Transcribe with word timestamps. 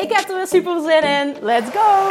Ik 0.00 0.12
heb 0.12 0.28
er 0.28 0.36
weer 0.36 0.46
super 0.46 0.80
zin 0.80 1.02
in. 1.02 1.36
Let's 1.40 1.70
go! 1.70 2.08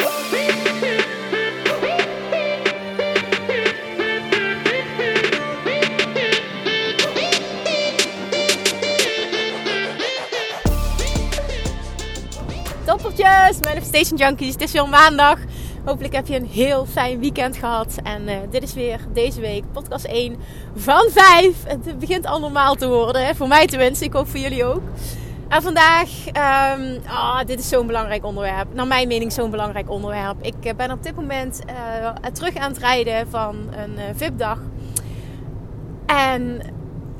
Toppertjes, 12.86 13.60
Manifestation 13.62 14.18
Junkies. 14.18 14.54
Het 14.54 14.62
is 14.62 14.72
weer 14.72 14.90
maandag. 14.90 15.38
Hopelijk 15.86 16.14
heb 16.14 16.28
je 16.28 16.36
een 16.36 16.46
heel 16.46 16.86
fijn 16.86 17.20
weekend 17.20 17.58
gehad. 17.58 17.96
En 18.04 18.28
uh, 18.28 18.36
dit 18.50 18.64
is 18.64 18.74
weer 18.74 19.00
deze 19.14 19.42
week 19.42 19.64
podcast 19.72 20.06
1 20.06 20.36
van 20.76 21.10
5. 21.12 21.56
Het 21.68 22.00
begint 22.00 22.26
al 22.26 22.40
normaal 22.40 22.76
te 22.76 22.88
worden. 22.88 23.26
Hè? 23.26 23.36
Voor 23.36 23.48
mij 23.48 23.68
tenminste. 23.68 24.06
Ik 24.06 24.14
hoop 24.14 24.28
voor 24.28 24.40
jullie 24.40 24.66
ook. 24.66 24.82
En 25.50 25.62
vandaag, 25.62 26.10
um, 26.78 27.02
dit 27.46 27.60
is 27.60 27.70
zo'n 27.70 27.88
belangrijk 27.88 28.26
onderwerp. 28.26 28.74
Naar 28.74 28.88
mijn 28.88 29.08
mening 29.08 29.32
zo'n 29.32 29.50
belangrijk 29.50 29.90
onderwerp. 29.90 30.36
Ik 30.42 30.66
eh, 30.66 30.76
ben 30.76 30.92
op 30.92 31.04
dit 31.04 31.16
moment 31.16 31.60
uh, 31.70 32.10
terug 32.34 32.56
aan 32.56 32.72
het 32.72 32.80
rijden 32.80 33.30
van 33.30 33.56
een 33.56 34.16
VIP-dag. 34.16 34.60
En 36.06 36.62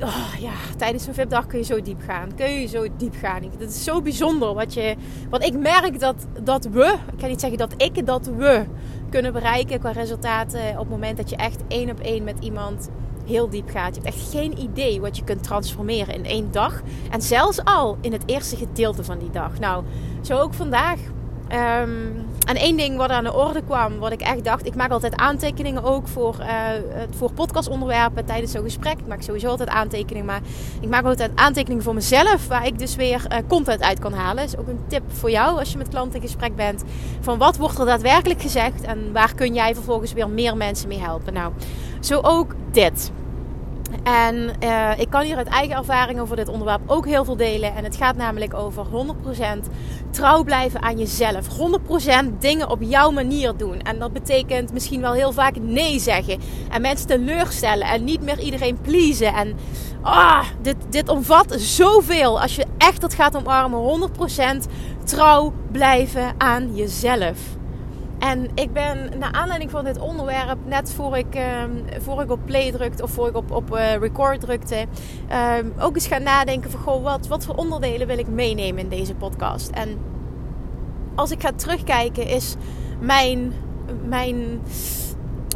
oh, 0.00 0.34
ja, 0.38 0.52
tijdens 0.76 1.06
een 1.06 1.14
VIP-dag 1.14 1.46
kun 1.46 1.58
je 1.58 1.64
zo 1.64 1.82
diep 1.82 2.00
gaan. 2.06 2.34
Kun 2.34 2.50
je 2.50 2.66
zo 2.66 2.86
diep 2.96 3.14
gaan. 3.20 3.42
Het 3.58 3.70
is 3.70 3.84
zo 3.84 4.02
bijzonder 4.02 4.54
wat, 4.54 4.74
je, 4.74 4.96
wat 5.30 5.44
ik 5.44 5.58
merk 5.58 6.00
dat, 6.00 6.26
dat 6.42 6.64
we, 6.64 6.96
ik 7.12 7.18
kan 7.18 7.28
niet 7.28 7.40
zeggen 7.40 7.58
dat 7.58 7.74
ik, 7.76 8.06
dat 8.06 8.26
we 8.26 8.64
kunnen 9.10 9.32
bereiken 9.32 9.78
qua 9.78 9.90
resultaten 9.90 10.70
op 10.70 10.78
het 10.78 10.88
moment 10.88 11.16
dat 11.16 11.30
je 11.30 11.36
echt 11.36 11.60
één 11.68 11.90
op 11.90 12.00
één 12.00 12.24
met 12.24 12.36
iemand 12.40 12.88
heel 13.30 13.48
diep 13.48 13.70
gaat. 13.70 13.94
Je 13.94 14.00
hebt 14.00 14.14
echt 14.14 14.30
geen 14.30 14.58
idee 14.58 15.00
wat 15.00 15.16
je 15.16 15.24
kunt 15.24 15.42
transformeren 15.42 16.14
in 16.14 16.24
één 16.24 16.48
dag. 16.50 16.80
En 17.10 17.22
zelfs 17.22 17.64
al 17.64 17.96
in 18.00 18.12
het 18.12 18.22
eerste 18.26 18.56
gedeelte 18.56 19.04
van 19.04 19.18
die 19.18 19.30
dag. 19.30 19.58
Nou, 19.58 19.84
zo 20.20 20.38
ook 20.38 20.54
vandaag. 20.54 20.98
Um, 21.52 22.28
en 22.46 22.56
één 22.56 22.76
ding 22.76 22.96
wat 22.96 23.10
aan 23.10 23.24
de 23.24 23.34
orde 23.34 23.62
kwam, 23.62 23.98
wat 23.98 24.12
ik 24.12 24.20
echt 24.20 24.44
dacht, 24.44 24.66
ik 24.66 24.74
maak 24.74 24.90
altijd 24.90 25.16
aantekeningen 25.16 25.82
ook 25.84 26.08
voor, 26.08 26.36
uh, 26.40 26.46
voor 27.16 27.32
podcastonderwerpen 27.32 28.24
tijdens 28.24 28.52
zo'n 28.52 28.62
gesprek. 28.62 28.98
Ik 28.98 29.06
maak 29.06 29.22
sowieso 29.22 29.48
altijd 29.48 29.68
aantekeningen, 29.68 30.26
maar 30.26 30.40
ik 30.80 30.88
maak 30.88 31.04
altijd 31.04 31.30
aantekeningen 31.34 31.82
voor 31.82 31.94
mezelf, 31.94 32.48
waar 32.48 32.66
ik 32.66 32.78
dus 32.78 32.96
weer 32.96 33.26
uh, 33.32 33.38
content 33.48 33.82
uit 33.82 33.98
kan 33.98 34.12
halen. 34.12 34.44
Is 34.44 34.56
ook 34.56 34.68
een 34.68 34.80
tip 34.86 35.02
voor 35.08 35.30
jou 35.30 35.58
als 35.58 35.72
je 35.72 35.78
met 35.78 35.88
klanten 35.88 36.14
in 36.14 36.26
gesprek 36.26 36.56
bent. 36.56 36.84
Van 37.20 37.38
wat 37.38 37.56
wordt 37.56 37.78
er 37.78 37.86
daadwerkelijk 37.86 38.42
gezegd 38.42 38.82
en 38.82 39.12
waar 39.12 39.34
kun 39.34 39.54
jij 39.54 39.74
vervolgens 39.74 40.12
weer 40.12 40.28
meer 40.28 40.56
mensen 40.56 40.88
mee 40.88 41.00
helpen. 41.00 41.32
Nou, 41.32 41.52
zo 42.00 42.20
ook 42.22 42.54
dit. 42.70 43.10
En 44.02 44.50
uh, 44.64 44.90
ik 44.96 45.10
kan 45.10 45.22
hier 45.22 45.36
uit 45.36 45.46
eigen 45.46 45.76
ervaring 45.76 46.20
over 46.20 46.36
dit 46.36 46.48
onderwerp 46.48 46.80
ook 46.86 47.06
heel 47.06 47.24
veel 47.24 47.36
delen. 47.36 47.74
En 47.74 47.84
het 47.84 47.96
gaat 47.96 48.16
namelijk 48.16 48.54
over 48.54 48.86
100% 48.86 48.90
trouw 50.10 50.42
blijven 50.42 50.82
aan 50.82 50.98
jezelf. 50.98 51.46
100% 52.24 52.38
dingen 52.38 52.70
op 52.70 52.82
jouw 52.82 53.10
manier 53.10 53.56
doen. 53.56 53.80
En 53.80 53.98
dat 53.98 54.12
betekent 54.12 54.72
misschien 54.72 55.00
wel 55.00 55.12
heel 55.12 55.32
vaak 55.32 55.56
nee 55.60 55.98
zeggen. 55.98 56.40
En 56.70 56.80
mensen 56.80 57.06
teleurstellen. 57.06 57.86
En 57.86 58.04
niet 58.04 58.22
meer 58.22 58.38
iedereen 58.38 58.78
pleasen. 58.80 59.34
En 59.34 59.56
ah, 60.02 60.44
dit, 60.62 60.76
dit 60.90 61.08
omvat 61.08 61.54
zoveel. 61.58 62.40
Als 62.40 62.56
je 62.56 62.66
echt 62.78 63.00
dat 63.00 63.14
gaat 63.14 63.36
omarmen. 63.36 64.10
100% 64.58 64.70
trouw 65.04 65.52
blijven 65.72 66.34
aan 66.38 66.74
jezelf. 66.74 67.38
En 68.20 68.48
ik 68.54 68.72
ben 68.72 69.18
naar 69.18 69.32
aanleiding 69.32 69.70
van 69.70 69.84
dit 69.84 69.98
onderwerp, 69.98 70.58
net 70.64 70.92
voor 70.92 71.16
ik, 71.16 71.34
um, 71.34 71.84
voor 72.02 72.22
ik 72.22 72.30
op 72.30 72.40
play 72.44 72.72
drukte 72.72 73.02
of 73.02 73.10
voor 73.10 73.28
ik 73.28 73.36
op, 73.36 73.50
op 73.50 73.74
uh, 73.74 73.94
record 73.96 74.40
drukte, 74.40 74.86
um, 75.58 75.72
ook 75.78 75.94
eens 75.94 76.06
gaan 76.06 76.22
nadenken 76.22 76.70
van 76.70 76.80
goh, 76.80 77.02
wat, 77.02 77.26
wat 77.26 77.44
voor 77.44 77.54
onderdelen 77.54 78.06
wil 78.06 78.18
ik 78.18 78.28
meenemen 78.28 78.82
in 78.82 78.88
deze 78.88 79.14
podcast. 79.14 79.70
En 79.70 79.98
als 81.14 81.30
ik 81.30 81.40
ga 81.40 81.52
terugkijken, 81.52 82.26
is 82.26 82.54
mijn, 83.00 83.52
mijn, 84.04 84.60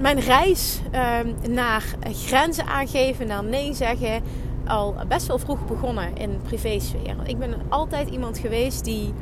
mijn 0.01 0.21
reis 0.21 0.81
um, 1.23 1.53
naar 1.53 1.85
grenzen 2.13 2.67
aangeven, 2.67 3.27
naar 3.27 3.45
nee 3.45 3.75
zeggen, 3.75 4.23
al 4.67 4.95
best 5.09 5.27
wel 5.27 5.39
vroeg 5.39 5.67
begonnen 5.67 6.17
in 6.17 6.41
privésfeer. 6.43 7.17
Ik 7.25 7.39
ben 7.39 7.55
altijd 7.69 8.09
iemand 8.09 8.39
geweest 8.39 8.85
die 8.85 9.13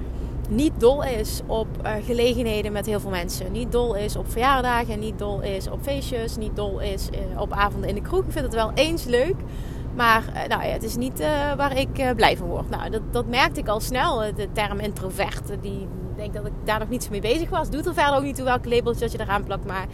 niet 0.55 0.73
dol 0.79 1.05
is 1.05 1.41
op 1.47 1.67
uh, 1.85 1.93
gelegenheden 2.05 2.73
met 2.73 2.87
heel 2.87 3.01
veel 3.01 3.11
mensen. 3.11 3.53
Niet 3.53 3.73
dol 3.73 3.95
is 3.95 4.17
op 4.17 4.31
verjaardagen, 4.31 4.99
niet 4.99 5.19
dol 5.19 5.41
is 5.41 5.71
op 5.71 5.79
feestjes, 5.83 6.37
niet 6.37 6.57
dol 6.57 6.81
is 6.81 7.09
uh, 7.13 7.41
op 7.41 7.53
avonden 7.53 7.89
in 7.89 7.95
de 7.95 8.01
kroeg. 8.01 8.25
Ik 8.25 8.33
vind 8.33 8.45
het 8.45 8.55
wel 8.55 8.71
eens 8.75 9.05
leuk. 9.05 9.37
Maar 9.95 10.25
uh, 10.35 10.49
nou 10.49 10.63
ja, 10.65 10.73
het 10.73 10.83
is 10.83 10.97
niet 10.97 11.19
waar 11.57 11.77
ik 11.77 12.15
blij 12.17 12.37
van 12.37 12.47
word. 12.47 12.71
Nou, 12.71 12.91
dat, 12.91 13.03
dat 13.11 13.27
merkte 13.27 13.61
ik 13.61 13.69
al 13.69 13.81
snel. 13.81 14.19
De 14.35 14.49
term 14.53 14.79
introvert. 14.79 15.43
Die 15.61 15.89
denk 16.17 16.35
dat 16.35 16.47
ik 16.47 16.53
daar 16.65 16.79
nog 16.79 16.89
niet 16.89 17.03
zo 17.03 17.11
mee 17.11 17.21
bezig 17.21 17.51
was. 17.51 17.71
Doet 17.71 17.87
er 17.87 17.95
verder 17.95 18.17
ook 18.17 18.23
niet 18.23 18.37
toe 18.37 18.45
welke 18.45 18.69
labeltje 18.69 19.09
je 19.11 19.21
eraan 19.21 19.45
plakt. 19.45 19.67
Maar 19.67 19.87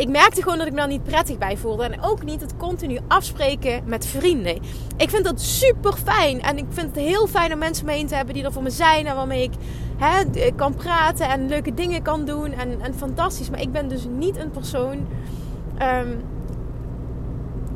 ik 0.00 0.08
merkte 0.08 0.42
gewoon 0.42 0.58
dat 0.58 0.66
ik 0.66 0.72
me 0.72 0.78
daar 0.78 0.88
niet 0.88 1.02
prettig 1.02 1.38
bij 1.38 1.56
voelde. 1.56 1.84
En 1.84 2.02
ook 2.02 2.22
niet 2.22 2.40
het 2.40 2.56
continu 2.56 2.98
afspreken 3.08 3.82
met 3.84 4.06
vrienden. 4.06 4.58
Ik 4.96 5.10
vind 5.10 5.24
dat 5.24 5.40
super 5.40 5.92
fijn. 5.92 6.42
En 6.42 6.58
ik 6.58 6.64
vind 6.68 6.86
het 6.86 7.04
heel 7.04 7.26
fijn 7.26 7.52
om 7.52 7.58
mensen 7.58 7.86
mee 7.86 8.04
te 8.04 8.14
hebben 8.14 8.34
die 8.34 8.44
er 8.44 8.52
voor 8.52 8.62
me 8.62 8.70
zijn. 8.70 9.06
En 9.06 9.14
waarmee 9.14 9.42
ik 9.42 9.52
hè, 9.96 10.50
kan 10.56 10.74
praten 10.74 11.28
en 11.28 11.48
leuke 11.48 11.74
dingen 11.74 12.02
kan 12.02 12.24
doen. 12.24 12.52
En, 12.52 12.80
en 12.80 12.94
fantastisch. 12.94 13.50
Maar 13.50 13.60
ik 13.60 13.72
ben 13.72 13.88
dus 13.88 14.06
niet 14.10 14.36
een 14.36 14.50
persoon. 14.50 15.06
Um, 15.82 16.22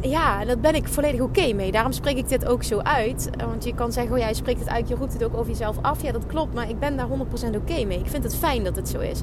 ja, 0.00 0.44
daar 0.44 0.58
ben 0.58 0.74
ik 0.74 0.88
volledig 0.88 1.20
oké 1.20 1.52
mee. 1.52 1.72
Daarom 1.72 1.92
spreek 1.92 2.16
ik 2.16 2.28
dit 2.28 2.46
ook 2.46 2.62
zo 2.62 2.78
uit. 2.78 3.30
Want 3.46 3.64
je 3.64 3.74
kan 3.74 3.92
zeggen, 3.92 4.12
oh 4.12 4.18
ja, 4.18 4.28
je 4.28 4.34
spreekt 4.34 4.60
het 4.60 4.68
uit, 4.68 4.88
je 4.88 4.94
roept 4.94 5.12
het 5.12 5.24
ook 5.24 5.36
over 5.36 5.50
jezelf 5.50 5.76
af. 5.82 6.02
Ja, 6.02 6.12
dat 6.12 6.26
klopt, 6.26 6.54
maar 6.54 6.68
ik 6.68 6.78
ben 6.78 6.96
daar 6.96 7.08
100% 7.08 7.56
oké 7.56 7.84
mee. 7.84 7.98
Ik 7.98 8.06
vind 8.06 8.24
het 8.24 8.36
fijn 8.36 8.64
dat 8.64 8.76
het 8.76 8.88
zo 8.88 8.98
is 8.98 9.20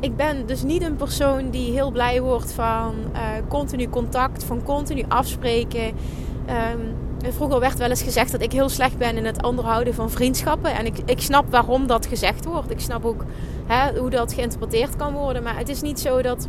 ik 0.00 0.16
ben 0.16 0.46
dus 0.46 0.62
niet 0.62 0.82
een 0.82 0.96
persoon 0.96 1.50
die 1.50 1.72
heel 1.72 1.90
blij 1.90 2.20
wordt 2.20 2.52
van 2.52 2.94
uh, 3.12 3.20
continu 3.48 3.88
contact, 3.88 4.44
van 4.44 4.62
continu 4.62 5.04
afspreken. 5.08 5.86
Um, 5.86 6.94
vroeger 7.32 7.60
werd 7.60 7.78
wel 7.78 7.88
eens 7.88 8.02
gezegd 8.02 8.32
dat 8.32 8.42
ik 8.42 8.52
heel 8.52 8.68
slecht 8.68 8.98
ben 8.98 9.16
in 9.16 9.24
het 9.24 9.42
onderhouden 9.42 9.94
van 9.94 10.10
vriendschappen. 10.10 10.74
En 10.74 10.86
ik, 10.86 10.98
ik 11.04 11.20
snap 11.20 11.50
waarom 11.50 11.86
dat 11.86 12.06
gezegd 12.06 12.44
wordt. 12.44 12.70
Ik 12.70 12.80
snap 12.80 13.04
ook 13.04 13.24
hè, 13.66 13.98
hoe 13.98 14.10
dat 14.10 14.32
geïnterpreteerd 14.32 14.96
kan 14.96 15.12
worden. 15.12 15.42
Maar 15.42 15.56
het 15.56 15.68
is 15.68 15.82
niet 15.82 16.00
zo 16.00 16.22
dat 16.22 16.48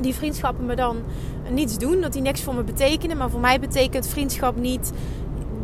die 0.00 0.14
vriendschappen 0.14 0.66
me 0.66 0.76
dan 0.76 0.96
niets 1.50 1.78
doen, 1.78 2.00
dat 2.00 2.12
die 2.12 2.22
niks 2.22 2.42
voor 2.42 2.54
me 2.54 2.62
betekenen. 2.62 3.16
Maar 3.16 3.30
voor 3.30 3.40
mij 3.40 3.60
betekent 3.60 4.06
vriendschap 4.06 4.56
niet 4.56 4.92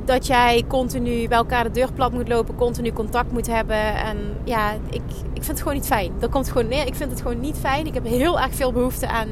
dat 0.06 0.26
jij 0.26 0.64
continu 0.68 1.28
bij 1.28 1.38
elkaar 1.38 1.64
de 1.64 1.70
deur 1.70 1.92
plat 1.92 2.12
moet 2.12 2.28
lopen, 2.28 2.54
continu 2.54 2.92
contact 2.92 3.32
moet 3.32 3.46
hebben. 3.46 3.94
En 3.96 4.16
ja, 4.44 4.72
ik, 4.72 5.02
ik 5.32 5.42
vind 5.42 5.46
het 5.46 5.58
gewoon 5.58 5.74
niet 5.74 5.86
fijn. 5.86 6.12
Dat 6.18 6.30
komt 6.30 6.48
gewoon 6.48 6.68
neer. 6.68 6.86
Ik 6.86 6.94
vind 6.94 7.10
het 7.10 7.20
gewoon 7.20 7.40
niet 7.40 7.56
fijn. 7.56 7.86
Ik 7.86 7.94
heb 7.94 8.04
heel 8.06 8.40
erg 8.40 8.54
veel 8.54 8.72
behoefte 8.72 9.08
aan 9.08 9.28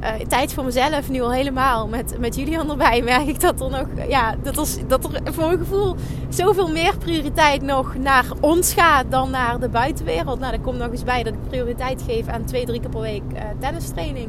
uh, 0.00 0.26
tijd 0.28 0.52
voor 0.52 0.64
mezelf. 0.64 1.08
Nu 1.08 1.20
al 1.20 1.32
helemaal 1.32 1.88
met, 1.88 2.18
met 2.18 2.36
jullie 2.36 2.58
erbij 2.58 3.02
merk 3.12 3.26
ik 3.26 3.40
dat 3.40 3.60
er 3.60 3.70
nog, 3.70 3.86
ja, 4.08 4.34
dat 4.42 4.80
dat 4.86 5.04
er 5.04 5.32
voor 5.32 5.46
mijn 5.46 5.58
gevoel 5.58 5.96
zoveel 6.28 6.68
meer 6.68 6.96
prioriteit 6.98 7.62
nog 7.62 7.94
naar 7.94 8.26
ons 8.40 8.72
gaat 8.72 9.04
dan 9.08 9.30
naar 9.30 9.60
de 9.60 9.68
buitenwereld. 9.68 10.38
Nou, 10.38 10.50
daar 10.50 10.60
komt 10.60 10.78
nog 10.78 10.90
eens 10.90 11.04
bij 11.04 11.22
dat 11.22 11.32
ik 11.32 11.48
prioriteit 11.48 12.02
geef 12.06 12.26
aan 12.26 12.44
twee, 12.44 12.66
drie 12.66 12.80
keer 12.80 12.90
per 12.90 13.00
week 13.00 13.22
uh, 13.32 13.40
tennistraining. 13.58 14.28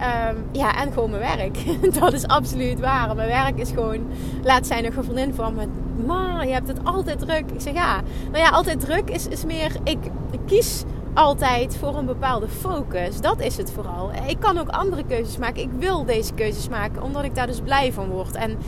Um, 0.00 0.44
ja, 0.52 0.76
en 0.82 0.92
gewoon 0.92 1.10
mijn 1.10 1.36
werk. 1.36 1.58
dat 2.00 2.12
is 2.12 2.26
absoluut 2.26 2.80
waar. 2.80 3.14
Mijn 3.14 3.28
werk 3.28 3.58
is 3.58 3.70
gewoon. 3.70 4.06
Laat 4.42 4.66
zijn 4.66 4.84
nog 4.84 4.96
een 4.96 5.04
vriendin 5.04 5.34
van 5.34 5.54
me. 5.54 5.66
Maar 6.06 6.46
je 6.46 6.52
hebt 6.52 6.68
het 6.68 6.78
altijd 6.84 7.18
druk. 7.18 7.50
Ik 7.50 7.60
zeg 7.60 7.74
ja. 7.74 8.00
Nou 8.30 8.44
ja, 8.44 8.48
altijd 8.48 8.80
druk 8.80 9.10
is, 9.10 9.28
is 9.28 9.44
meer. 9.44 9.76
Ik, 9.84 9.98
kies 10.46 10.84
altijd 11.14 11.76
voor 11.76 11.96
een 11.96 12.06
bepaalde 12.06 12.48
focus. 12.48 13.20
Dat 13.20 13.40
is 13.40 13.56
het 13.56 13.72
vooral. 13.72 14.10
Ik 14.26 14.40
kan 14.40 14.58
ook 14.58 14.68
andere 14.68 15.04
keuzes 15.04 15.36
maken. 15.36 15.62
Ik 15.62 15.70
wil 15.78 16.04
deze 16.04 16.34
keuzes 16.34 16.68
maken 16.68 17.02
omdat 17.02 17.24
ik 17.24 17.34
daar 17.34 17.46
dus 17.46 17.60
blij 17.60 17.92
van 17.92 18.08
word. 18.08 18.34
En 18.34 18.58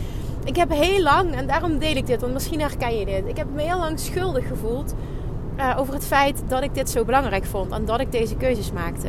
ik 0.44 0.56
heb 0.56 0.72
heel 0.72 1.02
lang, 1.02 1.34
en 1.34 1.46
daarom 1.46 1.78
deel 1.78 1.96
ik 1.96 2.06
dit, 2.06 2.20
want 2.20 2.32
misschien 2.32 2.60
herken 2.60 2.98
je 2.98 3.04
dit. 3.04 3.22
Ik 3.26 3.36
heb 3.36 3.46
me 3.54 3.62
heel 3.62 3.78
lang 3.78 3.98
schuldig 3.98 4.46
gevoeld 4.46 4.94
uh, 5.58 5.74
over 5.78 5.94
het 5.94 6.06
feit 6.06 6.42
dat 6.46 6.62
ik 6.62 6.74
dit 6.74 6.90
zo 6.90 7.04
belangrijk 7.04 7.44
vond 7.44 7.72
en 7.72 7.84
dat 7.84 8.00
ik 8.00 8.12
deze 8.12 8.36
keuzes 8.36 8.72
maakte. 8.72 9.08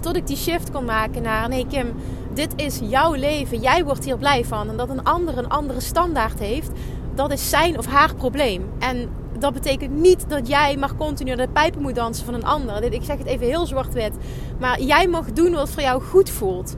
Tot 0.00 0.16
ik 0.16 0.26
die 0.26 0.36
shift 0.36 0.70
kon 0.70 0.84
maken 0.84 1.22
naar 1.22 1.48
nee 1.48 1.66
Kim, 1.66 1.94
dit 2.34 2.52
is 2.56 2.80
jouw 2.82 3.14
leven. 3.14 3.60
Jij 3.60 3.84
wordt 3.84 4.04
hier 4.04 4.18
blij 4.18 4.44
van. 4.44 4.68
En 4.68 4.76
dat 4.76 4.88
een 4.88 5.04
ander 5.04 5.38
een 5.38 5.48
andere 5.48 5.80
standaard 5.80 6.38
heeft, 6.38 6.70
dat 7.14 7.32
is 7.32 7.50
zijn 7.50 7.78
of 7.78 7.86
haar 7.86 8.14
probleem. 8.14 8.64
En 8.78 9.08
dat 9.38 9.52
betekent 9.52 10.00
niet 10.00 10.28
dat 10.28 10.48
jij 10.48 10.76
maar 10.76 10.94
continu 10.94 11.34
de 11.34 11.48
pijpen 11.52 11.82
moet 11.82 11.94
dansen 11.94 12.24
van 12.24 12.34
een 12.34 12.44
ander. 12.44 12.92
Ik 12.92 13.04
zeg 13.04 13.18
het 13.18 13.26
even 13.26 13.46
heel 13.46 13.66
zwart-wit. 13.66 14.12
Maar 14.58 14.80
jij 14.80 15.06
mag 15.06 15.32
doen 15.32 15.52
wat 15.52 15.70
voor 15.70 15.82
jou 15.82 16.02
goed 16.02 16.30
voelt. 16.30 16.76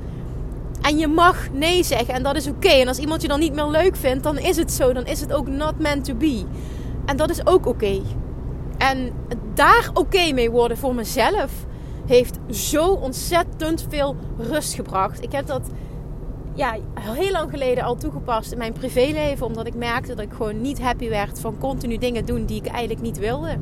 En 0.83 0.99
je 0.99 1.07
mag 1.07 1.49
nee 1.53 1.83
zeggen 1.83 2.15
en 2.15 2.23
dat 2.23 2.37
is 2.37 2.47
oké. 2.47 2.69
En 2.69 2.89
als 2.89 2.99
iemand 2.99 3.23
je 3.23 3.29
dan 3.29 3.41
niet 3.41 3.55
meer 3.55 3.69
leuk 3.69 3.97
vindt, 3.97 4.23
dan 4.23 4.39
is 4.39 4.57
het 4.57 4.73
zo. 4.73 4.93
Dan 4.93 5.07
is 5.07 5.21
het 5.21 5.33
ook 5.33 5.49
not 5.49 5.79
meant 5.79 6.05
to 6.05 6.15
be. 6.15 6.45
En 7.05 7.17
dat 7.17 7.31
is 7.31 7.47
ook 7.47 7.67
oké. 7.67 8.01
En 8.79 9.13
daar 9.55 9.91
oké 9.95 10.33
mee 10.33 10.51
worden 10.51 10.79
voor 10.79 10.95
mezelf 10.95 11.51
heeft 12.09 12.39
zo 12.51 12.87
ontzettend 12.87 13.87
veel 13.89 14.17
rust 14.39 14.75
gebracht. 14.75 15.23
Ik 15.23 15.33
heb 15.33 15.47
dat 15.47 15.71
ja, 16.55 16.77
heel 17.01 17.31
lang 17.31 17.51
geleden 17.51 17.85
al 17.85 17.97
toegepast 17.97 18.53
in 18.53 18.59
mijn 18.59 18.73
privéleven. 18.73 19.47
Omdat 19.47 19.67
ik 19.67 19.75
merkte 19.75 20.15
dat 20.15 20.25
ik 20.25 20.33
gewoon 20.33 20.61
niet 20.61 20.81
happy 20.81 21.09
werd 21.09 21.41
van 21.41 21.59
continu 21.59 21.99
dingen 21.99 22.25
doen 22.25 22.45
die 22.45 22.57
ik 22.57 22.67
eigenlijk 22.67 23.01
niet 23.01 23.19
wilde. 23.19 23.57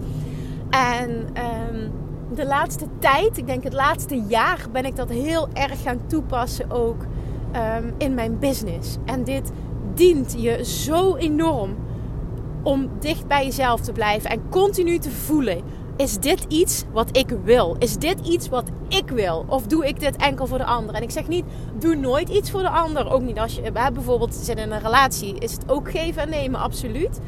En 0.70 1.10
um, 1.10 1.92
de 2.34 2.46
laatste 2.46 2.86
tijd, 2.98 3.38
ik 3.38 3.46
denk 3.46 3.64
het 3.64 3.72
laatste 3.72 4.22
jaar, 4.28 4.66
ben 4.72 4.84
ik 4.84 4.96
dat 4.96 5.08
heel 5.08 5.48
erg 5.52 5.82
gaan 5.82 6.06
toepassen 6.06 6.70
ook 6.70 7.02
um, 7.02 7.94
in 7.98 8.14
mijn 8.14 8.38
business. 8.38 8.96
En 9.04 9.24
dit 9.24 9.50
dient 9.94 10.34
je 10.38 10.64
zo 10.64 11.16
enorm 11.16 11.76
om 12.62 12.90
dicht 13.00 13.26
bij 13.26 13.44
jezelf 13.44 13.80
te 13.80 13.92
blijven 13.92 14.30
en 14.30 14.48
continu 14.48 14.98
te 14.98 15.10
voelen 15.10 15.62
is 15.96 16.18
dit 16.18 16.44
iets 16.48 16.84
wat 16.92 17.16
ik 17.16 17.36
wil? 17.44 17.76
Is 17.78 17.96
dit 17.96 18.26
iets 18.26 18.48
wat 18.48 18.64
ik 18.88 19.10
wil? 19.10 19.44
Of 19.48 19.66
doe 19.66 19.86
ik 19.86 20.00
dit 20.00 20.16
enkel 20.16 20.46
voor 20.46 20.58
de 20.58 20.64
ander? 20.64 20.94
En 20.94 21.02
ik 21.02 21.10
zeg 21.10 21.28
niet, 21.28 21.44
doe 21.78 21.96
nooit 21.96 22.28
iets 22.28 22.50
voor 22.50 22.62
de 22.62 22.68
ander. 22.68 23.10
Ook 23.10 23.22
niet 23.22 23.38
als 23.38 23.54
je 23.54 23.72
bijvoorbeeld 23.72 24.34
zit 24.34 24.58
in 24.58 24.72
een 24.72 24.80
relatie. 24.80 25.38
Is 25.38 25.52
het 25.52 25.70
ook 25.70 25.90
geven 25.90 26.22
en 26.22 26.28
nemen, 26.28 26.60
absoluut. 26.60 27.20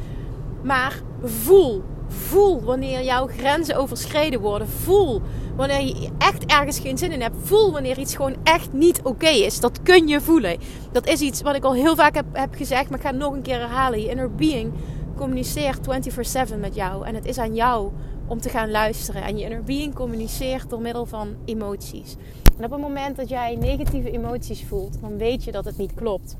Maar 0.63 1.01
voel, 1.23 1.83
voel 2.07 2.61
wanneer 2.61 3.03
jouw 3.03 3.27
grenzen 3.27 3.75
overschreden 3.75 4.39
worden. 4.39 4.67
Voel 4.67 5.21
wanneer 5.55 5.81
je 5.81 6.09
echt 6.17 6.45
ergens 6.45 6.79
geen 6.79 6.97
zin 6.97 7.11
in 7.11 7.21
hebt. 7.21 7.35
Voel 7.41 7.71
wanneer 7.71 7.97
iets 7.97 8.15
gewoon 8.15 8.35
echt 8.43 8.73
niet 8.73 9.01
oké 9.03 9.29
is. 9.29 9.59
Dat 9.59 9.83
kun 9.83 10.07
je 10.07 10.21
voelen. 10.21 10.57
Dat 10.91 11.07
is 11.07 11.21
iets 11.21 11.41
wat 11.41 11.55
ik 11.55 11.63
al 11.63 11.73
heel 11.73 11.95
vaak 11.95 12.15
heb, 12.15 12.25
heb 12.31 12.55
gezegd, 12.55 12.89
maar 12.89 12.99
ik 12.99 13.05
ga 13.05 13.11
het 13.11 13.19
nog 13.19 13.33
een 13.33 13.41
keer 13.41 13.59
herhalen. 13.59 14.01
Je 14.01 14.09
inner 14.09 14.35
being 14.35 14.73
communiceert 15.15 15.79
24/7 15.81 16.59
met 16.59 16.75
jou. 16.75 17.05
En 17.05 17.15
het 17.15 17.25
is 17.25 17.37
aan 17.37 17.55
jou 17.55 17.91
om 18.29 18.41
te 18.41 18.49
gaan 18.49 18.71
luisteren. 18.71 19.23
En 19.23 19.37
je 19.37 19.43
inner 19.43 19.63
being 19.63 19.93
communiceert 19.93 20.69
door 20.69 20.81
middel 20.81 21.05
van 21.05 21.35
emoties. 21.45 22.15
En 22.57 22.65
op 22.65 22.71
het 22.71 22.81
moment 22.81 23.15
dat 23.15 23.29
jij 23.29 23.55
negatieve 23.55 24.11
emoties 24.11 24.65
voelt, 24.67 25.01
dan 25.01 25.17
weet 25.17 25.43
je 25.43 25.51
dat 25.51 25.65
het 25.65 25.77
niet 25.77 25.93
klopt. 25.93 26.37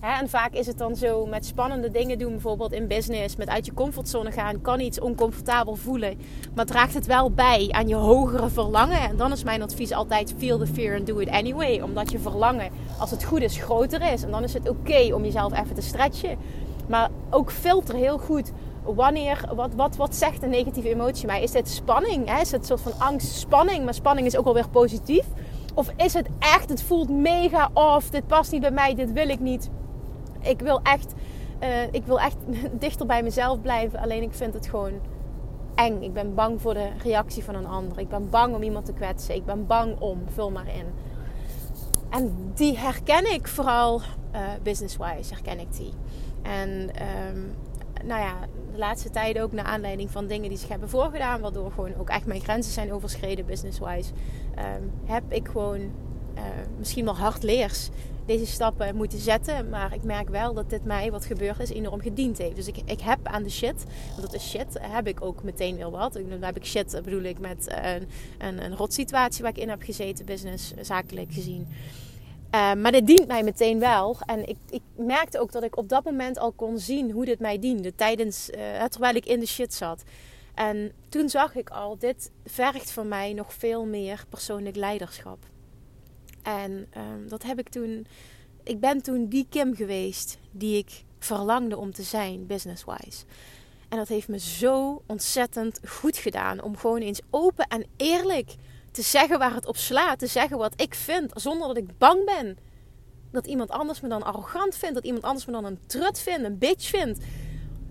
en 0.00 0.28
vaak 0.28 0.52
is 0.52 0.66
het 0.66 0.78
dan 0.78 0.96
zo 0.96 1.26
met 1.26 1.46
spannende 1.46 1.90
dingen 1.90 2.18
doen, 2.18 2.30
bijvoorbeeld 2.30 2.72
in 2.72 2.86
business, 2.86 3.36
met 3.36 3.48
uit 3.48 3.66
je 3.66 3.74
comfortzone 3.74 4.32
gaan, 4.32 4.60
kan 4.60 4.80
iets 4.80 5.00
oncomfortabel 5.00 5.76
voelen, 5.76 6.18
maar 6.54 6.66
draagt 6.66 6.94
het 6.94 7.06
wel 7.06 7.30
bij 7.30 7.68
aan 7.70 7.88
je 7.88 7.94
hogere 7.94 8.48
verlangen. 8.48 9.00
En 9.00 9.16
dan 9.16 9.32
is 9.32 9.44
mijn 9.44 9.62
advies 9.62 9.92
altijd: 9.92 10.34
feel 10.38 10.58
the 10.58 10.66
fear 10.66 10.96
and 10.96 11.06
do 11.06 11.18
it 11.18 11.28
anyway, 11.28 11.80
omdat 11.80 12.10
je 12.10 12.18
verlangen, 12.18 12.70
als 12.98 13.10
het 13.10 13.24
goed 13.24 13.42
is, 13.42 13.56
groter 13.56 14.12
is. 14.12 14.22
En 14.22 14.30
dan 14.30 14.42
is 14.42 14.52
het 14.52 14.68
oké 14.68 15.14
om 15.14 15.24
jezelf 15.24 15.52
even 15.52 15.74
te 15.74 15.82
stretchen. 15.82 16.38
Maar 16.88 17.10
ook 17.30 17.52
filter 17.52 17.94
heel 17.94 18.18
goed 18.18 18.52
wanneer, 18.82 19.44
wat, 19.54 19.74
wat, 19.74 19.96
wat 19.96 20.14
zegt 20.14 20.42
een 20.42 20.50
negatieve 20.50 20.88
emotie 20.88 21.26
mij? 21.26 21.42
Is 21.42 21.50
dit 21.50 21.68
spanning? 21.68 22.28
Hè? 22.28 22.40
Is 22.40 22.50
het 22.50 22.66
soort 22.66 22.80
van 22.80 22.92
angst, 22.98 23.34
spanning? 23.34 23.84
Maar 23.84 23.94
spanning 23.94 24.26
is 24.26 24.36
ook 24.36 24.46
alweer 24.46 24.68
positief. 24.68 25.26
Of 25.74 25.92
is 25.96 26.14
het 26.14 26.28
echt, 26.38 26.68
het 26.68 26.82
voelt 26.82 27.08
mega 27.08 27.70
off, 27.74 28.10
dit 28.10 28.26
past 28.26 28.52
niet 28.52 28.60
bij 28.60 28.70
mij, 28.70 28.94
dit 28.94 29.12
wil 29.12 29.28
ik 29.28 29.40
niet. 29.40 29.70
Ik 30.40 30.60
wil 30.60 30.80
echt, 30.82 31.12
uh, 31.62 31.82
ik 31.90 32.04
wil 32.04 32.20
echt 32.20 32.36
dichter 32.84 33.06
bij 33.06 33.22
mezelf 33.22 33.60
blijven. 33.60 34.00
Alleen 34.00 34.22
ik 34.22 34.34
vind 34.34 34.54
het 34.54 34.66
gewoon 34.66 34.92
eng. 35.74 36.02
Ik 36.02 36.12
ben 36.12 36.34
bang 36.34 36.60
voor 36.60 36.74
de 36.74 36.88
reactie 37.02 37.44
van 37.44 37.54
een 37.54 37.66
ander. 37.66 37.98
Ik 37.98 38.08
ben 38.08 38.30
bang 38.30 38.54
om 38.54 38.62
iemand 38.62 38.84
te 38.84 38.92
kwetsen. 38.92 39.34
Ik 39.34 39.44
ben 39.44 39.66
bang 39.66 40.00
om, 40.00 40.22
vul 40.26 40.50
maar 40.50 40.68
in. 40.68 40.86
En 42.10 42.52
die 42.54 42.78
herken 42.78 43.32
ik 43.32 43.48
vooral 43.48 44.00
uh, 44.34 44.40
business-wise, 44.62 45.34
herken 45.34 45.60
ik 45.60 45.72
die. 45.76 45.92
En 46.42 46.70
um, 46.70 47.54
nou 48.04 48.20
ja, 48.20 48.34
laatste 48.80 49.10
tijd 49.10 49.38
ook 49.38 49.52
naar 49.52 49.64
aanleiding 49.64 50.10
van 50.10 50.26
dingen 50.26 50.48
die 50.48 50.58
zich 50.58 50.68
hebben 50.68 50.88
voorgedaan, 50.88 51.40
waardoor 51.40 51.70
gewoon 51.70 51.94
ook 51.96 52.08
echt 52.08 52.26
mijn 52.26 52.40
grenzen 52.40 52.72
zijn 52.72 52.92
overschreden 52.92 53.46
business-wise, 53.46 54.10
um, 54.58 54.92
heb 55.04 55.22
ik 55.28 55.48
gewoon 55.48 55.80
uh, 55.80 56.42
misschien 56.78 57.04
wel 57.04 57.16
hardleers 57.16 57.88
deze 58.26 58.46
stappen 58.46 58.96
moeten 58.96 59.18
zetten. 59.18 59.68
Maar 59.68 59.94
ik 59.94 60.02
merk 60.02 60.28
wel 60.28 60.54
dat 60.54 60.70
dit 60.70 60.84
mij, 60.84 61.10
wat 61.10 61.24
gebeurd 61.24 61.60
is, 61.60 61.70
enorm 61.70 62.00
gediend 62.00 62.38
heeft. 62.38 62.56
Dus 62.56 62.66
ik, 62.66 62.76
ik 62.84 63.00
heb 63.00 63.18
aan 63.22 63.42
de 63.42 63.50
shit, 63.50 63.84
want 64.08 64.22
dat 64.22 64.34
is 64.34 64.50
shit, 64.50 64.78
heb 64.80 65.06
ik 65.06 65.22
ook 65.22 65.42
meteen 65.42 65.76
weer 65.76 65.90
wat. 65.90 66.12
Dan 66.12 66.42
heb 66.42 66.56
ik 66.56 66.64
shit, 66.64 67.00
bedoel 67.04 67.22
ik, 67.22 67.38
met 67.38 67.74
een, 67.82 68.08
een, 68.38 68.64
een 68.64 68.76
rotsituatie 68.76 69.42
waar 69.42 69.52
ik 69.52 69.58
in 69.58 69.68
heb 69.68 69.82
gezeten, 69.82 70.24
business, 70.24 70.72
zakelijk 70.80 71.32
gezien. 71.32 71.68
Uh, 72.54 72.74
maar 72.74 72.92
dit 72.92 73.06
dient 73.06 73.26
mij 73.26 73.42
meteen 73.42 73.78
wel. 73.78 74.16
En 74.26 74.48
ik, 74.48 74.56
ik, 74.70 74.82
merkte 74.96 75.40
ook 75.40 75.52
dat 75.52 75.62
ik 75.62 75.76
op 75.76 75.88
dat 75.88 76.04
moment 76.04 76.38
al 76.38 76.52
kon 76.52 76.78
zien 76.78 77.10
hoe 77.10 77.24
dit 77.24 77.38
mij 77.38 77.58
diende. 77.58 77.94
Tijdens, 77.94 78.50
uh, 78.50 78.84
terwijl 78.84 79.14
ik 79.14 79.26
in 79.26 79.40
de 79.40 79.46
shit 79.46 79.74
zat. 79.74 80.02
En 80.54 80.92
toen 81.08 81.28
zag 81.28 81.54
ik 81.54 81.70
al, 81.70 81.98
dit 81.98 82.30
vergt 82.44 82.90
van 82.90 83.08
mij 83.08 83.32
nog 83.32 83.54
veel 83.54 83.86
meer 83.86 84.24
persoonlijk 84.28 84.76
leiderschap. 84.76 85.38
En 86.42 86.86
um, 86.96 87.28
dat 87.28 87.42
heb 87.42 87.58
ik 87.58 87.68
toen. 87.68 88.06
Ik 88.62 88.80
ben 88.80 89.02
toen 89.02 89.28
die 89.28 89.46
Kim 89.50 89.74
geweest 89.74 90.38
die 90.50 90.78
ik 90.78 91.04
verlangde 91.18 91.76
om 91.76 91.92
te 91.92 92.02
zijn, 92.02 92.46
business-wise. 92.46 93.24
En 93.88 93.96
dat 93.98 94.08
heeft 94.08 94.28
me 94.28 94.38
zo 94.38 95.02
ontzettend 95.06 95.80
goed 95.88 96.16
gedaan 96.16 96.62
om 96.62 96.76
gewoon 96.76 97.00
eens 97.00 97.20
open 97.30 97.66
en 97.66 97.86
eerlijk 97.96 98.54
te 98.90 99.02
zeggen 99.02 99.38
waar 99.38 99.54
het 99.54 99.66
op 99.66 99.76
slaat. 99.76 100.18
Te 100.18 100.26
zeggen 100.26 100.58
wat 100.58 100.80
ik 100.80 100.94
vind. 100.94 101.32
Zonder 101.34 101.66
dat 101.66 101.76
ik 101.76 101.98
bang 101.98 102.24
ben. 102.24 102.58
Dat 103.32 103.46
iemand 103.46 103.70
anders 103.70 104.00
me 104.00 104.08
dan 104.08 104.22
arrogant 104.22 104.74
vindt. 104.76 104.94
Dat 104.94 105.04
iemand 105.04 105.24
anders 105.24 105.46
me 105.46 105.52
dan 105.52 105.64
een 105.64 105.78
trut 105.86 106.18
vindt. 106.18 106.44
Een 106.44 106.58
bitch 106.58 106.88
vindt. 106.88 107.24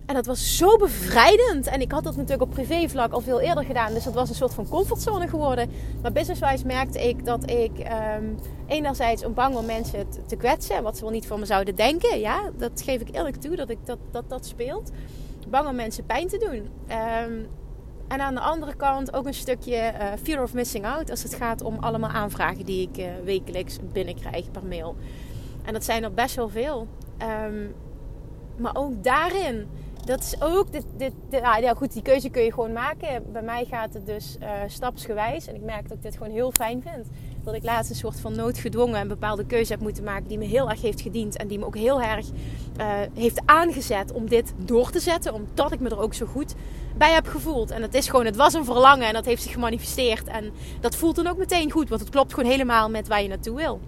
En 0.06 0.16
dat 0.16 0.26
was 0.26 0.58
zo 0.58 0.78
bevrijdend. 0.78 1.68
En 1.68 1.82
ik 1.82 1.92
had 1.92 2.04
dat 2.04 2.16
natuurlijk 2.16 2.42
op 2.42 2.50
privévlak 2.50 3.12
al 3.12 3.22
veel 3.22 3.40
eerder 3.40 3.64
gedaan. 3.64 3.94
Dus 3.94 4.04
dat 4.04 4.14
was 4.14 4.30
een 4.30 4.36
soort 4.36 4.54
van 4.54 4.70
comfortzone 4.70 5.28
geworden. 5.28 5.72
Maar 6.02 6.12
businesswise 6.12 6.66
merkte 6.66 7.08
ik 7.08 7.26
dat 7.26 7.50
ik 7.50 7.72
um, 8.18 8.40
enerzijds 8.68 9.26
om 9.26 9.34
bang 9.34 9.56
om 9.56 9.66
mensen 9.66 10.08
te, 10.28 10.36
kwetsen. 10.36 10.84
Wat 10.84 10.98
ze 10.98 11.04
wel 11.04 11.12
niet 11.12 11.28
voor 11.28 11.40
me 11.40 11.46
zouden 11.46 11.76
denken. 11.76 12.20
Ja, 12.20 12.52
dat 12.58 12.82
geef 12.82 13.02
ik 13.02 13.16
eerlijk 13.16 13.36
toe 13.36 13.56
dat 13.56 13.70
ik, 13.70 13.78
dat, 13.86 14.00
dat, 14.12 14.30
dat 14.30 14.46
speelt. 14.46 14.92
Bang 15.50 15.68
om 15.68 15.76
mensen 15.76 16.06
pijn 16.06 16.28
te 16.28 16.38
doen. 16.38 16.70
Um, 17.26 17.48
en 18.10 18.22
aan 18.22 18.34
de 18.34 18.42
andere 18.42 18.76
kant 18.76 19.14
ook 19.14 19.26
een 19.26 19.34
stukje 19.34 19.76
uh, 19.76 20.06
fear 20.24 20.44
of 20.44 20.54
missing 20.54 20.86
out 20.86 21.10
als 21.10 21.24
het 21.24 21.34
gaat 21.34 21.62
om 21.62 21.78
allemaal 21.80 22.10
aanvragen 22.10 22.66
die 22.66 22.90
ik 22.92 22.98
uh, 22.98 23.06
wekelijks 23.24 23.78
binnenkrijg 23.92 24.52
per 24.52 24.66
mail. 24.66 24.96
En 25.64 25.74
dat 25.74 25.84
zijn 25.84 26.04
er 26.04 26.14
best 26.14 26.36
wel 26.36 26.50
veel. 26.50 26.88
Um, 27.46 27.76
maar 28.58 28.76
ook 28.76 29.04
daarin, 29.04 29.68
dat 30.06 30.20
is 30.20 30.42
ook, 30.42 30.68
dit, 30.98 31.14
ah, 31.42 31.60
ja 31.60 31.74
goed, 31.74 31.94
die 31.94 32.02
keuze 32.02 32.30
kun 32.30 32.44
je 32.44 32.54
gewoon 32.54 32.74
maken. 32.74 33.32
Bij 33.32 33.42
mij 33.42 33.66
gaat 33.66 33.94
het 33.94 34.06
dus 34.06 34.38
uh, 34.42 34.50
stapsgewijs. 34.68 35.48
En 35.48 35.56
ik 35.56 35.62
merk 35.62 35.90
dat 35.90 35.98
ik 35.98 36.04
dit 36.04 36.18
gewoon 36.18 36.34
heel 36.34 36.52
fijn 36.52 36.82
vind. 36.82 37.08
Dat 37.44 37.54
ik 37.54 37.64
laatst 37.64 37.90
een 37.90 37.96
soort 37.96 38.20
van 38.20 38.36
noodgedwongen 38.36 39.02
een 39.02 39.08
bepaalde 39.08 39.46
keuze 39.46 39.72
heb 39.72 39.82
moeten 39.82 40.04
maken 40.04 40.28
die 40.28 40.38
me 40.38 40.46
heel 40.46 40.70
erg 40.70 40.82
heeft 40.82 41.02
gediend. 41.02 41.38
En 41.38 41.48
die 41.48 41.60
me 41.60 41.66
ook 41.66 41.78
heel 41.78 42.02
erg 42.02 42.26
heeft 43.14 43.42
aangezet 43.46 44.12
om 44.12 44.30
dit 44.30 44.54
door 44.58 44.90
te 44.90 45.00
zetten. 45.00 45.34
Omdat 45.34 45.72
ik 45.72 45.80
me 45.80 45.90
er 45.90 46.00
ook 46.00 46.14
zo 46.14 46.26
goed 46.26 46.56
bij 46.98 47.12
heb 47.12 47.28
gevoeld. 47.28 47.72
En 47.72 47.82
het 47.82 47.94
is 47.94 48.10
gewoon, 48.10 48.26
het 48.26 48.36
was 48.36 48.54
een 48.54 48.66
verlangen 48.66 49.08
en 49.08 49.14
dat 49.14 49.26
heeft 49.26 49.42
zich 49.42 49.52
gemanifesteerd. 49.52 50.28
En 50.28 50.52
dat 50.80 50.96
voelt 50.96 51.16
dan 51.16 51.28
ook 51.28 51.38
meteen 51.38 51.72
goed, 51.72 51.90
want 51.90 52.02
het 52.02 52.10
klopt 52.10 52.34
gewoon 52.34 52.50
helemaal 52.50 52.90
met 52.90 53.08
waar 53.08 53.22
je 53.22 53.28
naartoe 53.28 53.56
wil. 53.56 53.80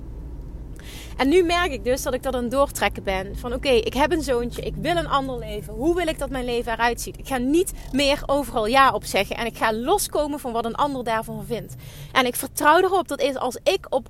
En 1.17 1.29
nu 1.29 1.43
merk 1.43 1.71
ik 1.71 1.83
dus 1.83 2.01
dat 2.01 2.13
ik 2.13 2.23
dat 2.23 2.35
aan 2.35 2.49
doortrekken 2.49 3.03
ben. 3.03 3.37
Van 3.37 3.53
oké, 3.53 3.69
ik 3.69 3.93
heb 3.93 4.11
een 4.11 4.21
zoontje, 4.21 4.61
ik 4.61 4.75
wil 4.75 4.95
een 4.95 5.07
ander 5.07 5.37
leven. 5.37 5.73
Hoe 5.73 5.95
wil 5.95 6.07
ik 6.07 6.19
dat 6.19 6.29
mijn 6.29 6.45
leven 6.45 6.71
eruit 6.71 7.01
ziet? 7.01 7.17
Ik 7.17 7.27
ga 7.27 7.37
niet 7.37 7.71
meer 7.91 8.23
overal 8.25 8.65
ja 8.65 8.91
op 8.91 9.03
zeggen. 9.03 9.35
En 9.35 9.45
ik 9.45 9.57
ga 9.57 9.73
loskomen 9.73 10.39
van 10.39 10.51
wat 10.51 10.65
een 10.65 10.75
ander 10.75 11.03
daarvan 11.03 11.45
vindt. 11.45 11.75
En 12.11 12.25
ik 12.25 12.35
vertrouw 12.35 12.77
erop 12.77 13.07
dat 13.07 13.37
als 13.37 13.57
ik 13.63 13.85
op 13.89 14.09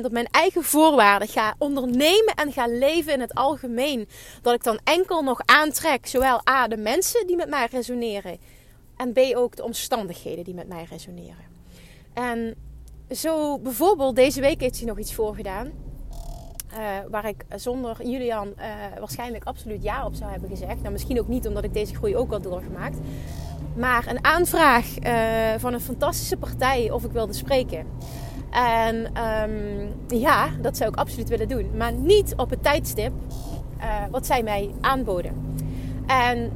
100% 0.00 0.04
op 0.04 0.12
mijn 0.12 0.28
eigen 0.30 0.62
voorwaarden 0.62 1.28
ga 1.28 1.54
ondernemen 1.58 2.34
en 2.34 2.52
ga 2.52 2.66
leven 2.66 3.12
in 3.12 3.20
het 3.20 3.34
algemeen. 3.34 4.08
Dat 4.42 4.54
ik 4.54 4.64
dan 4.64 4.78
enkel 4.84 5.22
nog 5.22 5.40
aantrek, 5.44 6.06
zowel 6.06 6.40
A, 6.50 6.68
de 6.68 6.76
mensen 6.76 7.26
die 7.26 7.36
met 7.36 7.48
mij 7.48 7.68
resoneren. 7.70 8.38
En 8.96 9.12
B, 9.12 9.18
ook 9.34 9.56
de 9.56 9.64
omstandigheden 9.64 10.44
die 10.44 10.54
met 10.54 10.68
mij 10.68 10.86
resoneren. 10.90 11.44
En 12.12 12.54
zo 13.10 13.58
bijvoorbeeld, 13.58 14.16
deze 14.16 14.40
week 14.40 14.60
heeft 14.60 14.76
hij 14.76 14.86
nog 14.86 14.98
iets 14.98 15.14
voorgedaan. 15.14 15.72
Uh, 16.78 16.82
waar 17.10 17.28
ik 17.28 17.44
zonder 17.54 18.06
Julian 18.06 18.46
uh, 18.46 18.64
waarschijnlijk 18.98 19.44
absoluut 19.44 19.82
ja 19.82 20.04
op 20.04 20.14
zou 20.14 20.30
hebben 20.30 20.48
gezegd. 20.48 20.80
Nou, 20.80 20.92
misschien 20.92 21.20
ook 21.20 21.28
niet 21.28 21.46
omdat 21.46 21.64
ik 21.64 21.74
deze 21.74 21.94
groei 21.94 22.16
ook 22.16 22.32
al 22.32 22.40
doorgemaakt. 22.40 22.98
Maar 23.76 24.06
een 24.06 24.24
aanvraag 24.24 24.86
uh, 25.02 25.12
van 25.58 25.72
een 25.72 25.80
fantastische 25.80 26.36
partij 26.36 26.90
of 26.90 27.04
ik 27.04 27.12
wilde 27.12 27.32
spreken. 27.32 27.86
En 28.50 28.96
um, 29.50 29.92
ja, 30.18 30.48
dat 30.60 30.76
zou 30.76 30.90
ik 30.90 30.96
absoluut 30.96 31.28
willen 31.28 31.48
doen. 31.48 31.70
Maar 31.76 31.92
niet 31.92 32.34
op 32.36 32.50
het 32.50 32.62
tijdstip 32.62 33.12
wat 34.10 34.26
zij 34.26 34.42
mij 34.42 34.70
aanboden. 34.80 35.54
En 36.06 36.52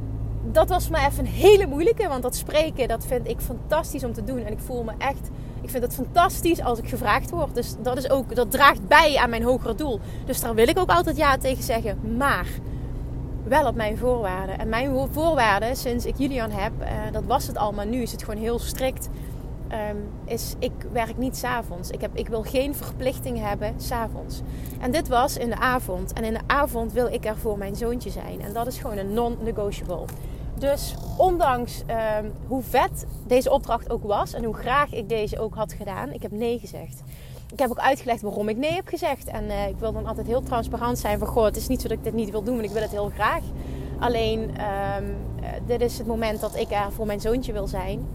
dat 0.51 0.69
was 0.69 0.89
maar 0.89 1.07
even 1.07 1.25
een 1.25 1.31
hele 1.31 1.67
moeilijke. 1.67 2.07
Want 2.07 2.21
dat 2.21 2.35
spreken, 2.35 2.87
dat 2.87 3.05
vind 3.05 3.27
ik 3.27 3.39
fantastisch 3.39 4.03
om 4.03 4.13
te 4.13 4.23
doen. 4.23 4.43
En 4.45 4.51
ik 4.51 4.59
voel 4.59 4.83
me 4.83 4.91
echt... 4.97 5.29
Vind 5.71 5.83
het 5.83 5.93
fantastisch 5.93 6.61
als 6.61 6.79
ik 6.79 6.89
gevraagd 6.89 7.29
word. 7.29 7.55
Dus 7.55 7.75
dat, 7.81 7.97
is 7.97 8.09
ook, 8.09 8.35
dat 8.35 8.51
draagt 8.51 8.87
bij 8.87 9.17
aan 9.17 9.29
mijn 9.29 9.43
hogere 9.43 9.75
doel. 9.75 9.99
Dus 10.25 10.41
daar 10.41 10.55
wil 10.55 10.67
ik 10.67 10.79
ook 10.79 10.89
altijd 10.89 11.17
ja 11.17 11.37
tegen 11.37 11.63
zeggen. 11.63 12.17
Maar 12.17 12.47
wel 13.43 13.67
op 13.67 13.75
mijn 13.75 13.97
voorwaarden. 13.97 14.59
En 14.59 14.69
mijn 14.69 15.07
voorwaarden, 15.11 15.75
sinds 15.75 16.05
ik 16.05 16.17
Julian 16.17 16.51
heb, 16.51 16.71
uh, 16.81 16.87
dat 17.11 17.23
was 17.25 17.47
het 17.47 17.57
al, 17.57 17.71
maar 17.71 17.87
nu 17.87 18.01
is 18.01 18.11
het 18.11 18.23
gewoon 18.23 18.41
heel 18.41 18.59
strikt. 18.59 19.09
Um, 19.71 20.09
is 20.25 20.53
ik 20.59 20.71
werk 20.91 21.17
niet 21.17 21.37
s'avonds. 21.37 21.89
Ik, 21.89 22.01
heb, 22.01 22.11
ik 22.13 22.27
wil 22.27 22.43
geen 22.43 22.75
verplichting 22.75 23.39
hebben 23.39 23.73
s'avonds. 23.77 24.41
En 24.79 24.91
dit 24.91 25.07
was 25.07 25.37
in 25.37 25.49
de 25.49 25.57
avond. 25.57 26.13
En 26.13 26.23
in 26.23 26.33
de 26.33 26.39
avond 26.47 26.93
wil 26.93 27.07
ik 27.07 27.25
er 27.25 27.37
voor 27.37 27.57
mijn 27.57 27.75
zoontje 27.75 28.09
zijn. 28.09 28.41
En 28.41 28.53
dat 28.53 28.67
is 28.67 28.77
gewoon 28.77 28.97
een 28.97 29.13
non-negotiable. 29.13 30.05
Dus 30.61 30.95
ondanks 31.17 31.83
um, 32.21 32.31
hoe 32.47 32.61
vet 32.61 33.05
deze 33.27 33.51
opdracht 33.51 33.89
ook 33.89 34.03
was 34.03 34.33
en 34.33 34.43
hoe 34.43 34.55
graag 34.55 34.93
ik 34.93 35.09
deze 35.09 35.39
ook 35.39 35.55
had 35.55 35.73
gedaan, 35.73 36.13
ik 36.13 36.21
heb 36.21 36.31
nee 36.31 36.59
gezegd. 36.59 37.01
Ik 37.51 37.59
heb 37.59 37.69
ook 37.69 37.79
uitgelegd 37.79 38.21
waarom 38.21 38.49
ik 38.49 38.57
nee 38.57 38.71
heb 38.71 38.87
gezegd. 38.87 39.27
En 39.27 39.43
uh, 39.43 39.67
ik 39.67 39.75
wil 39.79 39.91
dan 39.91 40.05
altijd 40.05 40.27
heel 40.27 40.41
transparant 40.41 40.99
zijn 40.99 41.19
van 41.19 41.27
goh, 41.27 41.43
het 41.43 41.57
is 41.57 41.67
niet 41.67 41.81
zo 41.81 41.87
dat 41.87 41.97
ik 41.97 42.03
dit 42.03 42.13
niet 42.13 42.31
wil 42.31 42.43
doen, 42.43 42.55
maar 42.55 42.63
ik 42.63 42.71
wil 42.71 42.81
het 42.81 42.91
heel 42.91 43.09
graag. 43.09 43.43
Alleen, 43.99 44.39
um, 44.39 45.15
dit 45.65 45.81
is 45.81 45.97
het 45.97 46.07
moment 46.07 46.39
dat 46.39 46.55
ik 46.55 46.71
er 46.71 46.91
voor 46.91 47.05
mijn 47.05 47.21
zoontje 47.21 47.53
wil 47.53 47.67
zijn. 47.67 48.07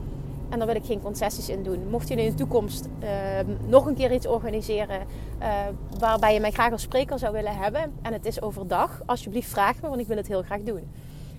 En 0.48 0.58
daar 0.58 0.66
wil 0.66 0.76
ik 0.76 0.84
geen 0.84 1.02
concessies 1.02 1.48
in 1.48 1.62
doen. 1.62 1.88
Mocht 1.90 2.08
je 2.08 2.14
in 2.14 2.30
de 2.30 2.36
toekomst 2.36 2.88
uh, 3.02 3.08
nog 3.66 3.86
een 3.86 3.94
keer 3.94 4.12
iets 4.12 4.26
organiseren 4.26 5.00
uh, 5.40 5.48
waarbij 5.98 6.34
je 6.34 6.40
mij 6.40 6.50
graag 6.50 6.72
als 6.72 6.82
spreker 6.82 7.18
zou 7.18 7.32
willen 7.32 7.56
hebben 7.56 7.92
en 8.02 8.12
het 8.12 8.26
is 8.26 8.42
overdag, 8.42 9.02
alsjeblieft 9.06 9.50
vraag 9.50 9.80
me, 9.82 9.88
want 9.88 10.00
ik 10.00 10.06
wil 10.06 10.16
het 10.16 10.28
heel 10.28 10.42
graag 10.42 10.60
doen. 10.60 10.88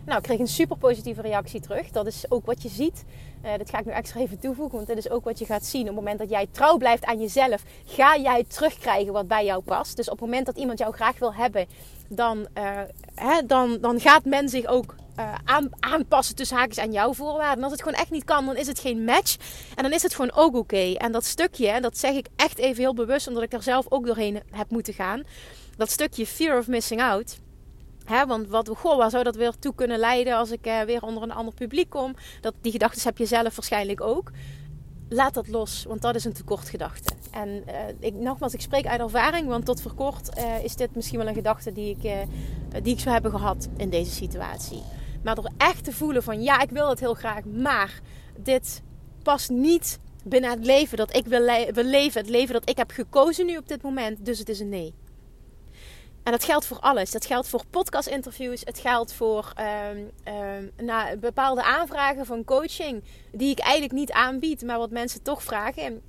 Nou, 0.07 0.19
ik 0.19 0.25
kreeg 0.25 0.39
een 0.39 0.47
super 0.47 0.77
positieve 0.77 1.21
reactie 1.21 1.61
terug. 1.61 1.89
Dat 1.89 2.07
is 2.07 2.31
ook 2.31 2.45
wat 2.45 2.61
je 2.61 2.69
ziet. 2.69 3.03
Uh, 3.45 3.51
dat 3.57 3.69
ga 3.69 3.79
ik 3.79 3.85
nu 3.85 3.91
extra 3.91 4.19
even 4.19 4.39
toevoegen, 4.39 4.75
want 4.75 4.87
dit 4.87 4.97
is 4.97 5.09
ook 5.09 5.23
wat 5.23 5.39
je 5.39 5.45
gaat 5.45 5.65
zien. 5.65 5.81
Op 5.81 5.87
het 5.87 5.95
moment 5.95 6.19
dat 6.19 6.29
jij 6.29 6.47
trouw 6.51 6.77
blijft 6.77 7.05
aan 7.05 7.19
jezelf, 7.19 7.63
ga 7.85 8.17
jij 8.17 8.43
terugkrijgen 8.43 9.13
wat 9.13 9.27
bij 9.27 9.45
jou 9.45 9.61
past. 9.61 9.95
Dus 9.95 10.09
op 10.09 10.19
het 10.19 10.27
moment 10.27 10.45
dat 10.45 10.57
iemand 10.57 10.79
jou 10.79 10.93
graag 10.93 11.19
wil 11.19 11.33
hebben, 11.33 11.65
dan, 12.07 12.47
uh, 12.57 12.79
hè, 13.15 13.45
dan, 13.45 13.77
dan 13.81 13.99
gaat 13.99 14.25
men 14.25 14.49
zich 14.49 14.65
ook 14.65 14.95
uh, 15.19 15.33
aan, 15.43 15.69
aanpassen 15.79 16.35
tussen 16.35 16.57
haakjes 16.57 16.79
aan 16.79 16.91
jouw 16.91 17.13
voorwaarden. 17.13 17.57
En 17.57 17.63
als 17.63 17.71
het 17.71 17.81
gewoon 17.81 17.99
echt 17.99 18.11
niet 18.11 18.23
kan, 18.23 18.45
dan 18.45 18.55
is 18.55 18.67
het 18.67 18.79
geen 18.79 19.03
match. 19.03 19.35
En 19.75 19.83
dan 19.83 19.93
is 19.93 20.03
het 20.03 20.15
gewoon 20.15 20.33
ook 20.33 20.55
oké. 20.55 20.93
En 20.93 21.11
dat 21.11 21.25
stukje, 21.25 21.81
dat 21.81 21.97
zeg 21.97 22.15
ik 22.15 22.27
echt 22.35 22.57
even 22.57 22.83
heel 22.83 22.93
bewust, 22.93 23.27
omdat 23.27 23.43
ik 23.43 23.53
er 23.53 23.63
zelf 23.63 23.85
ook 23.89 24.05
doorheen 24.05 24.41
heb 24.51 24.69
moeten 24.69 24.93
gaan. 24.93 25.23
Dat 25.77 25.89
stukje 25.89 26.25
fear 26.25 26.57
of 26.57 26.67
missing 26.67 27.01
out 27.01 27.37
Want 28.07 28.47
wat, 28.47 28.69
goh, 28.69 28.97
waar 28.97 29.09
zou 29.09 29.23
dat 29.23 29.35
weer 29.35 29.53
toe 29.59 29.75
kunnen 29.75 29.99
leiden 29.99 30.35
als 30.35 30.51
ik 30.51 30.67
uh, 30.67 30.81
weer 30.81 31.01
onder 31.01 31.23
een 31.23 31.31
ander 31.31 31.53
publiek 31.53 31.89
kom? 31.89 32.15
Dat, 32.41 32.53
die 32.61 32.71
gedachten 32.71 33.01
heb 33.03 33.17
je 33.17 33.25
zelf 33.25 33.55
waarschijnlijk 33.55 34.01
ook. 34.01 34.31
Laat 35.09 35.33
dat 35.33 35.47
los, 35.47 35.85
want 35.87 36.01
dat 36.01 36.15
is 36.15 36.25
een 36.25 36.33
tekortgedachte. 36.33 37.13
En 37.31 37.49
uh, 37.49 37.75
ik, 37.99 38.13
nogmaals, 38.13 38.53
ik 38.53 38.61
spreek 38.61 38.85
uit 38.85 38.99
ervaring, 38.99 39.47
want 39.47 39.65
tot 39.65 39.81
voor 39.81 39.93
kort 39.93 40.37
uh, 40.37 40.63
is 40.63 40.75
dit 40.75 40.95
misschien 40.95 41.17
wel 41.17 41.27
een 41.27 41.33
gedachte 41.33 41.71
die 41.71 41.97
ik, 41.99 42.27
die 42.83 42.93
ik 42.93 42.99
zou 42.99 43.13
hebben 43.13 43.31
gehad 43.31 43.67
in 43.77 43.89
deze 43.89 44.11
situatie. 44.11 44.83
Maar 45.23 45.35
door 45.35 45.51
echt 45.57 45.83
te 45.83 45.91
voelen 45.91 46.23
van 46.23 46.41
ja, 46.41 46.61
ik 46.61 46.69
wil 46.69 46.89
het 46.89 46.99
heel 46.99 47.13
graag, 47.13 47.45
maar 47.45 47.99
dit 48.37 48.81
past 49.23 49.49
niet 49.49 49.99
binnen 50.23 50.49
het 50.49 50.65
leven 50.65 50.97
dat 50.97 51.15
ik 51.15 51.25
wil, 51.25 51.45
wil 51.73 51.83
leven. 51.83 52.21
Het 52.21 52.29
leven 52.29 52.53
dat 52.53 52.69
ik 52.69 52.77
heb 52.77 52.91
gekozen 52.91 53.45
nu 53.45 53.57
op 53.57 53.67
dit 53.67 53.81
moment, 53.81 54.25
dus 54.25 54.39
het 54.39 54.49
is 54.49 54.59
een 54.59 54.69
nee. 54.69 54.93
En 56.27 56.33
dat 56.33 56.43
geldt 56.43 56.65
voor 56.65 56.79
alles. 56.79 57.11
Dat 57.11 57.25
geldt 57.25 57.47
voor 57.47 57.63
podcast-interviews. 57.69 58.61
Het 58.63 58.79
geldt 58.79 59.13
voor 59.13 59.53
um, 59.95 60.71
nou, 60.85 61.17
bepaalde 61.17 61.63
aanvragen 61.63 62.25
van 62.25 62.43
coaching. 62.43 63.03
Die 63.31 63.49
ik 63.49 63.59
eigenlijk 63.59 63.93
niet 63.93 64.11
aanbied, 64.11 64.61
maar 64.61 64.77
wat 64.77 64.89
mensen 64.89 65.21
toch 65.21 65.43
vragen. 65.43 66.01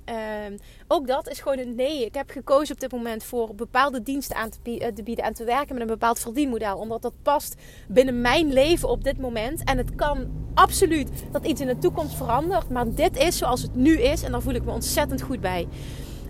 Um, 0.45 0.59
ook 0.87 1.07
dat 1.07 1.29
is 1.29 1.39
gewoon 1.39 1.57
een 1.57 1.75
nee. 1.75 2.05
Ik 2.05 2.13
heb 2.13 2.29
gekozen 2.29 2.73
op 2.73 2.79
dit 2.79 2.91
moment 2.91 3.23
voor 3.23 3.55
bepaalde 3.55 4.03
diensten 4.03 4.35
aan 4.35 4.49
eh, 4.63 4.87
te, 4.87 5.03
bieden. 5.03 5.25
En 5.25 5.33
te 5.33 5.43
werken 5.43 5.73
met 5.73 5.81
een 5.81 5.87
bepaald 5.87 6.19
verdienmodel. 6.19 6.77
Omdat 6.77 7.01
dat 7.01 7.13
past 7.21 7.55
binnen 7.87 8.21
mijn 8.21 8.53
leven 8.53 8.89
op 8.89 9.03
dit 9.03 9.19
moment. 9.19 9.63
En 9.63 9.77
het 9.77 9.95
kan 9.95 10.31
absoluut 10.53 11.09
dat 11.31 11.45
iets 11.45 11.61
in 11.61 11.67
de 11.67 11.77
toekomst 11.77 12.15
verandert. 12.15 12.69
Maar 12.69 12.93
dit 12.93 13.17
is 13.17 13.37
zoals 13.37 13.61
het 13.61 13.75
nu 13.75 13.99
is. 14.01 14.23
En 14.23 14.31
daar 14.31 14.41
voel 14.41 14.53
ik 14.53 14.65
me 14.65 14.71
ontzettend 14.71 15.21
goed 15.21 15.41
bij. 15.41 15.67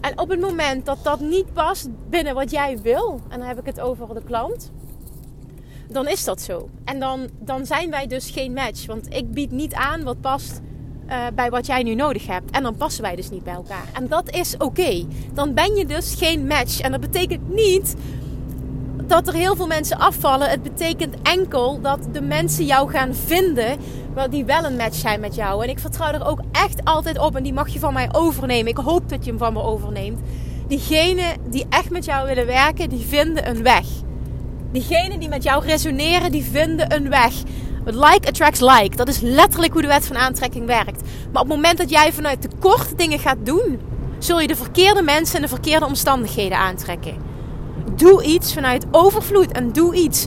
En 0.01 0.19
op 0.19 0.29
het 0.29 0.39
moment 0.39 0.85
dat 0.85 0.97
dat 1.03 1.19
niet 1.19 1.53
past 1.53 1.87
binnen 2.09 2.35
wat 2.35 2.51
jij 2.51 2.79
wil, 2.81 3.21
en 3.29 3.39
dan 3.39 3.47
heb 3.47 3.59
ik 3.59 3.65
het 3.65 3.79
over 3.79 4.13
de 4.13 4.23
klant, 4.23 4.71
dan 5.87 6.07
is 6.07 6.23
dat 6.23 6.41
zo. 6.41 6.69
En 6.85 6.99
dan, 6.99 7.29
dan 7.39 7.65
zijn 7.65 7.89
wij 7.89 8.07
dus 8.07 8.29
geen 8.29 8.53
match. 8.53 8.85
Want 8.85 9.13
ik 9.13 9.31
bied 9.31 9.51
niet 9.51 9.73
aan 9.73 10.03
wat 10.03 10.21
past 10.21 10.61
uh, 11.09 11.25
bij 11.35 11.49
wat 11.49 11.65
jij 11.65 11.83
nu 11.83 11.95
nodig 11.95 12.27
hebt. 12.27 12.51
En 12.51 12.63
dan 12.63 12.75
passen 12.75 13.03
wij 13.03 13.15
dus 13.15 13.29
niet 13.29 13.43
bij 13.43 13.53
elkaar. 13.53 13.85
En 13.93 14.07
dat 14.07 14.29
is 14.35 14.57
oké. 14.57 15.05
Dan 15.33 15.53
ben 15.53 15.75
je 15.75 15.85
dus 15.85 16.15
geen 16.15 16.47
match. 16.47 16.79
En 16.79 16.91
dat 16.91 16.99
betekent 16.99 17.53
niet 17.53 17.95
dat 19.09 19.27
er 19.27 19.33
heel 19.33 19.55
veel 19.55 19.67
mensen 19.67 19.97
afvallen. 19.97 20.49
Het 20.49 20.63
betekent 20.63 21.15
enkel 21.21 21.81
dat 21.81 21.99
de 22.11 22.21
mensen 22.21 22.65
jou 22.65 22.89
gaan 22.89 23.15
vinden 23.15 23.77
die 24.29 24.45
wel 24.45 24.63
een 24.63 24.75
match 24.75 24.95
zijn 24.95 25.19
met 25.19 25.35
jou. 25.35 25.63
En 25.63 25.69
ik 25.69 25.79
vertrouw 25.79 26.11
er 26.11 26.27
ook 26.27 26.39
echt 26.51 26.83
altijd 26.83 27.19
op. 27.19 27.35
En 27.35 27.43
die 27.43 27.53
mag 27.53 27.67
je 27.67 27.79
van 27.79 27.93
mij 27.93 28.09
overnemen. 28.11 28.71
Ik 28.71 28.77
hoop 28.77 29.09
dat 29.09 29.23
je 29.25 29.29
hem 29.29 29.39
van 29.39 29.53
me 29.53 29.61
overneemt. 29.61 30.19
Diegenen 30.67 31.37
die 31.49 31.65
echt 31.69 31.89
met 31.89 32.05
jou 32.05 32.27
willen 32.27 32.45
werken, 32.45 32.89
die 32.89 33.05
vinden 33.07 33.49
een 33.49 33.63
weg. 33.63 33.85
Diegenen 34.71 35.19
die 35.19 35.29
met 35.29 35.43
jou 35.43 35.65
resoneren, 35.65 36.31
die 36.31 36.43
vinden 36.43 36.95
een 36.95 37.09
weg. 37.09 37.33
Like 37.85 38.27
attracts 38.27 38.59
like. 38.59 38.95
Dat 38.95 39.07
is 39.07 39.19
letterlijk 39.19 39.73
hoe 39.73 39.81
de 39.81 39.87
wet 39.87 40.07
van 40.07 40.17
aantrekking 40.17 40.65
werkt. 40.65 41.01
Maar 41.01 41.41
op 41.41 41.47
het 41.47 41.55
moment 41.55 41.77
dat 41.77 41.89
jij 41.89 42.13
vanuit 42.13 42.41
tekort 42.41 42.97
dingen 42.97 43.19
gaat 43.19 43.45
doen, 43.45 43.79
zul 44.19 44.39
je 44.39 44.47
de 44.47 44.55
verkeerde 44.55 45.01
mensen 45.01 45.35
en 45.35 45.41
de 45.41 45.47
verkeerde 45.47 45.85
omstandigheden 45.85 46.57
aantrekken. 46.57 47.28
Doe 47.99 48.23
iets 48.23 48.53
vanuit 48.53 48.85
overvloed 48.91 49.51
en 49.51 49.71
doe 49.71 49.95
iets 49.95 50.25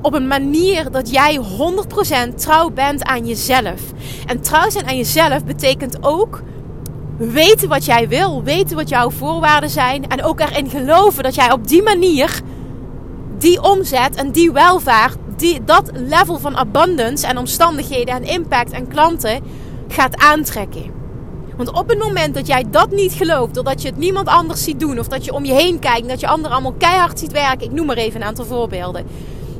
op 0.00 0.14
een 0.14 0.26
manier 0.26 0.90
dat 0.90 1.10
jij 1.10 1.40
100% 2.28 2.34
trouw 2.34 2.70
bent 2.70 3.02
aan 3.02 3.26
jezelf. 3.26 3.80
En 4.26 4.40
trouw 4.40 4.70
zijn 4.70 4.86
aan 4.86 4.96
jezelf 4.96 5.44
betekent 5.44 5.96
ook 6.00 6.42
weten 7.16 7.68
wat 7.68 7.84
jij 7.84 8.08
wil, 8.08 8.42
weten 8.42 8.76
wat 8.76 8.88
jouw 8.88 9.10
voorwaarden 9.10 9.70
zijn 9.70 10.08
en 10.08 10.22
ook 10.22 10.40
erin 10.40 10.70
geloven 10.70 11.22
dat 11.22 11.34
jij 11.34 11.52
op 11.52 11.68
die 11.68 11.82
manier 11.82 12.40
die 13.38 13.62
omzet 13.62 14.14
en 14.14 14.30
die 14.30 14.52
welvaart, 14.52 15.16
die, 15.36 15.64
dat 15.64 15.90
level 15.94 16.38
van 16.38 16.56
abundance 16.56 17.26
en 17.26 17.38
omstandigheden 17.38 18.14
en 18.14 18.24
impact 18.24 18.70
en 18.70 18.88
klanten 18.88 19.40
gaat 19.88 20.16
aantrekken. 20.16 21.01
Want 21.64 21.76
op 21.76 21.88
het 21.88 21.98
moment 21.98 22.34
dat 22.34 22.46
jij 22.46 22.64
dat 22.70 22.90
niet 22.90 23.12
gelooft, 23.12 23.54
doordat 23.54 23.82
je 23.82 23.88
het 23.88 23.96
niemand 23.96 24.28
anders 24.28 24.64
ziet 24.64 24.80
doen, 24.80 24.98
of 24.98 25.08
dat 25.08 25.24
je 25.24 25.32
om 25.32 25.44
je 25.44 25.52
heen 25.52 25.78
kijkt, 25.78 26.08
dat 26.08 26.20
je 26.20 26.26
anderen 26.26 26.52
allemaal 26.52 26.74
keihard 26.78 27.18
ziet 27.18 27.32
werken, 27.32 27.66
ik 27.66 27.72
noem 27.72 27.86
maar 27.86 27.96
even 27.96 28.20
een 28.20 28.26
aantal 28.26 28.44
voorbeelden 28.44 29.06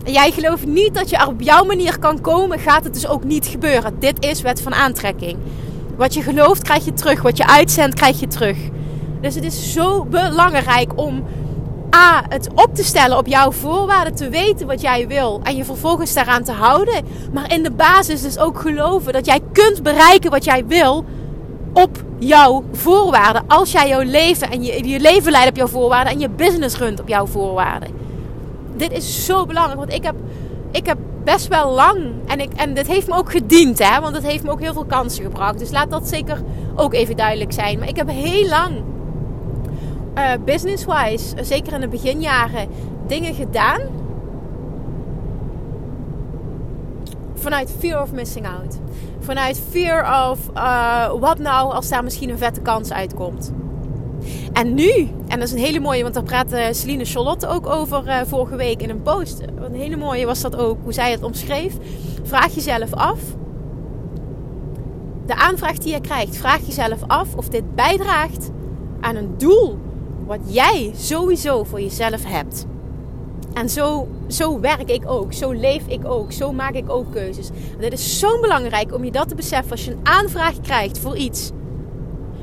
en 0.04 0.12
jij 0.12 0.30
gelooft 0.30 0.66
niet 0.66 0.94
dat 0.94 1.10
je 1.10 1.16
er 1.16 1.26
op 1.26 1.40
jouw 1.40 1.64
manier 1.64 1.98
kan 1.98 2.20
komen, 2.20 2.58
gaat 2.58 2.84
het 2.84 2.94
dus 2.94 3.06
ook 3.06 3.24
niet 3.24 3.46
gebeuren. 3.46 3.96
Dit 3.98 4.24
is 4.24 4.40
wet 4.40 4.62
van 4.62 4.74
aantrekking. 4.74 5.36
Wat 5.96 6.14
je 6.14 6.22
gelooft, 6.22 6.62
krijg 6.62 6.84
je 6.84 6.92
terug. 6.92 7.22
Wat 7.22 7.36
je 7.36 7.46
uitzendt, 7.46 7.94
krijg 7.94 8.20
je 8.20 8.26
terug. 8.26 8.58
Dus 9.20 9.34
het 9.34 9.44
is 9.44 9.72
zo 9.72 10.04
belangrijk 10.04 10.92
om 10.98 11.24
A, 11.96 12.24
het 12.28 12.48
op 12.54 12.74
te 12.74 12.84
stellen 12.84 13.18
op 13.18 13.26
jouw 13.26 13.52
voorwaarden, 13.52 14.14
te 14.14 14.28
weten 14.28 14.66
wat 14.66 14.80
jij 14.80 15.08
wil 15.08 15.40
en 15.42 15.56
je 15.56 15.64
vervolgens 15.64 16.14
daaraan 16.14 16.44
te 16.44 16.52
houden. 16.52 17.04
Maar 17.32 17.52
in 17.52 17.62
de 17.62 17.70
basis 17.70 18.22
dus 18.22 18.38
ook 18.38 18.60
geloven 18.60 19.12
dat 19.12 19.26
jij 19.26 19.40
kunt 19.52 19.82
bereiken 19.82 20.30
wat 20.30 20.44
jij 20.44 20.66
wil 20.66 21.04
op 21.72 22.04
jouw 22.18 22.64
voorwaarden. 22.72 23.42
Als 23.46 23.72
jij 23.72 23.88
jouw 23.88 24.02
leven 24.02 24.50
en 24.50 24.62
je, 24.62 24.88
je 24.88 25.00
leven 25.00 25.32
leidt 25.32 25.50
op 25.50 25.56
jouw 25.56 25.66
voorwaarden 25.66 26.12
en 26.12 26.20
je 26.20 26.28
business 26.28 26.76
runt 26.76 27.00
op 27.00 27.08
jouw 27.08 27.26
voorwaarden 27.26 28.02
dit 28.76 28.92
is 28.92 29.24
zo 29.24 29.46
belangrijk. 29.46 29.78
Want 29.78 29.92
ik 29.92 30.02
heb, 30.02 30.14
ik 30.70 30.86
heb 30.86 30.98
best 31.24 31.48
wel 31.48 31.72
lang. 31.72 31.98
En, 32.26 32.40
ik, 32.40 32.52
en 32.52 32.74
dit 32.74 32.86
heeft 32.86 33.08
me 33.08 33.14
ook 33.14 33.30
gediend, 33.30 33.78
hè? 33.78 34.00
Want 34.00 34.14
het 34.14 34.26
heeft 34.26 34.44
me 34.44 34.50
ook 34.50 34.60
heel 34.60 34.72
veel 34.72 34.84
kansen 34.84 35.24
gebracht. 35.24 35.58
Dus 35.58 35.70
laat 35.70 35.90
dat 35.90 36.08
zeker 36.08 36.42
ook 36.74 36.94
even 36.94 37.16
duidelijk 37.16 37.52
zijn. 37.52 37.78
Maar 37.78 37.88
ik 37.88 37.96
heb 37.96 38.08
heel 38.08 38.48
lang, 38.48 38.82
uh, 40.18 40.30
business-wise, 40.44 41.44
zeker 41.44 41.72
in 41.72 41.80
de 41.80 41.88
beginjaren, 41.88 42.68
dingen 43.06 43.34
gedaan. 43.34 43.80
Vanuit 47.34 47.74
fear 47.78 48.02
of 48.02 48.12
missing 48.12 48.46
out. 48.46 48.78
Vanuit 49.22 49.62
fear 49.70 50.30
of 50.30 50.38
uh, 50.54 51.12
wat 51.20 51.38
nou 51.38 51.72
als 51.72 51.88
daar 51.88 52.04
misschien 52.04 52.30
een 52.30 52.38
vette 52.38 52.60
kans 52.60 52.92
uitkomt. 52.92 53.52
En 54.52 54.74
nu, 54.74 55.08
en 55.28 55.38
dat 55.38 55.42
is 55.48 55.52
een 55.52 55.58
hele 55.58 55.80
mooie, 55.80 56.02
want 56.02 56.14
daar 56.14 56.22
praatte 56.22 56.68
Celine 56.72 57.04
Charlotte 57.04 57.46
ook 57.46 57.66
over 57.66 58.06
uh, 58.06 58.20
vorige 58.26 58.56
week 58.56 58.82
in 58.82 58.90
een 58.90 59.02
post. 59.02 59.40
Een 59.40 59.74
hele 59.74 59.96
mooie 59.96 60.26
was 60.26 60.40
dat 60.40 60.56
ook, 60.56 60.78
hoe 60.82 60.92
zij 60.92 61.10
het 61.10 61.22
omschreef. 61.22 61.74
Vraag 62.22 62.54
jezelf 62.54 62.94
af, 62.94 63.18
de 65.26 65.34
aanvraag 65.34 65.78
die 65.78 65.92
je 65.92 66.00
krijgt, 66.00 66.36
vraag 66.36 66.66
jezelf 66.66 66.98
af 67.06 67.34
of 67.34 67.48
dit 67.48 67.74
bijdraagt 67.74 68.50
aan 69.00 69.16
een 69.16 69.34
doel 69.38 69.78
wat 70.26 70.40
jij 70.46 70.92
sowieso 70.96 71.64
voor 71.64 71.80
jezelf 71.80 72.24
hebt. 72.24 72.66
En 73.54 73.68
zo, 73.68 74.08
zo 74.26 74.60
werk 74.60 74.90
ik 74.90 75.02
ook. 75.10 75.32
Zo 75.32 75.52
leef 75.52 75.86
ik 75.86 76.04
ook. 76.04 76.32
Zo 76.32 76.52
maak 76.52 76.74
ik 76.74 76.90
ook 76.90 77.12
keuzes. 77.12 77.50
En 77.80 77.90
is 77.90 78.18
zo 78.18 78.40
belangrijk 78.40 78.94
om 78.94 79.04
je 79.04 79.10
dat 79.10 79.28
te 79.28 79.34
beseffen 79.34 79.70
als 79.70 79.84
je 79.84 79.90
een 79.90 80.00
aanvraag 80.02 80.60
krijgt 80.60 80.98
voor 80.98 81.16
iets. 81.16 81.50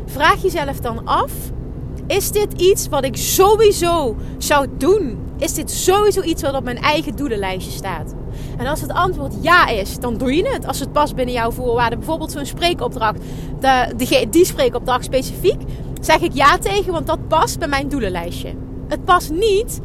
Vraag 0.05 0.41
jezelf 0.41 0.79
dan 0.79 1.05
af: 1.05 1.31
is 2.07 2.31
dit 2.31 2.53
iets 2.53 2.87
wat 2.87 3.03
ik 3.03 3.17
sowieso 3.17 4.15
zou 4.37 4.67
doen? 4.77 5.19
Is 5.37 5.53
dit 5.53 5.71
sowieso 5.71 6.21
iets 6.21 6.41
wat 6.41 6.53
op 6.53 6.63
mijn 6.63 6.77
eigen 6.77 7.15
doelenlijstje 7.15 7.71
staat? 7.71 8.13
En 8.57 8.67
als 8.67 8.81
het 8.81 8.91
antwoord 8.91 9.33
ja 9.41 9.67
is, 9.67 9.99
dan 9.99 10.17
doe 10.17 10.35
je 10.35 10.49
het. 10.49 10.67
Als 10.67 10.79
het 10.79 10.91
past 10.91 11.15
binnen 11.15 11.33
jouw 11.33 11.51
voorwaarden. 11.51 11.99
Bijvoorbeeld 11.99 12.31
zo'n 12.31 12.45
spreekopdracht. 12.45 13.19
De, 13.59 13.93
die 14.29 14.45
spreekopdracht 14.45 15.03
specifiek. 15.03 15.61
Zeg 16.01 16.19
ik 16.19 16.33
ja 16.33 16.57
tegen, 16.57 16.93
want 16.93 17.07
dat 17.07 17.27
past 17.27 17.59
bij 17.59 17.67
mijn 17.67 17.89
doelenlijstje. 17.89 18.53
Het 18.87 19.05
past 19.05 19.31
niet 19.31 19.79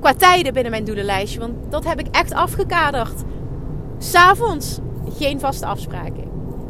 qua 0.00 0.14
tijden 0.14 0.52
binnen 0.52 0.70
mijn 0.70 0.84
doelenlijstje. 0.84 1.40
Want 1.40 1.54
dat 1.68 1.84
heb 1.84 2.00
ik 2.00 2.06
echt 2.10 2.34
afgekaderd. 2.34 3.22
S'avonds 3.98 4.78
geen 5.18 5.40
vaste 5.40 5.66
afspraken. 5.66 6.24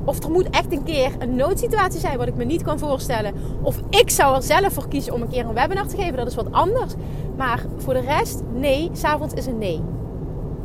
Of 0.04 0.25
er 0.25 0.30
moet 0.30 0.50
echt 0.50 0.73
een 0.73 0.83
keer 0.83 1.11
een 1.18 1.37
noodsituatie 1.37 2.00
zijn 2.00 2.18
wat 2.18 2.28
ik 2.28 2.35
me 2.35 2.45
niet 2.45 2.62
kan 2.62 2.78
voorstellen. 2.78 3.35
Of 3.62 3.80
ik 3.90 4.11
zou 4.11 4.37
er 4.37 4.42
zelf 4.42 4.73
voor 4.73 4.88
kiezen 4.88 5.12
om 5.12 5.23
een 5.23 5.28
keer 5.28 5.47
een 5.47 5.54
webinar 5.54 5.87
te 5.87 5.97
geven. 5.97 6.16
Dat 6.16 6.26
is 6.26 6.35
wat 6.35 6.52
anders. 6.52 6.92
Maar 7.37 7.64
voor 7.76 7.95
de 7.95 8.00
rest, 8.00 8.42
nee. 8.54 8.90
S'avonds 8.92 9.35
is 9.35 9.47
een 9.47 9.59
nee. 9.59 9.80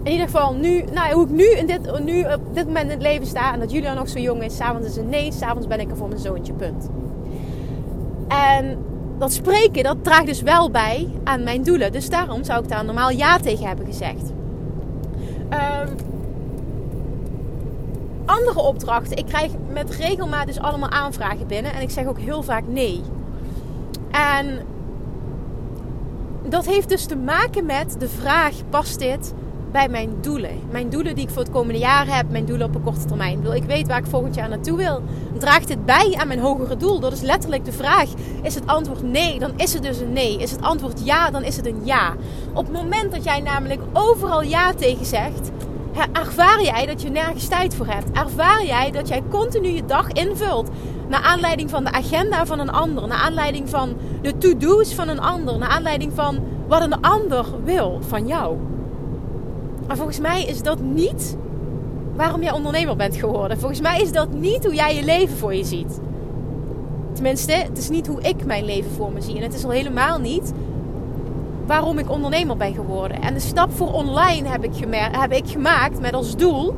In 0.04 0.12
ieder 0.12 0.26
geval, 0.26 0.54
nu, 0.54 0.84
nou, 0.94 1.14
hoe 1.14 1.24
ik 1.24 1.32
nu, 1.32 1.44
in 1.44 1.68
dit, 1.68 2.04
nu 2.04 2.24
op 2.24 2.56
dit 2.56 2.66
moment 2.66 2.86
in 2.86 2.92
het 2.92 3.02
leven 3.02 3.28
sta. 3.28 3.54
En 3.54 3.60
dat 3.60 3.72
Julia 3.72 3.94
nog 3.94 4.10
zo 4.10 4.20
jong 4.20 4.44
is. 4.44 4.56
S'avonds 4.56 4.88
is 4.88 4.98
een 4.98 5.10
nee. 5.10 5.32
S'avonds 5.32 5.68
ben 5.68 5.80
ik 5.80 5.92
er 5.92 5.98
voor 5.98 6.08
mijn 6.08 6.20
zoontje. 6.20 6.54
Punt. 6.54 6.90
En 8.28 8.78
dat 9.22 9.34
spreken, 9.34 9.84
dat 9.84 10.04
draagt 10.04 10.26
dus 10.26 10.42
wel 10.42 10.72
bij 10.72 11.08
aan 11.24 11.44
mijn 11.44 11.64
doelen. 11.64 11.92
Dus 11.92 12.10
daarom 12.10 12.44
zou 12.44 12.64
ik 12.64 12.70
daar 12.70 12.86
normaal 12.86 13.10
ja 13.10 13.38
tegen 13.38 13.68
hebben 13.68 13.86
gezegd. 13.86 14.32
Um, 15.50 15.96
andere 18.26 18.60
opdrachten. 18.60 19.18
Ik 19.18 19.26
krijg 19.26 19.52
met 19.70 19.96
regelmaat 19.96 20.48
dus 20.48 20.60
allemaal 20.60 20.90
aanvragen 20.90 21.48
binnen. 21.48 21.74
En 21.74 21.82
ik 21.82 21.90
zeg 21.90 22.06
ook 22.06 22.20
heel 22.20 22.44
vaak 22.44 22.68
nee. 22.68 23.02
En 24.12 24.66
dat 26.48 26.66
heeft 26.66 26.90
dus 26.90 27.06
te 27.06 27.16
maken 27.16 27.66
met 27.66 27.96
de 28.00 28.10
vraag: 28.10 28.54
past 28.70 29.00
dit 29.00 29.34
bij 29.72 29.90
mijn 29.90 30.10
doelen? 30.22 30.60
Mijn 30.72 30.90
doelen 30.90 31.16
die 31.16 31.24
ik 31.24 31.30
voor 31.30 31.42
het 31.42 31.52
komende 31.52 31.80
jaar 31.80 32.16
heb, 32.16 32.30
mijn 32.30 32.46
doelen 32.46 32.68
op 32.68 32.76
een 32.76 32.84
korte 32.84 33.06
termijn. 33.06 33.46
Ik, 33.46 33.54
ik 33.54 33.64
weet 33.64 33.88
waar 33.88 33.98
ik 33.98 34.06
volgend 34.06 34.36
jaar 34.36 34.50
naartoe 34.50 34.78
wil. 34.78 35.04
Draagt 35.38 35.68
dit 35.68 35.86
bij 35.86 36.16
aan 36.18 36.28
mijn 36.28 36.40
hogere 36.40 36.78
doel? 36.78 37.00
Dat 37.00 37.12
is 37.12 37.22
letterlijk 37.22 37.66
de 37.66 37.72
vraag. 37.72 38.10
Is 38.42 38.56
het 38.56 38.68
antwoord 38.68 39.04
nee, 39.04 39.40
dan 39.40 39.52
is 39.56 39.74
het 39.74 39.84
dus 39.84 40.00
een 40.00 40.14
nee. 40.14 40.38
Is 40.38 40.52
het 40.52 40.62
antwoord 40.62 41.06
ja, 41.06 41.32
dan 41.32 41.44
is 41.44 41.56
het 41.56 41.66
een 41.66 41.82
ja. 41.84 42.14
Op 42.54 42.66
het 42.66 42.74
moment 42.74 43.12
dat 43.12 43.24
jij 43.24 43.40
namelijk 43.40 43.82
overal 43.94 44.42
ja 44.42 44.74
tegen 44.74 45.06
zegt, 45.06 45.52
ervaar 46.14 46.62
jij 46.64 46.86
dat 46.86 47.02
je 47.02 47.10
nergens 47.10 47.48
tijd 47.48 47.76
voor 47.76 47.88
hebt. 47.88 48.18
Ervaar 48.18 48.66
jij 48.66 48.92
dat 48.92 49.08
jij 49.08 49.24
continu 49.30 49.70
je 49.70 49.86
dag 49.86 50.08
invult 50.08 50.70
naar 51.08 51.22
aanleiding 51.22 51.70
van 51.70 51.84
de 51.84 51.92
agenda 51.92 52.46
van 52.46 52.60
een 52.60 52.72
ander, 52.72 53.08
naar 53.08 53.18
aanleiding 53.18 53.70
van 53.70 53.98
de 54.22 54.38
to-do's 54.38 54.94
van 54.94 55.08
een 55.08 55.20
ander, 55.20 55.58
naar 55.58 55.70
aanleiding 55.70 56.12
van 56.16 56.40
wat 56.68 56.82
een 56.82 57.02
ander 57.02 57.46
wil 57.64 58.00
van 58.08 58.28
jou. 58.28 58.58
Maar 59.92 60.00
volgens 60.00 60.20
mij 60.20 60.44
is 60.44 60.64
dat 60.64 60.82
niet 60.82 61.38
waarom 62.16 62.42
jij 62.44 62.52
ondernemer 62.52 62.96
bent 62.96 63.16
geworden. 63.16 63.60
Volgens 63.60 63.82
mij 63.82 64.02
is 64.02 64.12
dat 64.12 64.34
niet 64.34 64.64
hoe 64.66 64.76
jij 64.76 64.96
je 64.96 65.04
leven 65.04 65.38
voor 65.38 65.54
je 65.54 65.64
ziet. 65.64 66.00
Tenminste, 67.14 67.52
het 67.52 67.78
is 67.78 67.90
niet 67.90 68.08
hoe 68.08 68.22
ik 68.22 68.46
mijn 68.46 68.66
leven 68.66 68.92
voor 68.92 69.12
me 69.12 69.22
zie. 69.22 69.36
En 69.36 69.42
het 69.42 69.54
is 69.54 69.64
al 69.64 69.70
helemaal 69.70 70.20
niet 70.20 70.54
waarom 71.66 71.98
ik 71.98 72.10
ondernemer 72.10 72.58
ben 72.58 72.74
geworden. 72.74 73.22
En 73.22 73.34
de 73.34 73.40
stap 73.40 73.72
voor 73.72 73.94
online 73.94 74.48
heb 74.48 74.64
ik, 74.64 74.72
heb 75.12 75.32
ik 75.32 75.48
gemaakt 75.50 76.00
met 76.00 76.14
als 76.14 76.36
doel 76.36 76.76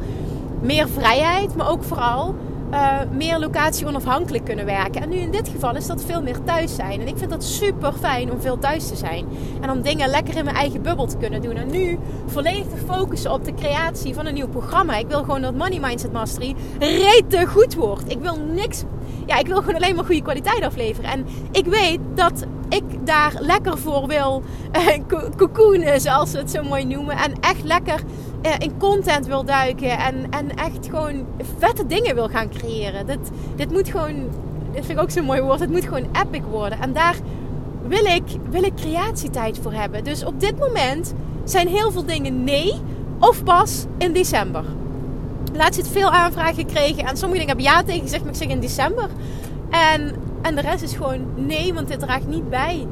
meer 0.62 0.90
vrijheid, 0.90 1.56
maar 1.56 1.70
ook 1.70 1.84
vooral 1.84 2.36
uh, 2.74 3.00
meer 3.12 3.40
locatie 3.40 3.88
onafhankelijk 3.88 4.46
kunnen 4.46 4.66
werken. 4.66 5.02
En 5.02 5.10
nu 5.10 5.16
in 5.16 5.32
dit 5.32 5.48
geval 5.48 5.76
is 5.76 5.88
dat 5.88 6.04
veel 6.06 6.22
meer 6.22 6.44
thuis 6.44 6.76
zijn. 6.76 7.02
En 7.02 7.08
ik 7.08 7.18
vind 7.18 7.30
dat 7.30 7.44
super 7.44 7.94
fijn 7.94 8.32
om 8.32 8.42
veel 8.42 8.60
thuis 8.60 8.88
te 8.88 8.96
zijn. 8.96 9.26
En 9.62 9.70
om 9.70 9.82
dingen 9.82 10.10
lekker 10.10 10.38
in 10.38 10.44
mijn 10.44 10.56
eigen 10.56 10.82
bubbel 10.82 11.08
te 11.08 11.18
kunnen 11.18 11.42
doen. 11.42 11.56
En 11.56 11.72
nu 11.72 12.00
volledig 12.26 12.68
te 12.68 12.94
focussen 12.94 13.32
op 13.32 13.46
de 13.46 13.54
creatie 13.54 14.14
van 14.14 14.26
een 14.26 14.34
nieuw 14.34 14.48
programma. 14.48 14.98
Ik 14.98 15.08
wil 15.08 15.24
gewoon 15.24 15.42
dat 15.42 15.56
Money 15.56 15.80
Mindset 15.80 16.12
Mastery 16.12 16.56
rete 16.80 17.46
goed 17.46 17.76
wordt. 17.76 18.12
Ik 18.12 18.20
wil 18.20 18.38
niks 18.38 18.84
ja, 19.26 19.38
ik 19.38 19.48
wil 19.48 19.58
gewoon 19.58 19.76
alleen 19.76 19.96
maar 19.96 20.06
goede 20.06 20.22
kwaliteit 20.22 20.64
afleveren. 20.64 21.10
En 21.10 21.26
ik 21.52 21.66
weet 21.66 22.00
dat 22.16 22.46
ik 22.70 22.84
daar 23.06 23.34
lekker 23.40 23.78
voor 23.78 24.08
wil 24.08 24.44
uh, 24.72 25.94
zoals 25.98 26.32
ze 26.32 26.38
het 26.38 26.52
zo 26.52 26.64
mooi 26.64 26.86
noemen. 26.86 27.18
En 27.18 27.34
echt 27.40 27.64
lekker 27.64 28.02
in 28.58 28.78
content 28.78 29.26
wil 29.26 29.44
duiken. 29.44 29.98
En, 29.98 30.16
en 30.30 30.56
echt 30.56 30.88
gewoon 30.90 31.26
vette 31.58 31.86
dingen 31.86 32.16
wil 32.16 32.28
gaan 32.28 32.50
creëren. 32.50 33.06
Dit, 33.06 33.32
dit 33.56 33.72
moet 33.72 33.90
gewoon, 33.90 34.16
dit 34.72 34.86
vind 34.86 34.98
ik 34.98 35.04
ook 35.04 35.12
zo'n 35.12 35.26
mooi 35.26 35.42
woord, 35.42 35.60
het 35.60 35.70
moet 35.70 35.84
gewoon 35.84 36.08
epic 36.14 36.42
worden. 36.50 36.80
En 36.80 36.94
daar 36.94 37.16
wil 37.88 38.06
ik, 38.06 38.24
wil 38.50 38.64
ik 38.64 38.76
creatietijd 38.76 39.60
voor 39.62 39.74
hebben. 39.74 40.04
Dus 40.04 40.26
op 40.26 40.40
dit 40.40 40.60
moment 40.60 41.14
zijn 41.44 41.68
heel 41.68 41.92
veel 41.92 42.06
dingen 42.06 42.44
nee 42.44 42.74
of 43.20 43.44
pas 43.44 43.86
in 43.98 44.14
december. 44.14 44.64
Laatst 45.54 45.80
het 45.80 45.90
veel 45.90 46.12
aanvragen 46.12 46.56
gekregen. 46.56 47.06
En 47.06 47.18
sommige 47.18 47.40
dingen 47.40 47.56
hebben 47.56 47.66
ja 47.66 47.84
tegen 47.84 48.02
gezegd, 48.02 48.24
maar 48.24 48.32
ik 48.32 48.38
zeg 48.38 48.48
in 48.48 48.60
december. 48.60 49.10
En, 49.70 50.16
en 50.42 50.56
de 50.56 50.62
rest 50.62 50.84
is 50.84 50.94
gewoon 50.94 51.26
nee, 51.36 51.74
want 51.74 51.88
dit 51.88 52.00
draagt 52.00 52.28
niet 52.28 52.50
bij 52.50 52.88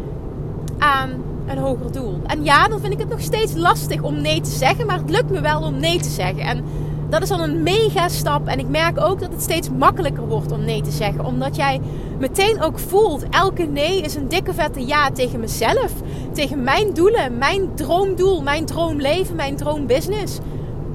aan 0.77 1.31
een 1.47 1.58
hoger 1.58 1.91
doel. 1.91 2.21
En 2.25 2.43
ja, 2.43 2.67
dan 2.67 2.80
vind 2.80 2.93
ik 2.93 2.99
het 2.99 3.10
nog 3.10 3.21
steeds 3.21 3.54
lastig 3.56 4.01
om 4.01 4.21
nee 4.21 4.41
te 4.41 4.49
zeggen. 4.49 4.86
Maar 4.86 4.97
het 4.97 5.10
lukt 5.10 5.30
me 5.30 5.41
wel 5.41 5.62
om 5.62 5.80
nee 5.80 5.99
te 5.99 6.10
zeggen. 6.10 6.43
En 6.43 6.63
dat 7.10 7.21
is 7.21 7.30
dan 7.30 7.41
een 7.41 7.63
mega 7.63 8.08
stap. 8.08 8.47
En 8.47 8.60
ik 8.60 8.67
merk 8.67 8.99
ook 9.01 9.19
dat 9.19 9.32
het 9.32 9.41
steeds 9.41 9.69
makkelijker 9.69 10.27
wordt 10.27 10.51
om 10.51 10.65
nee 10.65 10.82
te 10.82 10.91
zeggen. 10.91 11.25
Omdat 11.25 11.56
jij 11.56 11.82
meteen 12.19 12.62
ook 12.62 12.80
voelt: 12.80 13.25
elke 13.30 13.63
nee 13.63 14.01
is 14.01 14.15
een 14.15 14.27
dikke 14.27 14.54
vette 14.54 14.86
ja 14.86 15.12
tegen 15.12 15.39
mezelf. 15.39 15.91
Tegen 16.32 16.63
mijn 16.63 16.93
doelen, 16.93 17.38
mijn 17.38 17.73
droomdoel, 17.73 18.41
mijn 18.41 18.65
droomleven, 18.65 19.36
mijn 19.36 19.56
droombusiness. 19.56 20.39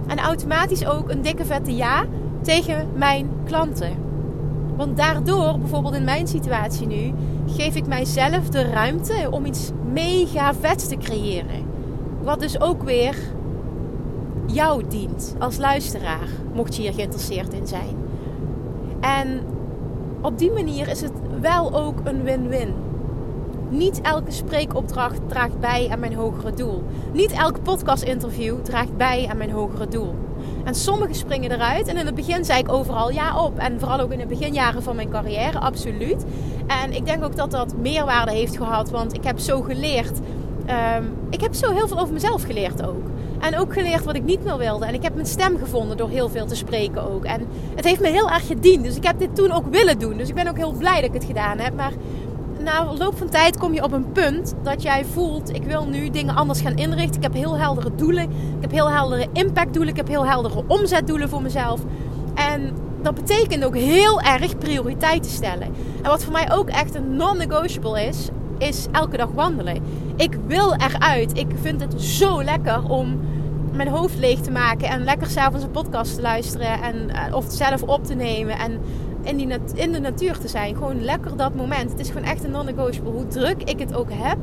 En 0.07 0.19
automatisch 0.19 0.87
ook 0.87 1.11
een 1.11 1.23
dikke 1.23 1.45
vette 1.45 1.77
ja 1.77 2.05
tegen 2.43 2.89
mijn 2.95 3.29
klanten. 3.45 4.05
Want 4.77 4.97
daardoor, 4.97 5.59
bijvoorbeeld 5.59 5.95
in 5.95 6.05
mijn 6.05 6.27
situatie 6.27 6.87
nu, 6.87 7.13
geef 7.47 7.75
ik 7.75 7.87
mijzelf 7.87 8.49
de 8.49 8.63
ruimte 8.63 9.29
om 9.31 9.45
iets 9.45 9.71
mega 9.97 10.55
vets 10.55 10.89
te 10.89 10.97
creëren. 10.97 11.65
Wat 12.23 12.41
dus 12.41 12.61
ook 12.61 12.83
weer 12.83 13.17
jou 14.47 14.83
dient 14.89 15.35
als 15.39 15.57
luisteraar, 15.57 16.29
mocht 16.55 16.77
je 16.77 16.83
hier 16.83 16.93
geïnteresseerd 16.93 17.53
in 17.53 17.67
zijn. 17.67 17.97
En 19.01 19.41
op 20.21 20.39
die 20.39 20.53
manier 20.53 20.89
is 20.89 21.01
het 21.01 21.13
wel 21.41 21.75
ook 21.75 21.99
een 22.05 22.23
win-win. 22.23 22.75
Niet 23.69 24.01
elke 24.01 24.31
spreekopdracht 24.31 25.21
draagt 25.29 25.61
bij 25.61 25.89
aan 25.91 26.01
mijn 26.01 26.15
hogere 26.15 26.55
doel. 26.55 26.83
Niet 27.13 27.33
elk 27.33 27.63
podcast-interview 27.63 28.57
draagt 28.63 28.97
bij 28.97 29.27
aan 29.31 29.37
mijn 29.37 29.51
hogere 29.51 29.89
doel. 29.89 30.15
En 30.65 30.75
sommige 30.75 31.15
springen 31.15 31.51
eruit. 31.51 31.87
En 31.87 31.97
in 31.97 32.07
het 32.07 32.15
begin 32.15 32.45
zei 32.45 32.59
ik 32.59 32.73
overal 32.73 33.11
ja 33.11 33.45
op. 33.45 33.59
En 33.59 33.81
vooral 33.81 34.01
ook 34.01 34.13
in 34.13 34.19
de 34.19 34.27
beginjaren 34.27 34.83
van 34.83 34.97
mijn 34.97 35.11
carrière, 35.11 35.59
absoluut. 35.59 36.25
En 36.67 36.93
ik 36.93 37.07
denk 37.07 37.25
ook 37.25 37.37
dat 37.37 37.51
dat 37.51 37.77
meerwaarde 37.77 38.33
heeft 38.33 38.57
gehad. 38.57 38.91
Want 38.91 39.15
ik 39.15 39.25
heb 39.25 39.39
zo 39.39 39.61
geleerd. 39.61 40.19
Ehm, 40.67 41.05
ik 41.31 41.41
heb 41.41 41.55
zo 41.55 41.73
heel 41.73 41.89
veel 41.89 41.99
over 41.99 42.13
mezelf 42.13 42.43
geleerd 42.43 42.87
ook. 42.87 43.05
En 43.39 43.59
ook 43.59 43.73
geleerd 43.73 44.05
wat 44.05 44.15
ik 44.15 44.25
niet 44.25 44.45
meer 44.45 44.59
wilde. 44.59 44.87
En 44.87 44.95
ik 44.95 45.03
heb 45.03 45.15
mijn 45.15 45.27
stem 45.27 45.59
gevonden 45.59 45.97
door 45.97 46.09
heel 46.09 46.29
veel 46.29 46.47
te 46.47 46.55
spreken 46.55 47.11
ook. 47.11 47.25
En 47.25 47.47
het 47.75 47.85
heeft 47.85 48.01
me 48.01 48.09
heel 48.09 48.31
erg 48.31 48.47
gediend. 48.47 48.85
Dus 48.85 48.97
ik 48.97 49.05
heb 49.05 49.19
dit 49.19 49.35
toen 49.35 49.53
ook 49.53 49.67
willen 49.71 49.99
doen. 49.99 50.17
Dus 50.17 50.29
ik 50.29 50.35
ben 50.35 50.49
ook 50.49 50.57
heel 50.57 50.73
blij 50.73 50.95
dat 50.95 51.05
ik 51.05 51.13
het 51.13 51.25
gedaan 51.25 51.59
heb. 51.59 51.75
Maar 51.75 51.93
na 52.67 52.95
loop 52.99 53.19
van 53.19 53.29
tijd 53.29 53.59
kom 53.59 53.75
je 53.75 53.83
op 53.83 53.93
een 53.93 54.13
punt 54.13 54.55
dat 54.63 54.83
jij 54.83 55.05
voelt: 55.05 55.55
ik 55.55 55.63
wil 55.63 55.87
nu 55.87 56.11
dingen 56.11 56.35
anders 56.35 56.61
gaan 56.61 56.77
inrichten. 56.77 57.17
Ik 57.17 57.23
heb 57.23 57.33
heel 57.33 57.59
heldere 57.59 57.95
doelen. 57.95 58.23
Ik 58.31 58.61
heb 58.61 58.71
heel 58.71 58.91
heldere 58.91 59.27
impactdoelen. 59.33 59.91
Ik 59.91 59.97
heb 59.97 60.09
heel 60.09 60.27
heldere 60.27 60.65
omzetdoelen 60.67 61.29
voor 61.29 61.43
mezelf. 61.43 61.81
En 62.35 62.75
dat 63.03 63.15
betekent 63.15 63.65
ook 63.65 63.77
heel 63.77 64.21
erg 64.21 64.59
prioriteiten 64.59 65.31
stellen. 65.31 65.69
En 66.03 66.11
wat 66.11 66.25
voor 66.25 66.33
mij 66.33 66.53
ook 66.53 66.69
echt 66.69 66.95
een 66.95 67.17
non-negotiable 67.17 68.07
is, 68.07 68.29
is 68.59 68.87
elke 68.93 69.17
dag 69.17 69.31
wandelen. 69.35 69.83
Ik 70.17 70.39
wil 70.47 70.75
eruit. 70.75 71.39
Ik 71.39 71.49
vind 71.63 71.81
het 71.81 72.03
zo 72.03 72.43
lekker 72.43 72.89
om 72.89 73.21
mijn 73.73 73.89
hoofd 73.89 74.19
leeg 74.19 74.41
te 74.41 74.51
maken 74.51 74.89
en 74.89 75.05
lekker 75.05 75.27
s'avonds 75.27 75.65
een 75.65 75.71
podcast 75.71 76.15
te 76.15 76.21
luisteren 76.21 76.83
en, 76.83 77.11
eh, 77.11 77.35
of 77.35 77.45
zelf 77.49 77.83
op 77.83 78.05
te 78.05 78.15
nemen. 78.15 78.59
En 78.59 78.81
in, 79.27 79.37
die 79.37 79.59
in 79.75 79.93
de 79.93 80.01
natuur 80.01 80.39
te 80.39 80.49
zijn. 80.49 80.75
Gewoon 80.75 81.05
lekker 81.05 81.37
dat 81.37 81.55
moment. 81.55 81.91
Het 81.91 82.01
is 82.01 82.09
gewoon 82.09 82.29
echt 82.29 82.45
een 82.45 82.51
non-negotiable. 82.51 83.13
Hoe 83.13 83.27
druk 83.27 83.63
ik 83.63 83.79
het 83.79 83.95
ook 83.95 84.11
heb, 84.13 84.39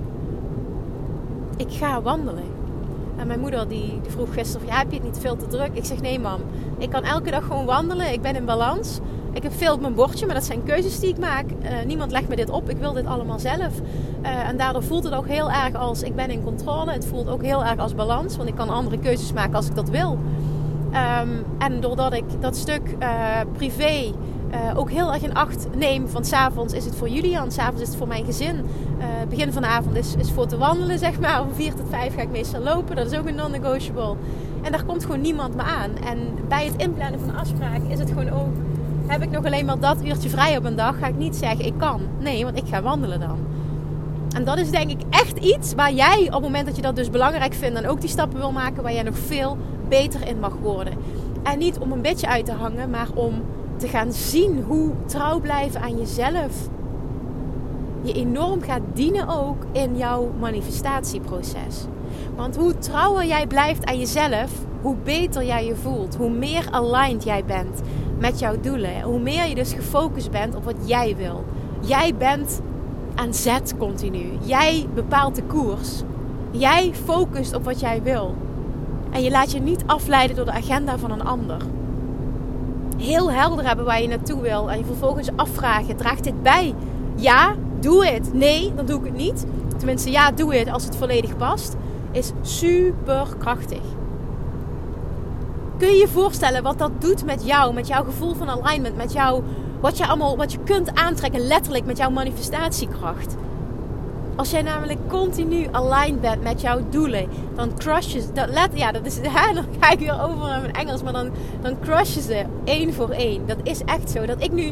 ik 1.57 1.71
ga 1.71 2.01
wandelen. 2.01 2.43
En 3.17 3.27
mijn 3.27 3.39
moeder 3.39 3.67
die, 3.67 3.99
vroeg 4.07 4.33
gisteren: 4.33 4.67
ja, 4.67 4.77
heb 4.77 4.89
je 4.89 4.95
het 4.95 5.05
niet 5.05 5.19
veel 5.19 5.35
te 5.35 5.47
druk? 5.47 5.69
Ik 5.73 5.85
zeg: 5.85 6.01
nee, 6.01 6.19
mam. 6.19 6.39
Ik 6.77 6.89
kan 6.89 7.03
elke 7.03 7.31
dag 7.31 7.45
gewoon 7.45 7.65
wandelen. 7.65 8.13
Ik 8.13 8.21
ben 8.21 8.35
in 8.35 8.45
balans. 8.45 8.99
Ik 9.33 9.43
heb 9.43 9.53
veel 9.53 9.73
op 9.73 9.81
mijn 9.81 9.93
bordje, 9.93 10.25
maar 10.25 10.35
dat 10.35 10.43
zijn 10.43 10.63
keuzes 10.63 10.99
die 10.99 11.09
ik 11.09 11.17
maak. 11.17 11.45
Uh, 11.45 11.69
niemand 11.85 12.11
legt 12.11 12.29
me 12.29 12.35
dit 12.35 12.49
op. 12.49 12.69
Ik 12.69 12.77
wil 12.77 12.93
dit 12.93 13.05
allemaal 13.05 13.39
zelf. 13.39 13.79
Uh, 14.23 14.47
en 14.47 14.57
daardoor 14.57 14.83
voelt 14.83 15.03
het 15.03 15.13
ook 15.13 15.27
heel 15.27 15.51
erg 15.51 15.75
als 15.75 16.03
ik 16.03 16.15
ben 16.15 16.29
in 16.29 16.43
controle. 16.43 16.91
Het 16.91 17.05
voelt 17.05 17.29
ook 17.29 17.43
heel 17.43 17.65
erg 17.65 17.79
als 17.79 17.95
balans, 17.95 18.37
want 18.37 18.49
ik 18.49 18.55
kan 18.55 18.69
andere 18.69 18.99
keuzes 18.99 19.33
maken 19.33 19.55
als 19.55 19.67
ik 19.67 19.75
dat 19.75 19.89
wil. 19.89 20.17
Um, 21.21 21.45
en 21.57 21.79
doordat 21.79 22.13
ik 22.13 22.23
dat 22.39 22.55
stuk 22.55 22.81
uh, 22.99 23.39
privé 23.53 24.13
ook 24.75 24.89
heel 24.91 25.13
erg 25.13 25.23
in 25.23 25.33
acht 25.33 25.67
neem. 25.75 26.07
Van 26.07 26.25
s'avonds 26.25 26.73
is 26.73 26.85
het 26.85 26.95
voor 26.95 27.09
Julian, 27.09 27.51
s'avonds 27.51 27.81
is 27.81 27.87
het 27.87 27.97
voor 27.97 28.07
mijn 28.07 28.25
gezin. 28.25 28.65
begin 29.29 29.53
van 29.53 29.61
de 29.61 29.67
avond 29.67 29.95
is, 29.95 30.15
is 30.17 30.31
voor 30.31 30.47
te 30.47 30.57
wandelen, 30.57 30.99
zeg 30.99 31.19
maar. 31.19 31.37
Van 31.37 31.53
4 31.53 31.73
tot 31.73 31.85
5 31.89 32.15
ga 32.15 32.21
ik 32.21 32.31
meestal 32.31 32.61
lopen. 32.61 32.95
Dat 32.95 33.11
is 33.11 33.17
ook 33.17 33.27
een 33.27 33.35
non-negotiable. 33.35 34.15
En 34.61 34.71
daar 34.71 34.83
komt 34.83 35.05
gewoon 35.05 35.21
niemand 35.21 35.55
me 35.55 35.61
aan. 35.61 35.91
En 36.05 36.17
bij 36.47 36.65
het 36.65 36.75
inplannen 36.81 37.19
van 37.19 37.35
afspraak 37.35 37.81
is 37.87 37.99
het 37.99 38.09
gewoon 38.09 38.29
ook 38.29 38.53
heb 39.07 39.23
ik 39.23 39.31
nog 39.31 39.45
alleen 39.45 39.65
maar 39.65 39.79
dat 39.79 40.05
uurtje 40.05 40.29
vrij 40.29 40.57
op 40.57 40.65
een 40.65 40.75
dag, 40.75 40.99
ga 40.99 41.07
ik 41.07 41.17
niet 41.17 41.35
zeggen 41.35 41.65
ik 41.65 41.73
kan. 41.77 42.01
Nee, 42.19 42.43
want 42.43 42.57
ik 42.57 42.67
ga 42.67 42.81
wandelen 42.81 43.19
dan. 43.19 43.37
En 44.35 44.43
dat 44.43 44.57
is 44.57 44.69
denk 44.69 44.89
ik 44.89 45.01
echt 45.09 45.37
iets 45.37 45.73
waar 45.73 45.93
jij 45.93 46.25
op 46.25 46.33
het 46.33 46.41
moment 46.41 46.65
dat 46.65 46.75
je 46.75 46.81
dat 46.81 46.95
dus 46.95 47.09
belangrijk 47.09 47.53
vindt 47.53 47.77
en 47.77 47.87
ook 47.87 48.01
die 48.01 48.09
stappen 48.09 48.39
wil 48.39 48.51
maken, 48.51 48.83
waar 48.83 48.93
jij 48.93 49.03
nog 49.03 49.17
veel 49.17 49.57
beter 49.87 50.27
in 50.27 50.39
mag 50.39 50.53
worden. 50.61 50.93
En 51.43 51.59
niet 51.59 51.77
om 51.77 51.91
een 51.91 52.01
beetje 52.01 52.27
uit 52.27 52.45
te 52.45 52.51
hangen, 52.51 52.89
maar 52.89 53.07
om 53.13 53.41
te 53.77 53.87
gaan 53.87 54.11
zien 54.11 54.63
hoe 54.67 54.91
trouw 55.05 55.39
blijven 55.39 55.81
aan 55.81 55.97
jezelf 55.97 56.69
je 58.03 58.13
enorm 58.13 58.61
gaat 58.61 58.81
dienen 58.93 59.27
ook 59.27 59.65
in 59.71 59.97
jouw 59.97 60.31
manifestatieproces. 60.39 61.85
Want 62.35 62.55
hoe 62.55 62.77
trouwer 62.77 63.25
jij 63.25 63.47
blijft 63.47 63.85
aan 63.85 63.99
jezelf, 63.99 64.51
hoe 64.81 64.95
beter 65.03 65.45
jij 65.45 65.65
je 65.65 65.75
voelt, 65.75 66.15
hoe 66.15 66.29
meer 66.29 66.67
aligned 66.71 67.23
jij 67.23 67.45
bent 67.45 67.81
met 68.19 68.39
jouw 68.39 68.59
doelen. 68.59 69.01
Hoe 69.01 69.19
meer 69.19 69.47
je 69.47 69.55
dus 69.55 69.73
gefocust 69.73 70.31
bent 70.31 70.55
op 70.55 70.63
wat 70.63 70.75
jij 70.85 71.15
wil. 71.15 71.43
Jij 71.79 72.15
bent 72.15 72.61
aan 73.15 73.33
zet 73.33 73.73
continu. 73.77 74.25
Jij 74.41 74.87
bepaalt 74.93 75.35
de 75.35 75.43
koers. 75.43 76.01
Jij 76.51 76.91
focust 77.05 77.55
op 77.55 77.63
wat 77.63 77.79
jij 77.79 78.01
wil. 78.03 78.35
En 79.11 79.23
je 79.23 79.31
laat 79.31 79.51
je 79.51 79.59
niet 79.59 79.83
afleiden 79.85 80.35
door 80.35 80.45
de 80.45 80.51
agenda 80.51 80.97
van 80.97 81.11
een 81.11 81.23
ander. 81.23 81.61
Heel 82.97 83.31
helder 83.31 83.65
hebben 83.67 83.85
waar 83.85 84.01
je 84.01 84.07
naartoe 84.07 84.41
wil. 84.41 84.71
En 84.71 84.77
je 84.77 84.85
vervolgens 84.85 85.29
afvragen: 85.35 85.95
draagt 85.95 86.23
dit 86.23 86.43
bij? 86.43 86.73
Ja, 87.15 87.55
doe 87.79 88.05
het. 88.05 88.33
Nee, 88.33 88.73
dan 88.75 88.85
doe 88.85 88.99
ik 88.99 89.05
het 89.05 89.15
niet. 89.15 89.45
Tenminste, 89.77 90.11
ja, 90.11 90.31
doe 90.31 90.55
het 90.55 90.69
als 90.69 90.83
het 90.83 90.95
volledig 90.95 91.37
past. 91.37 91.75
Is 92.11 92.31
super 92.41 93.27
krachtig. 93.37 93.81
Kun 95.77 95.87
je 95.87 95.97
je 95.97 96.07
voorstellen 96.07 96.63
wat 96.63 96.79
dat 96.79 96.91
doet 97.01 97.25
met 97.25 97.45
jou, 97.45 97.73
met 97.73 97.87
jouw 97.87 98.03
gevoel 98.03 98.33
van 98.33 98.49
alignment, 98.49 98.95
met 98.95 99.13
jou, 99.13 99.43
wat 99.79 99.97
je 99.97 100.07
allemaal, 100.07 100.37
wat 100.37 100.51
je 100.51 100.57
kunt 100.63 100.95
aantrekken, 100.95 101.47
letterlijk 101.47 101.85
met 101.85 101.97
jouw 101.97 102.09
manifestatiekracht? 102.09 103.35
Als 104.35 104.51
jij 104.51 104.61
namelijk 104.61 104.99
continu 105.07 105.67
aligned 105.71 106.21
bent 106.21 106.43
met 106.43 106.61
jouw 106.61 106.79
doelen, 106.89 107.29
dan 107.55 107.77
crush 107.77 108.13
je 108.13 108.23
dat 108.33 108.69
ja, 108.73 108.91
dat 108.91 109.05
is, 109.05 109.17
hè, 109.21 109.53
dan 109.53 109.65
ga 109.79 109.91
ik 109.91 109.99
weer 109.99 110.21
over 110.21 110.47
naar 110.47 110.61
mijn 110.61 110.73
Engels, 110.73 111.03
maar 111.03 111.13
dan, 111.13 111.29
dan 111.61 111.79
crush 111.79 112.13
je 112.13 112.21
ze 112.21 112.45
één 112.63 112.93
voor 112.93 113.09
één. 113.09 113.45
Dat 113.45 113.57
is 113.63 113.81
echt 113.85 114.09
zo. 114.09 114.25
Dat 114.25 114.43
ik 114.43 114.51
nu 114.51 114.71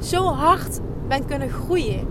zo 0.00 0.24
hard 0.24 0.80
ben 1.08 1.24
kunnen 1.24 1.50
groeien. 1.50 2.06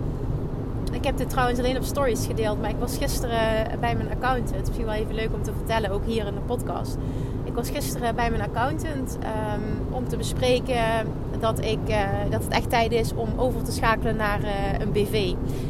Ik 0.91 1.03
heb 1.03 1.17
dit 1.17 1.29
trouwens 1.29 1.59
alleen 1.59 1.77
op 1.77 1.83
stories 1.83 2.25
gedeeld, 2.25 2.61
maar 2.61 2.69
ik 2.69 2.79
was 2.79 2.97
gisteren 2.97 3.79
bij 3.79 3.95
mijn 3.95 4.09
accountant. 4.09 4.67
Het 4.67 4.85
wel 4.85 4.93
even 4.93 5.15
leuk 5.15 5.29
om 5.33 5.43
te 5.43 5.51
vertellen, 5.57 5.91
ook 5.91 6.05
hier 6.05 6.27
in 6.27 6.33
de 6.33 6.39
podcast. 6.39 6.97
Ik 7.43 7.53
was 7.53 7.69
gisteren 7.69 8.15
bij 8.15 8.29
mijn 8.29 8.41
accountant 8.41 9.17
um, 9.23 9.95
om 9.95 10.07
te 10.07 10.17
bespreken 10.17 11.07
dat, 11.39 11.59
ik, 11.59 11.79
uh, 11.89 11.97
dat 12.29 12.43
het 12.43 12.53
echt 12.53 12.69
tijd 12.69 12.91
is 12.91 13.13
om 13.13 13.29
over 13.37 13.63
te 13.63 13.71
schakelen 13.71 14.15
naar 14.15 14.41
uh, 14.41 14.79
een 14.79 14.91
BV. 14.91 15.13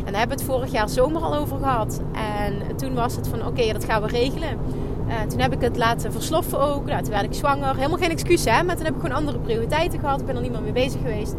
En 0.05 0.11
daar 0.11 0.19
hebben 0.19 0.37
we 0.37 0.43
het 0.43 0.51
vorig 0.53 0.71
jaar 0.71 0.89
zomer 0.89 1.21
al 1.21 1.35
over 1.35 1.57
gehad. 1.57 2.01
En 2.11 2.75
toen 2.75 2.93
was 2.93 3.15
het 3.15 3.27
van 3.27 3.45
oké, 3.45 3.71
dat 3.71 3.85
gaan 3.85 4.01
we 4.01 4.07
regelen. 4.07 4.57
Uh, 5.11 5.21
toen 5.21 5.39
heb 5.39 5.53
ik 5.53 5.61
het 5.61 5.77
laten 5.77 6.11
versloffen 6.11 6.59
ook. 6.59 6.85
Nou, 6.85 7.01
toen 7.01 7.11
werd 7.11 7.23
ik 7.23 7.33
zwanger. 7.33 7.75
Helemaal 7.75 7.97
geen 7.97 8.09
excuus 8.09 8.45
hè, 8.45 8.63
maar 8.63 8.75
toen 8.75 8.85
heb 8.85 8.95
ik 8.95 9.01
gewoon 9.01 9.15
andere 9.15 9.39
prioriteiten 9.39 9.99
gehad. 9.99 10.19
Ik 10.19 10.25
ben 10.25 10.35
er 10.35 10.41
niet 10.41 10.51
meer 10.51 10.61
mee 10.61 10.71
bezig 10.71 11.01
geweest. 11.01 11.35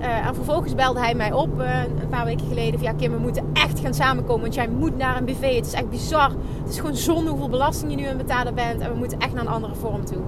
Uh, 0.00 0.26
en 0.26 0.34
vervolgens 0.34 0.74
belde 0.74 1.00
hij 1.00 1.14
mij 1.14 1.32
op 1.32 1.60
uh, 1.60 1.82
een 2.00 2.08
paar 2.08 2.24
weken 2.24 2.46
geleden. 2.46 2.78
Van 2.78 2.88
ja, 2.88 2.94
Kim, 2.94 3.12
we 3.12 3.18
moeten 3.18 3.44
echt 3.52 3.80
gaan 3.80 3.94
samenkomen. 3.94 4.40
Want 4.40 4.54
jij 4.54 4.68
moet 4.68 4.96
naar 4.96 5.16
een 5.16 5.24
BV. 5.24 5.56
Het 5.56 5.66
is 5.66 5.72
echt 5.72 5.90
bizar. 5.90 6.30
Het 6.62 6.70
is 6.70 6.78
gewoon 6.78 6.96
zonde 6.96 7.30
hoeveel 7.30 7.48
belasting 7.48 7.90
je 7.90 7.96
nu 7.96 8.04
aan 8.04 8.16
betalen 8.16 8.54
bent. 8.54 8.80
En 8.80 8.92
we 8.92 8.98
moeten 8.98 9.18
echt 9.18 9.32
naar 9.32 9.42
een 9.42 9.52
andere 9.52 9.74
vorm 9.74 10.04
toe. 10.04 10.22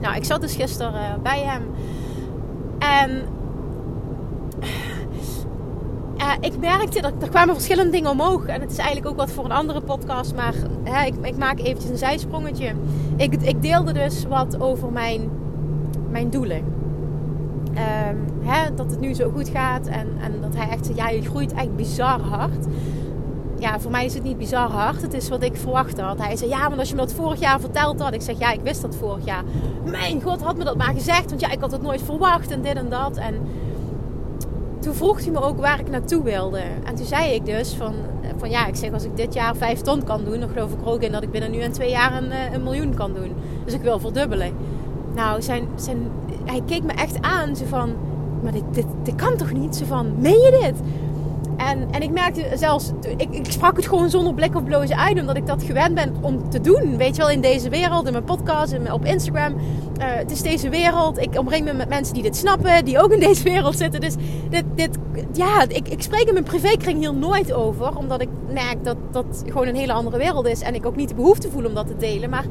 Nou, 0.00 0.16
ik 0.16 0.24
zat 0.24 0.40
dus 0.40 0.54
gisteren 0.54 1.22
bij 1.22 1.40
hem. 1.40 1.62
En 2.78 3.22
ik 6.40 6.58
merkte 6.58 7.00
dat 7.00 7.12
er 7.20 7.28
kwamen 7.28 7.54
verschillende 7.54 7.90
dingen 7.90 8.10
omhoog. 8.10 8.46
En 8.46 8.60
het 8.60 8.70
is 8.70 8.76
eigenlijk 8.76 9.08
ook 9.08 9.16
wat 9.16 9.30
voor 9.30 9.44
een 9.44 9.52
andere 9.52 9.80
podcast. 9.80 10.34
Maar 10.34 10.54
hè, 10.82 11.06
ik, 11.06 11.14
ik, 11.22 11.36
maak 11.36 11.58
eventjes 11.58 11.90
een 11.90 11.98
zijsprongetje. 11.98 12.72
Ik, 13.16 13.34
ik 13.42 13.62
deelde 13.62 13.92
dus 13.92 14.24
wat 14.28 14.60
over 14.60 14.92
mijn, 14.92 15.30
mijn 16.10 16.30
doelen. 16.30 16.64
Um, 18.08 18.24
hè, 18.42 18.74
dat 18.74 18.90
het 18.90 19.00
nu 19.00 19.14
zo 19.14 19.30
goed 19.30 19.48
gaat. 19.48 19.86
En, 19.86 20.08
en 20.20 20.40
dat 20.40 20.56
hij 20.56 20.68
echt 20.68 20.90
ja, 20.94 21.08
je 21.08 21.22
groeit 21.22 21.52
echt 21.52 21.76
bizar 21.76 22.20
hard. 22.20 22.66
Ja, 23.58 23.80
voor 23.80 23.90
mij 23.90 24.04
is 24.04 24.14
het 24.14 24.22
niet 24.22 24.38
bizar 24.38 24.70
hard. 24.70 25.02
Het 25.02 25.14
is 25.14 25.28
wat 25.28 25.42
ik 25.42 25.56
verwacht 25.56 26.00
had. 26.00 26.18
Hij 26.18 26.36
zei, 26.36 26.50
ja, 26.50 26.68
maar 26.68 26.78
als 26.78 26.88
je 26.88 26.94
me 26.94 27.00
dat 27.00 27.12
vorig 27.12 27.40
jaar 27.40 27.60
verteld 27.60 28.00
had. 28.00 28.14
Ik 28.14 28.22
zeg, 28.22 28.38
ja, 28.38 28.52
ik 28.52 28.60
wist 28.60 28.82
dat 28.82 28.96
vorig 28.96 29.24
jaar. 29.24 29.42
Mijn 29.84 30.22
god, 30.22 30.42
had 30.42 30.56
me 30.56 30.64
dat 30.64 30.76
maar 30.76 30.94
gezegd. 30.94 31.28
Want 31.28 31.40
ja, 31.40 31.50
ik 31.50 31.60
had 31.60 31.72
het 31.72 31.82
nooit 31.82 32.02
verwacht 32.02 32.50
en 32.50 32.62
dit 32.62 32.74
en 32.74 32.88
dat. 32.88 33.16
En 33.16 33.34
toen 34.84 34.94
vroeg 34.94 35.20
hij 35.20 35.30
me 35.30 35.40
ook 35.40 35.60
waar 35.60 35.80
ik 35.80 35.90
naartoe 35.90 36.22
wilde. 36.22 36.60
En 36.84 36.94
toen 36.94 37.06
zei 37.06 37.34
ik 37.34 37.46
dus 37.46 37.74
van, 37.74 37.94
van 38.36 38.50
ja, 38.50 38.66
ik 38.66 38.76
zeg 38.76 38.92
als 38.92 39.04
ik 39.04 39.16
dit 39.16 39.34
jaar 39.34 39.56
vijf 39.56 39.80
ton 39.80 40.04
kan 40.04 40.24
doen, 40.24 40.40
dan 40.40 40.48
geloof 40.48 40.72
ik 40.72 40.80
er 40.80 40.86
ook 40.86 41.02
in 41.02 41.12
dat 41.12 41.22
ik 41.22 41.30
binnen 41.30 41.50
nu 41.50 41.58
en 41.58 41.72
twee 41.72 41.90
jaar 41.90 42.22
een, 42.22 42.30
eh, 42.30 42.52
een 42.52 42.62
miljoen 42.62 42.94
kan 42.94 43.12
doen. 43.12 43.32
Dus 43.64 43.74
ik 43.74 43.80
wil 43.80 43.98
verdubbelen. 43.98 44.52
Nou, 45.14 45.42
zijn, 45.42 45.68
zijn, 45.74 45.98
hij 46.44 46.62
keek 46.66 46.82
me 46.82 46.92
echt 46.92 47.20
aan. 47.20 47.56
Zo 47.56 47.64
van, 47.64 47.94
maar 48.42 48.52
dit, 48.52 48.64
dit, 48.72 48.86
dit 49.02 49.14
kan 49.14 49.36
toch 49.36 49.52
niet? 49.52 49.76
Zo 49.76 49.84
van, 49.84 50.14
meen 50.18 50.40
je 50.40 50.58
dit? 50.62 50.80
En, 51.56 51.88
en 51.90 52.02
ik 52.02 52.10
merkte 52.10 52.44
zelfs, 52.54 52.90
ik, 53.16 53.28
ik 53.30 53.50
sprak 53.50 53.76
het 53.76 53.86
gewoon 53.86 54.10
zonder 54.10 54.34
blik 54.34 54.56
of 54.56 54.64
blozen 54.64 54.96
uit, 54.96 55.20
omdat 55.20 55.36
ik 55.36 55.46
dat 55.46 55.62
gewend 55.62 55.94
ben 55.94 56.14
om 56.20 56.50
te 56.50 56.60
doen. 56.60 56.96
Weet 56.96 57.16
je 57.16 57.22
wel, 57.22 57.30
in 57.30 57.40
deze 57.40 57.68
wereld, 57.68 58.06
in 58.06 58.12
mijn 58.12 58.24
podcast, 58.24 58.76
op 58.92 59.04
Instagram. 59.04 59.54
Uh, 59.54 60.04
het 60.04 60.30
is 60.30 60.42
deze 60.42 60.68
wereld. 60.68 61.18
Ik 61.18 61.38
omring 61.38 61.64
me 61.64 61.72
met 61.72 61.88
mensen 61.88 62.14
die 62.14 62.22
dit 62.22 62.36
snappen, 62.36 62.84
die 62.84 63.02
ook 63.02 63.12
in 63.12 63.20
deze 63.20 63.42
wereld 63.42 63.76
zitten. 63.76 64.00
Dus 64.00 64.14
dit, 64.50 64.64
dit 64.74 64.98
ja, 65.32 65.64
ik, 65.68 65.88
ik 65.88 66.02
spreek 66.02 66.26
in 66.26 66.32
mijn 66.32 66.44
privékring 66.44 66.98
hier 66.98 67.14
nooit 67.14 67.52
over, 67.52 67.96
omdat 67.96 68.20
ik 68.20 68.28
merk 68.52 68.84
dat 68.84 68.96
dat 69.10 69.42
gewoon 69.46 69.66
een 69.66 69.76
hele 69.76 69.92
andere 69.92 70.16
wereld 70.16 70.46
is. 70.46 70.60
En 70.60 70.74
ik 70.74 70.86
ook 70.86 70.96
niet 70.96 71.08
de 71.08 71.14
behoefte 71.14 71.50
voel 71.50 71.64
om 71.64 71.74
dat 71.74 71.86
te 71.86 71.96
delen. 71.96 72.30
Maar 72.30 72.44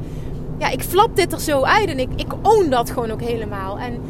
ja, 0.58 0.68
ik 0.70 0.82
flap 0.82 1.16
dit 1.16 1.32
er 1.32 1.40
zo 1.40 1.62
uit 1.62 1.88
en 1.88 1.98
ik, 1.98 2.08
ik 2.16 2.32
own 2.42 2.70
dat 2.70 2.90
gewoon 2.90 3.10
ook 3.10 3.22
helemaal. 3.22 3.78
En, 3.78 4.00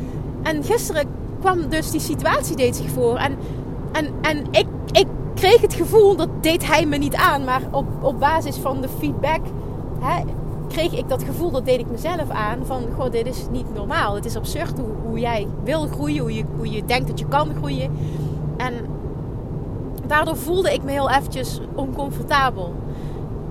en 0.42 0.64
gisteren 0.64 1.06
kwam 1.40 1.68
dus 1.68 1.90
die 1.90 2.00
situatie 2.00 2.56
deed 2.56 2.76
zich 2.76 2.90
voor. 2.90 3.16
En, 3.16 3.36
en, 3.94 4.06
en 4.22 4.44
ik, 4.50 4.66
ik 4.92 5.06
kreeg 5.34 5.60
het 5.60 5.74
gevoel, 5.74 6.16
dat 6.16 6.28
deed 6.40 6.66
hij 6.66 6.86
me 6.86 6.96
niet 6.96 7.14
aan. 7.14 7.44
Maar 7.44 7.62
op, 7.70 7.86
op 8.00 8.18
basis 8.20 8.56
van 8.56 8.80
de 8.80 8.88
feedback 8.98 9.40
hè, 10.00 10.22
kreeg 10.68 10.92
ik 10.92 11.08
dat 11.08 11.22
gevoel, 11.22 11.50
dat 11.50 11.64
deed 11.64 11.80
ik 11.80 11.90
mezelf 11.90 12.30
aan. 12.30 12.66
Van, 12.66 12.82
goh, 12.96 13.10
dit 13.10 13.26
is 13.26 13.46
niet 13.50 13.74
normaal. 13.74 14.14
Het 14.14 14.24
is 14.24 14.36
absurd 14.36 14.78
hoe, 14.78 14.88
hoe 15.04 15.18
jij 15.18 15.46
wil 15.64 15.86
groeien, 15.86 16.20
hoe 16.20 16.34
je, 16.34 16.44
hoe 16.56 16.70
je 16.70 16.84
denkt 16.84 17.08
dat 17.08 17.18
je 17.18 17.28
kan 17.28 17.48
groeien. 17.54 17.90
En 18.56 18.74
daardoor 20.06 20.36
voelde 20.36 20.72
ik 20.72 20.82
me 20.82 20.90
heel 20.90 21.10
eventjes 21.10 21.60
oncomfortabel. 21.74 22.74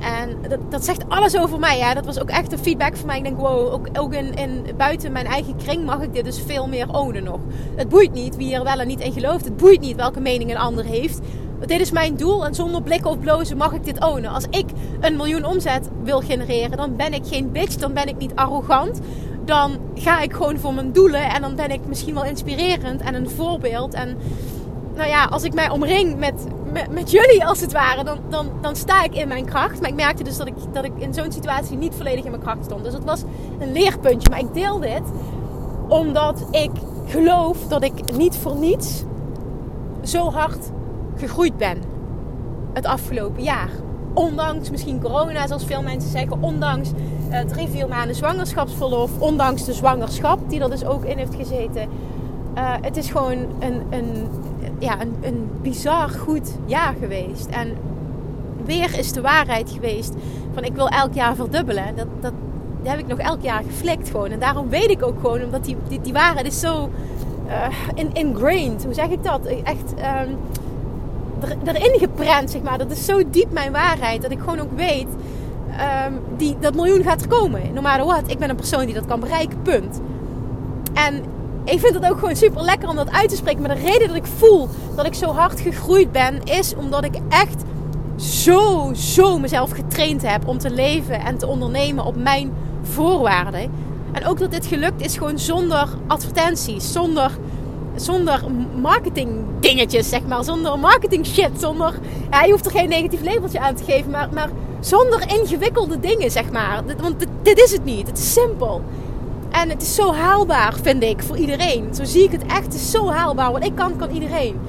En 0.03 0.37
dat, 0.49 0.59
dat, 0.69 0.85
zegt 0.85 1.09
alles 1.09 1.37
over 1.37 1.59
mij. 1.59 1.77
Ja. 1.77 1.93
Dat 1.93 2.05
was 2.05 2.19
ook 2.19 2.29
echt 2.29 2.51
een 2.51 2.59
feedback 2.59 2.97
van 2.97 3.05
mij. 3.05 3.17
Ik 3.17 3.23
denk, 3.23 3.37
wow, 3.37 3.73
ook, 3.73 3.87
ook 3.93 4.13
in, 4.13 4.33
in, 4.33 4.65
buiten 4.77 5.11
mijn 5.11 5.25
eigen 5.25 5.55
kring 5.55 5.85
mag 5.85 6.01
ik 6.01 6.13
dit 6.13 6.25
dus 6.25 6.41
veel 6.45 6.67
meer 6.67 6.93
ownen 6.93 7.23
nog. 7.23 7.39
Het 7.75 7.89
boeit 7.89 8.13
niet 8.13 8.35
wie 8.35 8.55
er 8.55 8.63
wel 8.63 8.79
en 8.79 8.87
niet 8.87 8.99
in 8.99 9.13
gelooft. 9.13 9.45
Het 9.45 9.57
boeit 9.57 9.81
niet 9.81 9.95
welke 9.95 10.19
mening 10.19 10.49
een 10.49 10.57
ander 10.57 10.85
heeft. 10.85 11.19
Dit 11.65 11.79
is 11.79 11.91
mijn 11.91 12.15
doel 12.15 12.45
en 12.45 12.55
zonder 12.55 12.81
blikken 12.81 13.09
of 13.09 13.19
blozen 13.19 13.57
mag 13.57 13.73
ik 13.73 13.83
dit 13.83 14.03
ownen. 14.03 14.31
Als 14.31 14.45
ik 14.49 14.65
een 14.99 15.15
miljoen 15.15 15.45
omzet 15.45 15.89
wil 16.03 16.19
genereren, 16.19 16.77
dan 16.77 16.95
ben 16.95 17.13
ik 17.13 17.25
geen 17.25 17.51
bitch. 17.51 17.75
Dan 17.75 17.93
ben 17.93 18.07
ik 18.07 18.17
niet 18.17 18.35
arrogant. 18.35 18.99
Dan 19.45 19.77
ga 19.95 20.21
ik 20.21 20.33
gewoon 20.33 20.57
voor 20.57 20.73
mijn 20.73 20.91
doelen. 20.91 21.29
En 21.29 21.41
dan 21.41 21.55
ben 21.55 21.71
ik 21.71 21.87
misschien 21.87 22.13
wel 22.13 22.25
inspirerend 22.25 23.01
en 23.01 23.15
een 23.15 23.29
voorbeeld. 23.29 23.93
En 23.93 24.17
nou 24.95 25.09
ja, 25.09 25.25
als 25.25 25.43
ik 25.43 25.53
mij 25.53 25.69
omring 25.69 26.17
met 26.17 26.45
met, 26.73 26.91
met, 26.91 27.11
jullie 27.11 27.45
als 27.45 27.61
het 27.61 27.71
ware, 27.71 28.03
dan, 28.03 28.17
dan, 28.29 28.51
dan 28.61 28.75
sta 28.75 29.03
ik 29.03 29.15
in 29.15 29.27
mijn 29.27 29.45
kracht. 29.45 29.81
Maar 29.81 29.89
ik 29.89 29.95
merkte 29.95 30.23
dus 30.23 30.37
dat 30.37 30.47
ik, 30.47 30.53
dat 30.71 30.83
ik 30.83 30.91
in 30.97 31.13
zo'n 31.13 31.31
situatie 31.31 31.77
niet 31.77 31.93
volledig 31.95 32.23
in 32.23 32.31
mijn 32.31 32.43
kracht 32.43 32.65
stond. 32.65 32.83
Dus 32.83 32.93
het 32.93 33.03
was 33.03 33.23
een 33.59 33.71
leerpuntje. 33.71 34.29
Maar 34.29 34.39
ik 34.39 34.53
deel 34.53 34.79
dit 34.79 35.01
omdat 35.87 36.45
ik 36.51 36.71
geloof 37.05 37.57
dat 37.67 37.83
ik 37.83 38.15
niet 38.17 38.35
voor 38.35 38.55
niets 38.55 39.03
zo 40.03 40.31
hard 40.31 40.71
gegroeid 41.17 41.57
ben 41.57 41.77
het 42.73 42.85
afgelopen 42.85 43.43
jaar. 43.43 43.69
Ondanks 44.13 44.69
misschien 44.69 45.01
corona, 45.01 45.47
zoals 45.47 45.65
veel 45.65 45.81
mensen 45.81 46.09
zeggen. 46.09 46.37
Ondanks 46.41 46.89
uh, 47.29 47.39
drie, 47.39 47.67
vier 47.67 47.87
maanden 47.87 48.15
zwangerschapsverlof. 48.15 49.11
Ondanks 49.19 49.65
de 49.65 49.73
zwangerschap 49.73 50.49
die 50.49 50.61
er 50.61 50.69
dus 50.69 50.85
ook 50.85 51.05
in 51.05 51.17
heeft 51.17 51.35
gezeten 51.35 51.89
Uh, 52.57 52.73
het 52.81 52.97
is 52.97 53.09
gewoon 53.09 53.37
een, 53.59 53.81
een, 53.89 54.27
ja, 54.83 55.01
een, 55.01 55.15
een 55.21 55.49
bizar 55.61 56.09
goed 56.09 56.57
jaar 56.65 56.95
geweest. 56.99 57.45
En 57.45 57.77
weer 58.65 58.97
is 58.97 59.11
de 59.11 59.21
waarheid 59.21 59.71
geweest 59.71 60.13
van 60.53 60.63
ik 60.63 60.75
wil 60.75 60.87
elk 60.87 61.13
jaar 61.13 61.35
verdubbelen. 61.35 61.95
Dat, 61.95 62.07
dat, 62.19 62.33
heb 62.83 62.99
ik 62.99 63.07
nog 63.07 63.17
elk 63.17 63.41
jaar 63.41 63.63
geflikt 63.63 64.09
gewoon. 64.09 64.31
En 64.31 64.39
daarom 64.39 64.69
weet 64.69 64.89
ik 64.89 65.03
ook 65.03 65.19
gewoon, 65.21 65.43
omdat 65.43 65.65
die, 65.65 65.77
die, 65.87 66.01
die 66.01 66.13
waarheid 66.13 66.45
is 66.45 66.59
zo 66.59 66.89
in, 67.95 68.09
ingrained. 68.13 68.83
Hoe 68.83 68.93
zeg 68.93 69.07
ik 69.07 69.23
dat? 69.23 69.45
Echt 69.45 69.93
er, 71.39 71.75
erin 71.75 71.99
geprent, 71.99 72.51
zeg 72.51 72.61
maar. 72.61 72.77
Dat 72.77 72.91
is 72.91 73.05
zo 73.05 73.21
diep 73.29 73.51
mijn 73.51 73.71
waarheid. 73.71 74.21
Dat 74.21 74.31
ik 74.31 74.39
gewoon 74.39 74.59
ook 74.59 74.75
weet, 74.75 75.07
um, 76.07 76.19
die, 76.37 76.55
dat 76.59 76.75
miljoen 76.75 77.03
gaat 77.03 77.21
er 77.21 77.27
komen. 77.27 77.73
No 77.73 77.81
matter 77.81 78.05
what. 78.05 78.31
Ik 78.31 78.37
ben 78.37 78.49
een 78.49 78.55
persoon 78.55 78.85
die 78.85 78.93
dat 78.93 79.05
kan 79.05 79.19
bereiken, 79.19 79.61
punt. 79.61 80.01
En 80.93 81.23
ik 81.65 81.79
vind 81.79 81.93
het 81.93 82.05
ook 82.05 82.19
gewoon 82.19 82.35
super 82.35 82.63
lekker 82.63 82.89
om 82.89 82.95
dat 82.95 83.11
uit 83.11 83.29
te 83.29 83.35
spreken. 83.35 83.61
Maar 83.61 83.75
de 83.75 83.81
reden 83.81 84.07
dat 84.07 84.17
ik 84.17 84.25
voel 84.37 84.69
dat 84.95 85.05
ik 85.05 85.13
zo 85.13 85.31
hard 85.31 85.59
gegroeid 85.59 86.11
ben, 86.11 86.43
is 86.43 86.75
omdat 86.75 87.05
ik 87.05 87.15
echt 87.29 87.63
zo, 88.15 88.91
zo 88.93 89.39
mezelf 89.39 89.71
getraind 89.71 90.21
heb 90.21 90.47
om 90.47 90.57
te 90.57 90.69
leven 90.69 91.19
en 91.19 91.37
te 91.37 91.47
ondernemen 91.47 92.05
op 92.05 92.15
mijn 92.15 92.53
voorwaarden. 92.81 93.71
En 94.11 94.25
ook 94.25 94.39
dat 94.39 94.51
dit 94.51 94.65
gelukt 94.65 95.01
is 95.01 95.17
gewoon 95.17 95.39
zonder 95.39 95.87
advertenties, 96.07 96.91
zonder, 96.91 97.31
zonder 97.95 98.41
marketing 98.81 99.29
dingetjes, 99.59 100.09
zeg 100.09 100.25
maar. 100.25 100.43
Zonder 100.43 100.79
marketing 100.79 101.25
shit, 101.25 101.51
zonder... 101.57 101.93
Ja, 102.31 102.43
je 102.43 102.51
hoeft 102.51 102.65
er 102.65 102.71
geen 102.71 102.89
negatief 102.89 103.23
labeltje 103.23 103.59
aan 103.59 103.75
te 103.75 103.83
geven, 103.83 104.11
maar, 104.11 104.29
maar 104.33 104.49
zonder 104.79 105.39
ingewikkelde 105.39 105.99
dingen, 105.99 106.31
zeg 106.31 106.51
maar. 106.51 106.83
Want 107.01 107.19
dit, 107.19 107.29
dit 107.41 107.59
is 107.59 107.71
het 107.71 107.83
niet, 107.83 108.07
het 108.07 108.17
is 108.17 108.33
simpel. 108.33 108.81
En 109.53 109.69
het 109.69 109.81
is 109.81 109.95
zo 109.95 110.13
haalbaar, 110.13 110.73
vind 110.81 111.03
ik, 111.03 111.23
voor 111.23 111.37
iedereen. 111.37 111.95
Zo 111.95 112.03
zie 112.03 112.23
ik 112.23 112.31
het 112.31 112.45
echt. 112.45 112.63
Het 112.63 112.73
is 112.73 112.91
zo 112.91 113.09
haalbaar. 113.09 113.51
Wat 113.51 113.65
ik 113.65 113.75
kan, 113.75 113.95
kan 113.97 114.09
iedereen. 114.09 114.59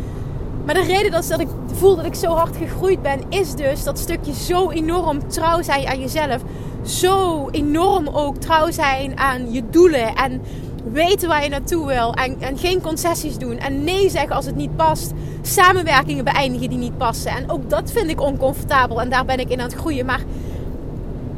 Maar 0.64 0.74
de 0.74 0.82
reden 0.82 1.10
dat, 1.10 1.40
ik 1.40 1.48
voel 1.72 1.96
dat 1.96 2.04
ik 2.04 2.14
zo 2.14 2.30
hard 2.30 2.56
gegroeid 2.56 3.02
ben, 3.02 3.20
is 3.28 3.54
dus 3.54 3.84
dat 3.84 3.98
stukje 3.98 4.34
zo 4.34 4.70
enorm 4.70 5.28
trouw 5.28 5.62
zijn 5.62 5.86
aan 5.86 6.00
jezelf. 6.00 6.42
Zo 6.82 7.48
enorm 7.50 8.08
ook 8.08 8.36
trouw 8.36 8.70
zijn 8.70 9.18
aan 9.18 9.52
je 9.52 9.62
doelen. 9.70 10.14
En 10.14 10.42
weten 10.92 11.28
waar 11.28 11.42
je 11.42 11.48
naartoe 11.48 11.86
wil. 11.86 12.14
En, 12.14 12.36
en 12.40 12.58
geen 12.58 12.80
concessies 12.80 13.38
doen. 13.38 13.58
En 13.58 13.84
nee 13.84 14.10
zeggen 14.10 14.36
als 14.36 14.46
het 14.46 14.56
niet 14.56 14.76
past. 14.76 15.12
Samenwerkingen 15.42 16.24
beëindigen 16.24 16.68
die 16.68 16.78
niet 16.78 16.98
passen. 16.98 17.30
En 17.30 17.50
ook 17.50 17.70
dat 17.70 17.90
vind 17.90 18.10
ik 18.10 18.20
oncomfortabel. 18.20 19.00
En 19.00 19.10
daar 19.10 19.24
ben 19.24 19.38
ik 19.38 19.48
in 19.48 19.60
aan 19.60 19.68
het 19.68 19.78
groeien. 19.78 20.06
Maar 20.06 20.24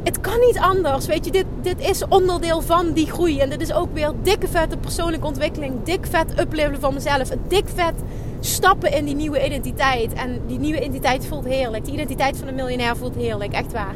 het 0.07 0.21
kan 0.21 0.39
niet 0.39 0.57
anders. 0.57 1.05
Weet 1.05 1.25
je, 1.25 1.31
dit, 1.31 1.45
dit 1.61 1.79
is 1.79 2.07
onderdeel 2.07 2.61
van 2.61 2.93
die 2.93 3.11
groei. 3.11 3.39
En 3.39 3.49
dit 3.49 3.61
is 3.61 3.73
ook 3.73 3.93
weer 3.93 4.11
dikke 4.21 4.47
vette 4.47 4.77
persoonlijke 4.77 5.27
ontwikkeling. 5.27 5.83
Dik 5.83 6.05
vet 6.09 6.39
uplevelen 6.39 6.79
van 6.79 6.93
mezelf. 6.93 7.29
Dik 7.47 7.65
vet 7.73 7.93
stappen 8.39 8.91
in 8.91 9.05
die 9.05 9.15
nieuwe 9.15 9.45
identiteit. 9.45 10.13
En 10.13 10.41
die 10.47 10.59
nieuwe 10.59 10.77
identiteit 10.79 11.25
voelt 11.25 11.45
heerlijk. 11.45 11.85
Die 11.85 11.93
identiteit 11.93 12.37
van 12.37 12.47
een 12.47 12.55
miljonair 12.55 12.97
voelt 12.97 13.15
heerlijk. 13.15 13.53
Echt 13.53 13.71
waar. 13.71 13.95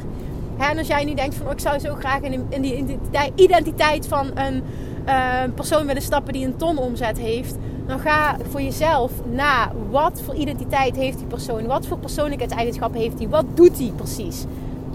en 0.58 0.78
als 0.78 0.88
jij 0.88 1.04
nu 1.04 1.14
denkt 1.14 1.36
van 1.36 1.46
oh, 1.46 1.52
ik 1.52 1.60
zou 1.60 1.80
zo 1.80 1.96
graag 1.96 2.22
in, 2.22 2.46
die 2.62 3.00
identiteit, 3.36 4.08
van 4.08 4.32
een 4.34 4.64
uh, 5.08 5.44
persoon 5.56 5.86
willen 5.86 6.02
stappen 6.02 6.34
die 6.34 6.46
een 6.46 6.56
ton 6.56 6.78
omzet 6.78 7.18
heeft. 7.18 7.56
Dan 7.88 8.00
ga 8.00 8.38
voor 8.50 8.62
jezelf 8.62 9.12
na. 9.32 9.72
Wat 9.90 10.22
voor 10.26 10.36
identiteit 10.36 10.96
heeft 10.96 11.18
die 11.18 11.28
persoon? 11.28 11.66
Wat 11.66 11.88
voor 11.88 11.98
persoonlijkheidseigenschappen 11.98 13.00
heeft 13.00 13.18
hij? 13.18 13.30
Wat 13.30 13.46
doet 13.54 13.78
hij 13.78 13.92
precies? 13.96 14.46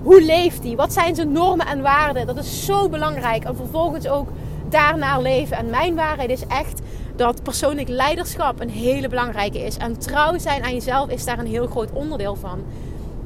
Hoe 0.06 0.22
leeft 0.22 0.62
hij? 0.62 0.76
Wat 0.76 0.92
zijn 0.92 1.14
zijn 1.14 1.32
normen 1.32 1.66
en 1.66 1.82
waarden? 1.82 2.26
Dat 2.26 2.36
is 2.36 2.64
zo 2.64 2.88
belangrijk. 2.88 3.44
En 3.44 3.56
vervolgens 3.56 4.08
ook 4.08 4.28
daarna 4.68 5.18
leven. 5.18 5.56
En 5.56 5.70
mijn 5.70 5.94
waarheid 5.94 6.30
is 6.30 6.46
echt 6.46 6.80
dat 7.16 7.42
persoonlijk 7.42 7.88
leiderschap 7.88 8.60
een 8.60 8.70
hele 8.70 9.08
belangrijke 9.08 9.58
is. 9.58 9.76
En 9.76 9.98
trouw 9.98 10.38
zijn 10.38 10.62
aan 10.62 10.72
jezelf 10.72 11.08
is 11.08 11.24
daar 11.24 11.38
een 11.38 11.46
heel 11.46 11.66
groot 11.66 11.92
onderdeel 11.92 12.36
van. 12.36 12.64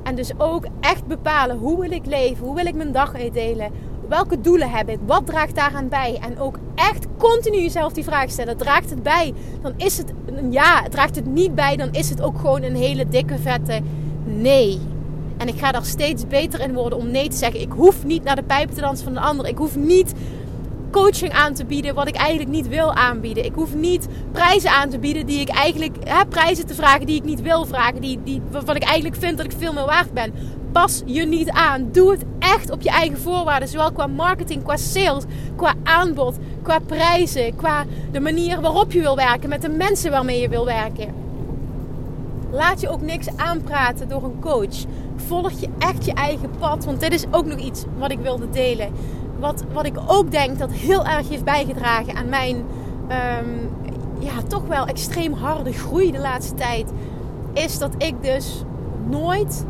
En 0.02 0.14
dus 0.14 0.30
ook 0.38 0.66
echt 0.80 1.06
bepalen 1.06 1.56
hoe 1.56 1.80
wil 1.80 1.90
ik 1.90 2.06
leven, 2.06 2.46
hoe 2.46 2.54
wil 2.54 2.66
ik 2.66 2.74
mijn 2.74 2.92
dag 2.92 3.12
delen, 3.32 3.70
welke 4.08 4.40
doelen 4.40 4.70
heb 4.70 4.88
ik, 4.88 4.98
wat 5.06 5.26
draagt 5.26 5.54
daaraan 5.54 5.88
bij. 5.88 6.18
En 6.22 6.38
ook 6.38 6.58
echt 6.74 7.06
continu 7.18 7.56
jezelf 7.56 7.92
die 7.92 8.04
vraag 8.04 8.30
stellen: 8.30 8.56
draagt 8.56 8.90
het 8.90 9.02
bij? 9.02 9.34
Dan 9.62 9.72
is 9.76 9.98
het 9.98 10.12
een 10.26 10.52
ja. 10.52 10.82
Draagt 10.88 11.16
het 11.16 11.26
niet 11.26 11.54
bij, 11.54 11.76
dan 11.76 11.92
is 11.92 12.10
het 12.10 12.22
ook 12.22 12.38
gewoon 12.38 12.62
een 12.62 12.76
hele 12.76 13.08
dikke 13.08 13.38
vette 13.38 13.80
nee. 14.24 14.80
En 15.40 15.48
ik 15.48 15.58
ga 15.58 15.72
daar 15.72 15.84
steeds 15.84 16.26
beter 16.26 16.60
in 16.60 16.72
worden 16.72 16.98
om 16.98 17.10
nee 17.10 17.28
te 17.28 17.36
zeggen. 17.36 17.60
Ik 17.60 17.72
hoef 17.72 18.04
niet 18.04 18.22
naar 18.24 18.36
de 18.36 18.42
pijpen 18.42 18.74
te 18.74 18.80
dansen 18.80 19.04
van 19.04 19.14
de 19.14 19.20
ander. 19.20 19.46
Ik 19.46 19.56
hoef 19.56 19.76
niet 19.76 20.12
coaching 20.90 21.32
aan 21.32 21.54
te 21.54 21.64
bieden 21.64 21.94
wat 21.94 22.08
ik 22.08 22.14
eigenlijk 22.14 22.50
niet 22.50 22.68
wil 22.68 22.94
aanbieden. 22.94 23.44
Ik 23.44 23.54
hoef 23.54 23.74
niet 23.74 24.06
prijzen 24.32 24.70
aan 24.70 24.88
te 24.88 24.98
bieden 24.98 25.26
die 25.26 25.40
ik 25.40 25.48
eigenlijk 25.48 25.96
hè, 26.04 26.26
prijzen 26.26 26.66
te 26.66 26.74
vragen 26.74 27.06
die 27.06 27.16
ik 27.16 27.24
niet 27.24 27.42
wil 27.42 27.64
vragen, 27.64 28.00
die, 28.00 28.20
die, 28.24 28.42
waarvan 28.50 28.76
ik 28.76 28.82
eigenlijk 28.82 29.16
vind 29.16 29.36
dat 29.36 29.46
ik 29.46 29.58
veel 29.58 29.72
meer 29.72 29.84
waard 29.84 30.12
ben. 30.12 30.32
Pas 30.72 31.02
je 31.06 31.26
niet 31.26 31.50
aan. 31.50 31.88
Doe 31.92 32.10
het 32.10 32.24
echt 32.38 32.70
op 32.70 32.82
je 32.82 32.90
eigen 32.90 33.18
voorwaarden, 33.18 33.68
zowel 33.68 33.92
qua 33.92 34.06
marketing, 34.06 34.62
qua 34.62 34.76
sales, 34.76 35.24
qua 35.56 35.74
aanbod, 35.82 36.36
qua 36.62 36.78
prijzen, 36.78 37.56
qua 37.56 37.84
de 38.12 38.20
manier 38.20 38.60
waarop 38.60 38.92
je 38.92 39.00
wil 39.00 39.16
werken, 39.16 39.48
met 39.48 39.62
de 39.62 39.68
mensen 39.68 40.10
waarmee 40.10 40.40
je 40.40 40.48
wil 40.48 40.64
werken. 40.64 41.20
Laat 42.50 42.80
je 42.80 42.88
ook 42.88 43.00
niks 43.00 43.36
aanpraten 43.36 44.08
door 44.08 44.24
een 44.24 44.40
coach. 44.40 44.84
Volg 45.16 45.50
je 45.50 45.68
echt 45.78 46.04
je 46.04 46.12
eigen 46.12 46.50
pad, 46.58 46.84
want 46.84 47.00
dit 47.00 47.12
is 47.12 47.24
ook 47.30 47.46
nog 47.46 47.58
iets 47.58 47.84
wat 47.98 48.10
ik 48.10 48.18
wilde 48.18 48.50
delen 48.50 48.92
wat, 49.40 49.64
wat 49.72 49.86
ik 49.86 49.96
ook 50.06 50.30
denk 50.30 50.58
dat 50.58 50.72
heel 50.72 51.06
erg 51.06 51.28
heeft 51.28 51.44
bijgedragen 51.44 52.14
aan 52.14 52.28
mijn 52.28 52.56
um, 52.56 53.70
ja, 54.18 54.42
toch 54.48 54.66
wel 54.66 54.86
extreem 54.86 55.32
harde 55.32 55.72
groei 55.72 56.12
de 56.12 56.18
laatste 56.18 56.54
tijd, 56.54 56.92
is 57.52 57.78
dat 57.78 57.94
ik 57.98 58.14
dus 58.22 58.62
nooit 59.08 59.66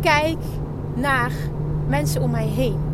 kijk 0.00 0.38
naar 0.94 1.32
mensen 1.88 2.22
om 2.22 2.30
mij 2.30 2.46
heen. 2.46 2.85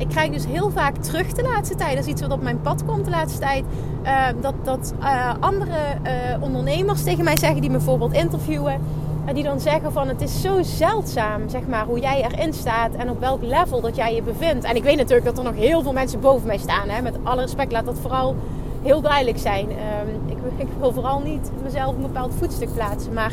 Ik 0.00 0.08
krijg 0.08 0.30
dus 0.30 0.46
heel 0.46 0.70
vaak 0.70 0.96
terug 0.96 1.32
de 1.32 1.42
laatste 1.42 1.74
tijd. 1.74 1.96
Dat 1.96 2.04
is 2.04 2.10
iets 2.10 2.20
wat 2.20 2.32
op 2.32 2.42
mijn 2.42 2.60
pad 2.60 2.84
komt 2.84 3.04
de 3.04 3.10
laatste 3.10 3.40
tijd. 3.40 3.64
Uh, 4.02 4.26
dat 4.40 4.54
dat 4.64 4.94
uh, 5.00 5.34
andere 5.40 5.78
uh, 6.04 6.42
ondernemers 6.42 7.02
tegen 7.02 7.24
mij 7.24 7.36
zeggen 7.36 7.60
die 7.60 7.70
me 7.70 7.76
bijvoorbeeld 7.76 8.12
interviewen 8.12 8.80
die 9.32 9.44
dan 9.44 9.60
zeggen 9.60 9.92
van 9.92 10.08
het 10.08 10.20
is 10.20 10.40
zo 10.40 10.62
zeldzaam, 10.62 11.48
zeg 11.48 11.66
maar, 11.66 11.84
hoe 11.84 12.00
jij 12.00 12.24
erin 12.24 12.52
staat 12.52 12.94
en 12.94 13.10
op 13.10 13.20
welk 13.20 13.42
level 13.42 13.80
dat 13.80 13.96
jij 13.96 14.14
je 14.14 14.22
bevindt. 14.22 14.64
En 14.64 14.76
ik 14.76 14.82
weet 14.82 14.96
natuurlijk 14.96 15.24
dat 15.24 15.38
er 15.38 15.44
nog 15.44 15.54
heel 15.54 15.82
veel 15.82 15.92
mensen 15.92 16.20
boven 16.20 16.46
mij 16.46 16.58
staan. 16.58 16.88
Hè? 16.88 17.02
Met 17.02 17.16
alle 17.22 17.40
respect, 17.40 17.72
laat 17.72 17.84
dat 17.84 17.98
vooral 18.00 18.36
heel 18.82 19.00
duidelijk 19.00 19.38
zijn. 19.38 19.66
Um, 19.66 20.30
ik, 20.30 20.36
ik, 20.66 20.68
wil 20.78 20.92
vooral 20.92 21.20
niet 21.20 21.50
mezelf 21.62 21.94
een 21.94 22.02
bepaald 22.02 22.32
voetstuk 22.38 22.74
plaatsen. 22.74 23.12
Maar 23.12 23.32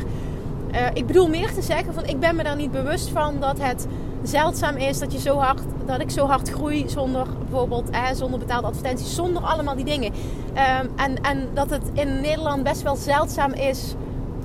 ik 0.94 1.08
bedoel 1.08 1.30
meer 1.30 1.54
te 1.54 1.62
zeggen 1.62 1.94
van 1.94 2.06
ik 2.06 2.20
ben 2.20 2.36
me 2.36 2.44
daar 2.44 2.56
niet 2.56 2.72
bewust 2.72 3.10
van 3.10 3.40
dat 3.40 3.58
het 3.60 3.88
zeldzaam 4.24 4.76
is 4.76 5.00
dat 5.00 5.14
je 5.14 5.20
zo 5.20 5.38
hard, 5.38 5.62
dat 5.86 6.02
ik 6.02 6.12
zo 6.12 6.26
hard 6.26 6.50
groei 6.50 6.90
zonder 6.90 7.28
bijvoorbeeld, 7.50 7.88
hè, 7.92 8.16
zonder 8.16 8.40
betaalde 8.40 8.68
advertenties, 8.68 9.16
zonder 9.16 9.42
allemaal 9.42 9.76
die 9.76 9.86
dingen. 9.86 10.12
Um, 10.12 10.92
en, 10.96 11.22
en 11.22 11.48
dat 11.54 11.70
het 11.70 11.84
in 11.94 12.22
Nederland 12.22 12.64
best 12.64 12.82
wel 12.82 12.96
zeldzaam 12.96 13.54
is 13.54 13.96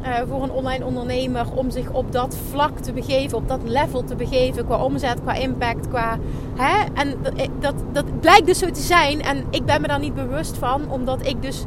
uh, 0.03 0.15
voor 0.29 0.43
een 0.43 0.51
online 0.51 0.85
ondernemer 0.85 1.47
om 1.55 1.71
zich 1.71 1.91
op 1.91 2.13
dat 2.13 2.37
vlak 2.51 2.79
te 2.79 2.93
begeven, 2.93 3.39
op 3.39 3.49
dat 3.49 3.61
level 3.65 4.05
te 4.05 4.17
begeven 4.17 4.67
qua 4.67 4.85
omzet, 4.85 5.21
qua 5.23 5.35
impact, 5.35 5.89
qua. 5.89 6.19
Hè? 6.55 6.85
En 6.95 7.15
dat, 7.23 7.35
eh, 7.35 7.49
dat, 7.61 7.75
dat 7.93 8.21
blijkt 8.21 8.47
dus 8.47 8.59
zo 8.59 8.71
te 8.71 8.81
zijn. 8.81 9.23
En 9.23 9.45
ik 9.51 9.65
ben 9.65 9.81
me 9.81 9.87
daar 9.87 9.99
niet 9.99 10.15
bewust 10.15 10.57
van, 10.57 10.91
omdat 10.91 11.27
ik 11.27 11.43
dus 11.43 11.65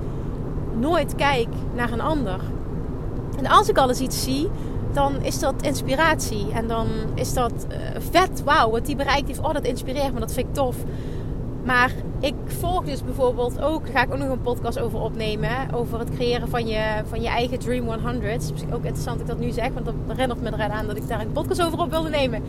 nooit 0.79 1.15
kijk 1.15 1.47
naar 1.75 1.91
een 1.91 2.01
ander. 2.01 2.39
En 3.37 3.47
als 3.47 3.69
ik 3.69 3.77
alles 3.77 3.99
iets 3.99 4.23
zie, 4.23 4.49
dan 4.95 5.21
is 5.21 5.39
dat 5.39 5.61
inspiratie. 5.61 6.51
En 6.53 6.67
dan 6.67 6.87
is 7.15 7.33
dat 7.33 7.51
uh, 7.71 7.77
vet, 8.11 8.43
wauw, 8.43 8.69
wat 8.69 8.85
die 8.85 8.95
bereikt 8.95 9.27
heeft. 9.27 9.39
Oh, 9.39 9.53
dat 9.53 9.63
inspireert 9.63 10.13
me, 10.13 10.19
dat 10.19 10.33
vind 10.33 10.47
ik 10.47 10.53
tof. 10.53 10.75
Maar 11.63 11.91
ik 12.19 12.33
volg 12.45 12.83
dus 12.83 13.03
bijvoorbeeld 13.03 13.61
ook, 13.61 13.89
ga 13.93 14.03
ik 14.03 14.13
ook 14.13 14.19
nog 14.19 14.29
een 14.29 14.41
podcast 14.41 14.79
over 14.79 14.99
opnemen. 14.99 15.49
Over 15.73 15.99
het 15.99 16.09
creëren 16.09 16.49
van 16.49 16.67
je, 16.67 17.01
van 17.05 17.21
je 17.21 17.27
eigen 17.27 17.59
Dream 17.59 17.87
100. 17.87 18.23
Het 18.23 18.53
is 18.55 18.73
ook 18.73 18.83
interessant 18.83 19.17
dat 19.17 19.19
ik 19.19 19.27
dat 19.27 19.39
nu 19.39 19.51
zeg, 19.51 19.69
want 19.73 19.85
dat 19.85 19.95
herinnert 20.07 20.41
me 20.41 20.51
eraan 20.53 20.87
dat 20.87 20.97
ik 20.97 21.07
daar 21.07 21.21
een 21.21 21.31
podcast 21.31 21.63
over 21.63 21.79
op 21.79 21.89
wilde 21.89 22.09
nemen. 22.09 22.43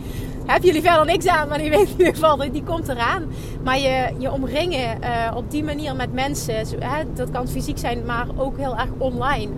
Heb 0.45 0.63
jullie 0.63 0.81
verder 0.81 1.05
niks 1.05 1.27
aan, 1.27 1.47
maar 1.47 1.57
die 1.57 1.69
weet 1.77 1.89
in 1.89 1.97
ieder 1.97 2.13
geval, 2.13 2.37
die 2.51 2.63
komt 2.63 2.87
eraan. 2.87 3.25
Maar 3.63 3.79
je, 3.79 4.13
je 4.17 4.31
omringen 4.31 4.97
uh, 5.01 5.35
op 5.35 5.51
die 5.51 5.63
manier 5.63 5.95
met 5.95 6.13
mensen, 6.13 6.55
hè, 6.79 7.03
dat 7.13 7.31
kan 7.31 7.47
fysiek 7.47 7.77
zijn, 7.77 8.05
maar 8.05 8.27
ook 8.35 8.57
heel 8.57 8.77
erg 8.77 8.89
online. 8.97 9.49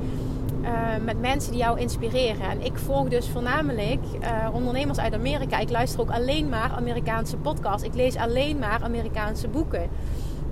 Uh, 0.62 0.70
met 1.06 1.20
mensen 1.20 1.52
die 1.52 1.62
jou 1.62 1.80
inspireren. 1.80 2.50
En 2.50 2.62
ik 2.62 2.78
volg 2.78 3.08
dus 3.08 3.30
voornamelijk 3.30 4.00
uh, 4.22 4.48
ondernemers 4.54 5.00
uit 5.00 5.14
Amerika. 5.14 5.60
Ik 5.60 5.70
luister 5.70 6.02
ook 6.02 6.12
alleen 6.12 6.50
maar 6.50 6.72
Amerikaanse 6.72 7.38
podcasts. 7.38 7.88
Ik 7.88 7.94
lees 7.94 8.16
alleen 8.16 8.60
maar 8.60 8.80
Amerikaanse 8.84 9.48
boeken. 9.48 9.90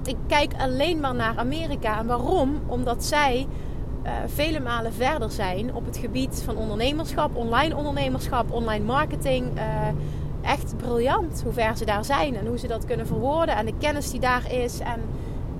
Ik 0.06 0.15
kijk 0.28 0.54
alleen 0.58 1.00
maar 1.00 1.15
naar 1.15 1.38
Amerika. 1.38 2.00
En 2.00 2.06
waarom? 2.06 2.60
Omdat 2.67 3.06
zij 3.06 3.48
uh, 4.04 4.12
vele 4.26 4.60
malen 4.60 4.93
verder 4.93 5.32
zijn 5.32 5.74
op 5.74 5.86
het 5.86 5.98
gebied 5.98 6.41
van 6.46 6.58
ondernemerschap, 6.58 7.36
online 7.36 7.76
ondernemerschap, 7.76 8.52
online 8.52 8.86
marketing. 8.86 9.46
echt 10.41 10.78
briljant 10.78 11.41
hoe 11.43 11.54
ver 11.54 11.78
ze 11.78 11.86
daar 11.86 12.06
zijn 12.06 12.36
en 12.36 12.48
hoe 12.48 12.58
ze 12.58 12.67
dat 12.67 12.86
kunnen 12.86 13.08
verwoorden 13.08 13.56
en 13.56 13.65
de 13.65 13.74
kennis 13.80 14.12
die 14.12 14.20
daar 14.20 14.52
is. 14.52 14.80
En 14.80 15.02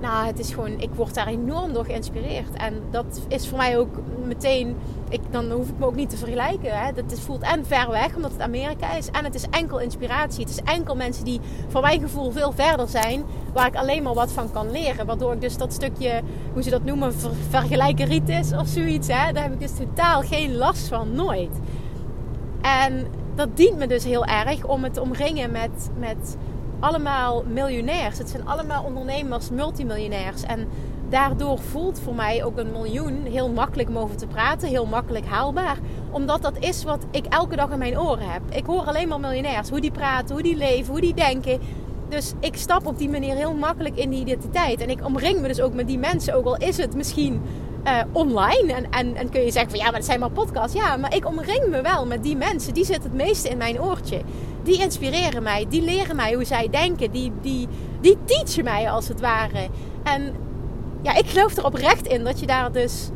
nou, 0.00 0.26
het 0.26 0.38
is 0.38 0.50
gewoon, 0.50 0.80
ik 0.80 0.90
word 0.94 1.14
daar 1.14 1.26
enorm 1.26 1.72
door 1.72 1.84
geïnspireerd. 1.84 2.56
En 2.56 2.82
dat 2.90 3.20
is 3.28 3.48
voor 3.48 3.58
mij 3.58 3.78
ook 3.78 3.94
meteen, 4.26 4.76
ik, 5.08 5.20
dan 5.30 5.50
hoef 5.50 5.68
ik 5.68 5.78
me 5.78 5.86
ook 5.86 5.94
niet 5.94 6.10
te 6.10 6.16
vergelijken. 6.16 6.78
Hè. 6.78 6.92
Dat 6.92 7.12
is, 7.12 7.20
voelt 7.20 7.42
en 7.42 7.66
ver 7.66 7.90
weg, 7.90 8.16
omdat 8.16 8.32
het 8.32 8.40
Amerika 8.40 8.96
is. 8.96 9.10
En 9.10 9.24
het 9.24 9.34
is 9.34 9.44
enkel 9.50 9.80
inspiratie. 9.80 10.40
Het 10.40 10.50
is 10.50 10.62
enkel 10.62 10.96
mensen 10.96 11.24
die 11.24 11.40
voor 11.68 11.80
mijn 11.80 12.00
gevoel 12.00 12.30
veel 12.30 12.52
verder 12.52 12.88
zijn. 12.88 13.24
Waar 13.52 13.66
ik 13.66 13.76
alleen 13.76 14.02
maar 14.02 14.14
wat 14.14 14.32
van 14.32 14.52
kan 14.52 14.70
leren. 14.70 15.06
Waardoor 15.06 15.32
ik 15.32 15.40
dus 15.40 15.56
dat 15.56 15.72
stukje, 15.72 16.22
hoe 16.52 16.62
ze 16.62 16.70
dat 16.70 16.84
noemen, 16.84 17.14
ver, 17.14 17.30
vergelijken 17.48 18.06
riet 18.06 18.28
is 18.28 18.52
of 18.52 18.66
zoiets. 18.66 19.08
Hè. 19.08 19.32
Daar 19.32 19.42
heb 19.42 19.52
ik 19.52 19.60
dus 19.60 19.76
totaal 19.76 20.22
geen 20.22 20.56
last 20.56 20.88
van, 20.88 21.14
nooit. 21.14 21.60
En 22.60 23.06
dat 23.34 23.56
dient 23.56 23.78
me 23.78 23.86
dus 23.86 24.04
heel 24.04 24.24
erg 24.24 24.64
om 24.64 24.84
het 24.84 24.98
omringen 24.98 25.50
met... 25.50 25.90
met 25.98 26.36
allemaal 26.80 27.44
miljonairs. 27.46 28.18
Het 28.18 28.28
zijn 28.28 28.46
allemaal 28.46 28.84
ondernemers, 28.84 29.50
multimiljonairs. 29.50 30.42
En 30.42 30.68
daardoor 31.08 31.58
voelt 31.58 32.00
voor 32.00 32.14
mij 32.14 32.44
ook 32.44 32.58
een 32.58 32.72
miljoen 32.72 33.24
heel 33.24 33.50
makkelijk 33.50 33.88
om 33.88 33.98
over 33.98 34.16
te 34.16 34.26
praten, 34.26 34.68
heel 34.68 34.86
makkelijk 34.86 35.26
haalbaar. 35.26 35.78
Omdat 36.10 36.42
dat 36.42 36.58
is 36.58 36.84
wat 36.84 37.06
ik 37.10 37.26
elke 37.26 37.56
dag 37.56 37.70
in 37.70 37.78
mijn 37.78 38.00
oren 38.00 38.30
heb. 38.30 38.42
Ik 38.50 38.66
hoor 38.66 38.84
alleen 38.84 39.08
maar 39.08 39.20
miljonairs, 39.20 39.68
hoe 39.68 39.80
die 39.80 39.90
praten, 39.90 40.34
hoe 40.34 40.42
die 40.42 40.56
leven, 40.56 40.90
hoe 40.90 41.00
die 41.00 41.14
denken. 41.14 41.60
Dus 42.08 42.32
ik 42.40 42.56
stap 42.56 42.86
op 42.86 42.98
die 42.98 43.08
manier 43.08 43.34
heel 43.34 43.54
makkelijk 43.54 43.96
in 43.96 44.10
die 44.10 44.20
identiteit. 44.20 44.80
En 44.80 44.90
ik 44.90 45.04
omring 45.04 45.40
me 45.40 45.48
dus 45.48 45.60
ook 45.60 45.74
met 45.74 45.86
die 45.86 45.98
mensen, 45.98 46.34
ook 46.34 46.44
al 46.44 46.56
is 46.56 46.76
het 46.76 46.94
misschien 46.94 47.42
uh, 47.84 48.00
online. 48.12 48.72
En, 48.72 48.90
en, 48.90 49.16
en 49.16 49.28
kun 49.30 49.44
je 49.44 49.50
zeggen 49.50 49.70
van 49.70 49.78
ja, 49.78 49.84
maar 49.84 49.94
het 49.94 50.04
zijn 50.04 50.20
maar 50.20 50.30
podcasts. 50.30 50.76
Ja, 50.76 50.96
maar 50.96 51.14
ik 51.14 51.26
omring 51.26 51.66
me 51.68 51.82
wel 51.82 52.06
met 52.06 52.22
die 52.22 52.36
mensen. 52.36 52.74
Die 52.74 52.84
zitten 52.84 53.10
het 53.10 53.20
meeste 53.20 53.48
in 53.48 53.56
mijn 53.56 53.80
oortje. 53.80 54.20
Die 54.68 54.82
inspireren 54.82 55.42
mij. 55.42 55.66
Die 55.68 55.82
leren 55.82 56.16
mij 56.16 56.34
hoe 56.34 56.44
zij 56.44 56.68
denken. 56.70 57.10
Die, 57.10 57.32
die, 57.40 57.68
die 58.00 58.16
teachen 58.24 58.64
mij 58.64 58.90
als 58.90 59.08
het 59.08 59.20
ware. 59.20 59.68
En 60.02 60.34
ja, 61.02 61.16
ik 61.16 61.26
geloof 61.26 61.56
er 61.56 61.64
oprecht 61.64 62.06
in 62.06 62.24
dat 62.24 62.40
je 62.40 62.46
daar 62.46 62.72
dus 62.72 63.10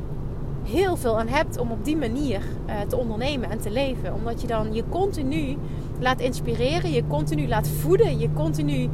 heel 0.62 0.96
veel 0.96 1.18
aan 1.18 1.28
hebt 1.28 1.58
om 1.58 1.70
op 1.70 1.84
die 1.84 1.96
manier 1.96 2.40
uh, 2.66 2.80
te 2.88 2.96
ondernemen 2.96 3.50
en 3.50 3.60
te 3.60 3.70
leven. 3.70 4.14
Omdat 4.14 4.40
je 4.40 4.46
dan 4.46 4.74
je 4.74 4.82
continu 4.88 5.56
laat 6.00 6.20
inspireren, 6.20 6.92
je 6.92 7.06
continu 7.06 7.48
laat 7.48 7.68
voeden, 7.68 8.18
je 8.18 8.32
continu 8.32 8.88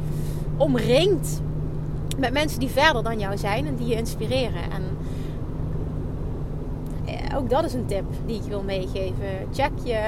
omringt 0.57 1.41
met 2.17 2.33
mensen 2.33 2.59
die 2.59 2.69
verder 2.69 3.03
dan 3.03 3.19
jou 3.19 3.37
zijn 3.37 3.67
en 3.67 3.75
die 3.75 3.87
je 3.87 3.95
inspireren. 3.95 4.71
En 4.71 4.83
ook 7.35 7.49
dat 7.49 7.63
is 7.63 7.73
een 7.73 7.85
tip 7.85 8.05
die 8.25 8.35
ik 8.35 8.47
wil 8.47 8.63
meegeven. 8.63 9.29
Check 9.51 9.71
je, 9.83 10.01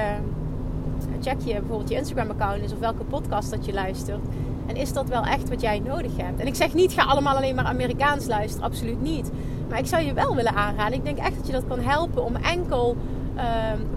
check 1.22 1.40
je 1.40 1.52
bijvoorbeeld 1.52 1.88
je 1.88 1.96
Instagram-account 1.96 2.62
eens 2.62 2.72
of 2.72 2.78
welke 2.78 3.04
podcast 3.04 3.50
dat 3.50 3.66
je 3.66 3.72
luistert. 3.72 4.20
En 4.66 4.76
is 4.76 4.92
dat 4.92 5.08
wel 5.08 5.24
echt 5.24 5.48
wat 5.48 5.60
jij 5.60 5.78
nodig 5.78 6.16
hebt? 6.16 6.40
En 6.40 6.46
ik 6.46 6.54
zeg 6.54 6.74
niet, 6.74 6.92
ga 6.92 7.02
allemaal 7.02 7.36
alleen 7.36 7.54
maar 7.54 7.64
Amerikaans 7.64 8.26
luisteren. 8.26 8.66
Absoluut 8.66 9.02
niet. 9.02 9.30
Maar 9.68 9.78
ik 9.78 9.86
zou 9.86 10.02
je 10.02 10.12
wel 10.12 10.34
willen 10.34 10.54
aanraden. 10.54 10.98
Ik 10.98 11.04
denk 11.04 11.18
echt 11.18 11.36
dat 11.36 11.46
je 11.46 11.52
dat 11.52 11.66
kan 11.68 11.80
helpen 11.80 12.24
om 12.24 12.36
enkel 12.36 12.96
uh, 13.36 13.42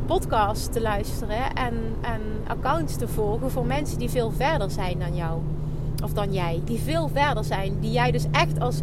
podcasts 0.06 0.68
te 0.70 0.82
luisteren 0.82 1.54
en, 1.54 1.74
en 2.02 2.22
accounts 2.48 2.96
te 2.96 3.08
volgen 3.08 3.52
voor 3.52 3.66
mensen 3.66 3.98
die 3.98 4.10
veel 4.10 4.32
verder 4.32 4.72
zijn 4.72 5.00
dan 5.00 5.16
jou. 5.16 5.42
Of 6.04 6.14
dan 6.14 6.34
jij. 6.34 6.62
Die 6.66 6.80
veel 6.80 7.10
verder 7.14 7.44
zijn. 7.44 7.80
Die 7.80 7.92
jij 7.92 8.12
dus 8.12 8.26
echt 8.32 8.60
als 8.60 8.82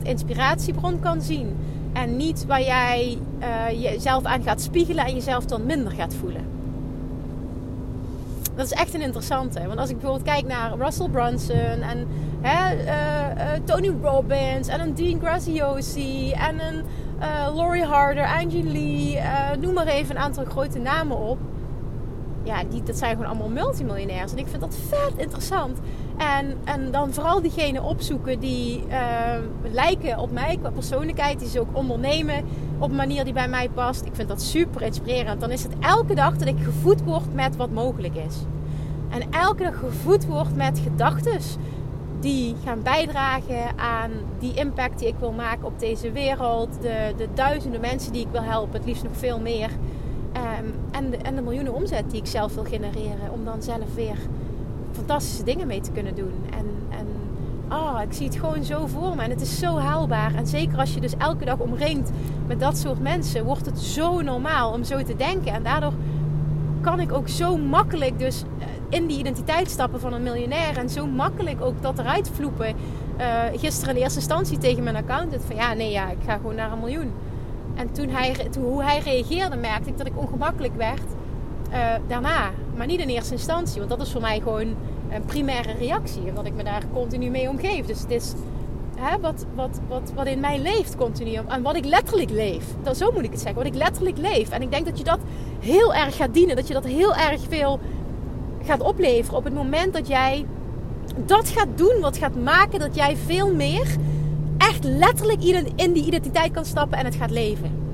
100% 0.00 0.02
inspiratiebron 0.02 1.00
kan 1.00 1.22
zien. 1.22 1.56
En 1.92 2.16
niet 2.16 2.46
waar 2.46 2.62
jij 2.62 3.18
uh, 3.40 3.82
jezelf 3.82 4.24
aan 4.24 4.42
gaat 4.42 4.60
spiegelen 4.60 5.04
en 5.04 5.14
jezelf 5.14 5.44
dan 5.44 5.66
minder 5.66 5.92
gaat 5.92 6.14
voelen. 6.14 6.55
Dat 8.56 8.66
is 8.66 8.72
echt 8.72 8.94
een 8.94 9.00
interessante. 9.00 9.66
Want 9.66 9.78
als 9.78 9.90
ik 9.90 9.98
bijvoorbeeld 9.98 10.28
kijk 10.28 10.46
naar 10.46 10.76
Russell 10.78 11.08
Brunson 11.08 11.80
en 11.82 12.06
hè, 12.40 12.76
uh, 12.76 13.44
uh, 13.44 13.52
Tony 13.64 13.92
Robbins 14.02 14.68
en 14.68 14.80
een 14.80 14.94
Dean 14.94 15.20
Graziosi 15.20 16.32
en 16.32 16.60
een 16.66 16.84
Laurie 17.54 17.84
Harder, 17.84 18.26
Angie 18.26 18.64
Lee, 18.64 19.20
noem 19.60 19.74
maar 19.74 19.86
even 19.86 20.16
een 20.16 20.22
aantal 20.22 20.44
grote 20.44 20.78
namen 20.78 21.18
op. 21.18 21.38
Ja, 22.42 22.64
die, 22.70 22.82
dat 22.82 22.96
zijn 22.96 23.10
gewoon 23.10 23.26
allemaal 23.26 23.48
multimiljonairs. 23.48 24.32
En 24.32 24.38
ik 24.38 24.46
vind 24.46 24.60
dat 24.60 24.76
vet 24.88 25.16
interessant. 25.16 25.78
En, 26.16 26.54
en 26.64 26.90
dan 26.90 27.12
vooral 27.12 27.42
diegenen 27.42 27.82
opzoeken 27.82 28.40
die 28.40 28.84
uh, 28.88 28.94
lijken 29.72 30.18
op 30.18 30.30
mij 30.30 30.56
qua 30.56 30.70
persoonlijkheid. 30.70 31.38
Die 31.38 31.48
ze 31.48 31.60
ook 31.60 31.76
ondernemen 31.76 32.44
op 32.78 32.90
een 32.90 32.96
manier 32.96 33.24
die 33.24 33.32
bij 33.32 33.48
mij 33.48 33.68
past. 33.68 34.04
Ik 34.04 34.14
vind 34.14 34.28
dat 34.28 34.42
super 34.42 34.82
inspirerend. 34.82 35.40
Dan 35.40 35.50
is 35.50 35.62
het 35.62 35.72
elke 35.80 36.14
dag 36.14 36.36
dat 36.36 36.48
ik 36.48 36.58
gevoed 36.62 37.04
word 37.04 37.34
met 37.34 37.56
wat 37.56 37.70
mogelijk 37.70 38.14
is. 38.14 38.36
En 39.08 39.30
elke 39.30 39.62
dag 39.62 39.78
gevoed 39.78 40.26
word 40.26 40.56
met 40.56 40.78
gedachten 40.78 41.40
die 42.20 42.54
gaan 42.64 42.82
bijdragen 42.82 43.78
aan 43.78 44.10
die 44.38 44.54
impact 44.54 44.98
die 44.98 45.08
ik 45.08 45.18
wil 45.18 45.32
maken 45.32 45.66
op 45.66 45.78
deze 45.78 46.12
wereld. 46.12 46.68
De, 46.80 47.14
de 47.16 47.28
duizenden 47.34 47.80
mensen 47.80 48.12
die 48.12 48.22
ik 48.22 48.32
wil 48.32 48.42
helpen, 48.42 48.76
het 48.76 48.86
liefst 48.86 49.02
nog 49.02 49.16
veel 49.16 49.40
meer. 49.40 49.70
Um, 50.36 50.74
en, 50.90 51.10
de, 51.10 51.16
en 51.16 51.34
de 51.34 51.42
miljoenen 51.42 51.74
omzet 51.74 52.10
die 52.10 52.20
ik 52.20 52.26
zelf 52.26 52.54
wil 52.54 52.64
genereren. 52.64 53.32
Om 53.32 53.44
dan 53.44 53.62
zelf 53.62 53.94
weer 53.94 54.16
fantastische 54.96 55.44
dingen 55.44 55.66
mee 55.66 55.80
te 55.80 55.90
kunnen 55.90 56.14
doen. 56.14 56.32
En, 56.50 56.66
en 56.98 57.06
oh, 57.70 58.00
ik 58.02 58.12
zie 58.12 58.26
het 58.26 58.36
gewoon 58.36 58.64
zo 58.64 58.86
voor 58.86 59.16
me. 59.16 59.22
En 59.22 59.30
het 59.30 59.40
is 59.40 59.58
zo 59.58 59.76
haalbaar. 59.76 60.34
En 60.34 60.46
zeker 60.46 60.78
als 60.78 60.94
je 60.94 61.00
dus 61.00 61.16
elke 61.18 61.44
dag 61.44 61.58
omringt 61.58 62.10
met 62.46 62.60
dat 62.60 62.78
soort 62.78 63.00
mensen, 63.00 63.44
wordt 63.44 63.66
het 63.66 63.78
zo 63.78 64.20
normaal 64.20 64.72
om 64.72 64.84
zo 64.84 65.02
te 65.02 65.16
denken. 65.16 65.52
En 65.52 65.62
daardoor 65.62 65.92
kan 66.80 67.00
ik 67.00 67.12
ook 67.12 67.28
zo 67.28 67.56
makkelijk 67.56 68.18
dus 68.18 68.42
eh, 68.42 68.66
in 68.88 69.06
die 69.06 69.18
identiteit 69.18 69.70
stappen 69.70 70.00
van 70.00 70.12
een 70.12 70.22
miljonair. 70.22 70.76
En 70.78 70.88
zo 70.88 71.06
makkelijk 71.06 71.60
ook 71.60 71.82
dat 71.82 71.98
eruit 71.98 72.30
vloepen. 72.34 72.74
Uh, 73.20 73.42
gisteren 73.60 73.94
in 73.96 74.02
eerste 74.02 74.18
instantie 74.18 74.58
tegen 74.58 74.82
mijn 74.82 74.96
accountant 74.96 75.44
van 75.44 75.56
ja, 75.56 75.74
nee 75.74 75.90
ja, 75.90 76.10
ik 76.10 76.18
ga 76.26 76.36
gewoon 76.36 76.54
naar 76.54 76.72
een 76.72 76.78
miljoen. 76.78 77.12
En 77.74 77.92
toen 77.92 78.08
hij, 78.08 78.48
toen, 78.50 78.62
hoe 78.62 78.82
hij 78.82 78.98
reageerde, 78.98 79.56
merkte 79.56 79.90
ik 79.90 79.98
dat 79.98 80.06
ik 80.06 80.18
ongemakkelijk 80.18 80.76
werd 80.76 81.02
uh, 81.72 81.94
daarna. 82.06 82.50
Maar 82.76 82.86
niet 82.86 83.00
in 83.00 83.08
eerste 83.08 83.32
instantie, 83.32 83.78
want 83.78 83.90
dat 83.90 84.00
is 84.00 84.12
voor 84.12 84.20
mij 84.20 84.40
gewoon 84.40 84.74
een 85.10 85.24
primaire 85.26 85.72
reactie. 85.72 86.22
Omdat 86.22 86.46
ik 86.46 86.54
me 86.54 86.64
daar 86.64 86.82
continu 86.92 87.30
mee 87.30 87.48
omgeef. 87.48 87.86
Dus 87.86 88.00
het 88.00 88.10
is 88.10 88.32
hè, 88.96 89.20
wat, 89.20 89.46
wat, 89.54 89.80
wat, 89.88 90.12
wat 90.14 90.26
in 90.26 90.40
mij 90.40 90.58
leeft 90.58 90.96
continu. 90.96 91.34
En 91.46 91.62
wat 91.62 91.76
ik 91.76 91.84
letterlijk 91.84 92.30
leef. 92.30 92.64
Dat, 92.82 92.96
zo 92.96 93.12
moet 93.12 93.24
ik 93.24 93.30
het 93.30 93.40
zeggen. 93.40 93.62
Wat 93.62 93.72
ik 93.72 93.78
letterlijk 93.78 94.18
leef. 94.18 94.50
En 94.50 94.62
ik 94.62 94.70
denk 94.70 94.86
dat 94.86 94.98
je 94.98 95.04
dat 95.04 95.18
heel 95.60 95.94
erg 95.94 96.16
gaat 96.16 96.34
dienen. 96.34 96.56
Dat 96.56 96.68
je 96.68 96.74
dat 96.74 96.84
heel 96.84 97.14
erg 97.14 97.40
veel 97.48 97.80
gaat 98.64 98.80
opleveren. 98.80 99.38
Op 99.38 99.44
het 99.44 99.54
moment 99.54 99.92
dat 99.92 100.08
jij 100.08 100.46
dat 101.26 101.48
gaat 101.48 101.68
doen. 101.74 102.00
Wat 102.00 102.16
gaat 102.16 102.36
maken 102.36 102.78
dat 102.78 102.94
jij 102.94 103.16
veel 103.16 103.54
meer 103.54 103.96
echt 104.58 104.84
letterlijk 104.84 105.44
in 105.76 105.92
die 105.92 106.04
identiteit 106.06 106.52
kan 106.52 106.64
stappen 106.64 106.98
en 106.98 107.04
het 107.04 107.14
gaat 107.14 107.30
leven. 107.30 107.85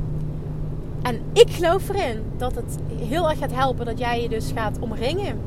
En 1.02 1.20
ik 1.32 1.50
geloof 1.50 1.88
erin 1.88 2.22
dat 2.36 2.54
het 2.54 2.78
heel 2.96 3.30
erg 3.30 3.38
gaat 3.38 3.54
helpen 3.54 3.86
dat 3.86 3.98
jij 3.98 4.22
je 4.22 4.28
dus 4.28 4.52
gaat 4.54 4.78
omringen 4.78 5.38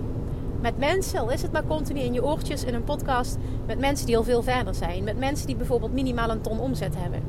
met 0.65 0.78
mensen, 0.78 1.20
al 1.20 1.30
is 1.30 1.41
het 1.41 1.52
maar 1.52 1.65
continu 1.65 2.00
in 2.00 2.13
je 2.13 2.24
oortjes 2.24 2.63
in 2.63 2.74
een 2.74 2.84
podcast, 2.84 3.38
met 3.65 3.80
mensen 3.80 4.06
die 4.06 4.18
al 4.18 4.24
veel 4.24 4.44
verder 4.44 4.76
zijn. 4.76 5.04
Met 5.04 5.20
mensen 5.20 5.48
die 5.48 5.56
bijvoorbeeld 5.56 5.94
minimaal 5.94 6.30
een 6.30 6.41
ton 6.41 6.60
omzet 6.60 6.94
hebben. 6.98 7.22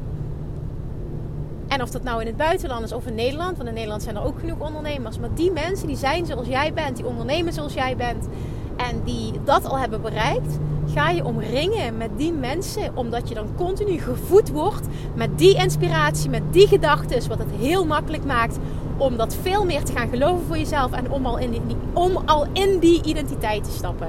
En 1.69 1.83
of 1.83 1.91
dat 1.91 2.03
nou 2.03 2.21
in 2.21 2.27
het 2.27 2.37
buitenland 2.37 2.85
is 2.85 2.93
of 2.93 3.07
in 3.07 3.15
Nederland, 3.15 3.57
want 3.57 3.69
in 3.69 3.75
Nederland 3.75 4.03
zijn 4.03 4.17
er 4.17 4.25
ook 4.25 4.39
genoeg 4.39 4.59
ondernemers. 4.59 5.19
Maar 5.19 5.35
die 5.35 5.51
mensen 5.51 5.87
die 5.87 5.97
zijn 5.97 6.27
zoals 6.27 6.47
jij 6.47 6.73
bent, 6.73 6.97
die 6.97 7.07
ondernemen 7.07 7.53
zoals 7.53 7.75
jij 7.75 7.97
bent 7.97 8.29
en 8.77 9.03
die 9.05 9.33
dat 9.45 9.65
al 9.65 9.79
hebben 9.79 10.03
bereikt, 10.03 10.59
ga 10.95 11.11
je 11.11 11.25
omringen 11.25 11.97
met 11.97 12.11
die 12.17 12.33
mensen, 12.33 12.97
omdat 12.97 13.29
je 13.29 13.35
dan 13.35 13.55
continu 13.57 13.99
gevoed 13.99 14.51
wordt 14.51 14.87
met 15.15 15.39
die 15.39 15.55
inspiratie, 15.55 16.31
met 16.31 16.43
die 16.51 16.67
gedachten, 16.67 17.29
wat 17.29 17.39
het 17.39 17.51
heel 17.59 17.87
makkelijk 17.87 18.25
maakt 18.25 18.59
om 18.97 19.17
dat 19.17 19.37
veel 19.43 19.65
meer 19.65 19.85
te 19.85 19.93
gaan 19.93 20.09
geloven 20.09 20.47
voor 20.47 20.59
jezelf 20.59 20.93
en 20.93 21.11
om 21.11 21.27
al 21.27 21.39
in 21.39 21.51
die, 21.51 21.61
om 21.93 22.17
al 22.17 22.47
in 22.53 22.79
die 22.79 23.03
identiteit 23.03 23.65
te 23.65 23.71
stappen. 23.71 24.09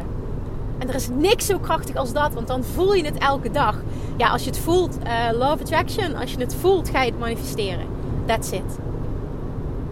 En 0.78 0.90
er 0.90 0.96
is 0.96 1.10
niks 1.10 1.46
zo 1.46 1.60
krachtig 1.60 1.96
als 1.96 2.14
dat, 2.14 2.34
want 2.34 2.48
dan 2.48 2.64
voel 2.64 2.94
je 2.94 3.06
het 3.06 3.18
elke 3.18 3.52
dag. 3.52 3.82
Ja, 4.18 4.30
als 4.30 4.44
je 4.44 4.50
het 4.50 4.60
voelt, 4.60 4.98
uh, 5.04 5.38
love 5.38 5.62
attraction, 5.62 6.16
als 6.16 6.32
je 6.32 6.40
het 6.40 6.56
voelt, 6.56 6.90
ga 6.90 7.02
je 7.02 7.12
het 7.12 7.20
manifesteren. 7.20 7.86
That's 8.26 8.52
it. 8.52 8.78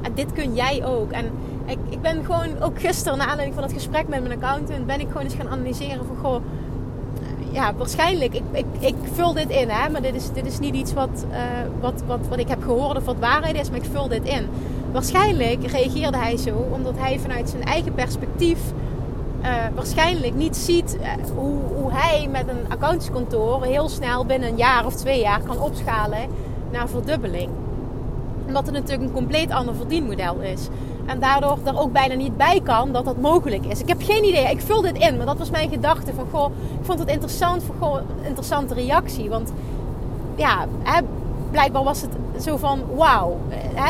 En 0.01 0.13
dit 0.13 0.33
kun 0.33 0.53
jij 0.53 0.85
ook. 0.85 1.11
En 1.11 1.31
ik, 1.65 1.77
ik 1.89 2.01
ben 2.01 2.25
gewoon 2.25 2.61
ook 2.61 2.79
gisteren, 2.79 3.17
na 3.17 3.25
aanleiding 3.25 3.53
van 3.53 3.63
het 3.63 3.73
gesprek 3.73 4.07
met 4.07 4.27
mijn 4.27 4.41
accountant, 4.41 4.85
ben 4.85 4.99
ik 4.99 5.07
gewoon 5.07 5.23
eens 5.23 5.33
gaan 5.33 5.49
analyseren 5.49 6.05
van 6.05 6.17
goh 6.17 6.41
ja, 7.55 7.73
waarschijnlijk. 7.77 8.33
Ik, 8.33 8.43
ik, 8.51 8.65
ik 8.79 8.95
vul 9.13 9.33
dit 9.33 9.49
in, 9.49 9.69
hè, 9.69 9.89
maar 9.89 10.01
dit 10.01 10.15
is, 10.15 10.31
dit 10.31 10.45
is 10.45 10.59
niet 10.59 10.75
iets 10.75 10.93
wat, 10.93 11.25
uh, 11.31 11.37
wat, 11.79 12.03
wat, 12.07 12.19
wat 12.29 12.39
ik 12.39 12.47
heb 12.47 12.63
gehoord 12.63 12.97
of 12.97 13.05
wat 13.05 13.19
waarheid 13.19 13.55
is, 13.55 13.69
maar 13.69 13.79
ik 13.79 13.89
vul 13.91 14.07
dit 14.07 14.23
in. 14.23 14.47
Waarschijnlijk 14.91 15.71
reageerde 15.71 16.17
hij 16.17 16.37
zo 16.37 16.67
omdat 16.71 16.93
hij 16.97 17.19
vanuit 17.19 17.49
zijn 17.49 17.63
eigen 17.63 17.93
perspectief 17.93 18.59
uh, 19.41 19.51
waarschijnlijk 19.75 20.33
niet 20.35 20.57
ziet 20.57 20.97
uh, 21.01 21.07
hoe, 21.35 21.59
hoe 21.75 21.91
hij 21.91 22.27
met 22.31 22.47
een 22.47 22.69
accountskantoor 22.69 23.63
heel 23.63 23.89
snel 23.89 24.25
binnen 24.25 24.49
een 24.49 24.57
jaar 24.57 24.85
of 24.85 24.95
twee 24.95 25.19
jaar 25.19 25.41
kan 25.41 25.59
opschalen 25.59 26.27
naar 26.71 26.89
verdubbeling. 26.89 27.49
Omdat 28.47 28.65
het 28.65 28.75
natuurlijk 28.75 29.07
een 29.07 29.15
compleet 29.15 29.51
ander 29.51 29.75
verdienmodel 29.75 30.39
is. 30.39 30.67
En 31.05 31.19
daardoor 31.19 31.57
er 31.63 31.79
ook 31.79 31.91
bijna 31.91 32.13
niet 32.13 32.37
bij 32.37 32.61
kan 32.63 32.91
dat 32.91 33.05
dat 33.05 33.21
mogelijk 33.21 33.65
is. 33.65 33.81
Ik 33.81 33.87
heb 33.87 34.01
geen 34.03 34.23
idee. 34.23 34.49
Ik 34.49 34.61
vul 34.61 34.81
dit 34.81 34.97
in, 34.97 35.17
maar 35.17 35.25
dat 35.25 35.37
was 35.37 35.49
mijn 35.49 35.69
gedachte. 35.69 36.13
Van 36.13 36.27
goh, 36.31 36.51
ik 36.79 36.85
vond 36.85 36.99
het 36.99 37.09
interessant. 37.09 37.63
Van 37.63 37.75
goh, 37.79 37.99
interessante 38.21 38.73
reactie. 38.73 39.29
Want 39.29 39.51
ja, 40.35 40.65
hè, 40.83 41.01
blijkbaar 41.51 41.83
was 41.83 42.01
het 42.01 42.11
zo 42.43 42.57
van 42.57 42.81
wauw. 42.95 43.37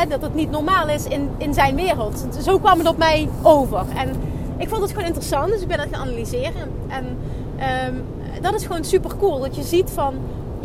Dat 0.08 0.22
het 0.22 0.34
niet 0.34 0.50
normaal 0.50 0.88
is 0.88 1.04
in, 1.04 1.30
in 1.36 1.54
zijn 1.54 1.74
wereld. 1.74 2.26
Zo 2.42 2.58
kwam 2.58 2.78
het 2.78 2.88
op 2.88 2.98
mij 2.98 3.28
over. 3.42 3.84
En 3.96 4.10
ik 4.56 4.68
vond 4.68 4.82
het 4.82 4.90
gewoon 4.90 5.06
interessant. 5.06 5.48
Dus 5.48 5.60
ik 5.60 5.68
ben 5.68 5.80
het 5.80 5.88
gaan 5.92 6.02
analyseren. 6.02 6.70
En 6.88 7.18
ehm, 7.56 7.94
dat 8.40 8.54
is 8.54 8.66
gewoon 8.66 8.84
super 8.84 9.16
cool. 9.18 9.40
Dat 9.40 9.56
je 9.56 9.62
ziet 9.62 9.90
van 9.90 10.14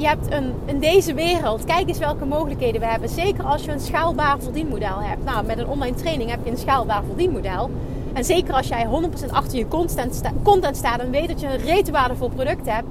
je 0.02 0.08
hebt 0.08 0.32
een, 0.32 0.54
in 0.66 0.80
deze 0.80 1.14
wereld, 1.14 1.64
kijk 1.64 1.88
eens 1.88 1.98
welke 1.98 2.26
mogelijkheden 2.26 2.82
we 2.82 2.88
hebben. 2.88 3.10
Zeker 3.10 3.44
als 3.44 3.64
je 3.64 3.72
een 3.72 3.80
schaalbaar 3.80 4.40
verdienmodel 4.40 5.02
hebt. 5.02 5.24
Nou, 5.24 5.46
met 5.46 5.58
een 5.58 5.68
online 5.68 5.96
training 5.96 6.30
heb 6.30 6.40
je 6.44 6.52
een 6.52 6.58
schaalbaar 6.58 7.04
verdienmodel. 7.04 7.70
En 8.14 8.26
zeker 8.26 8.54
als 8.54 8.68
jij 8.68 8.88
100% 9.28 9.30
achter 9.30 9.58
je 9.58 9.68
content, 9.68 10.22
content 10.44 10.78
staat 10.78 11.00
en 11.00 11.12
weet 11.12 11.28
dat 11.28 11.40
je 11.40 11.48
een 11.48 11.58
rete 11.58 11.92
waardevol 11.92 12.30
product 12.30 12.70
hebt. 12.70 12.88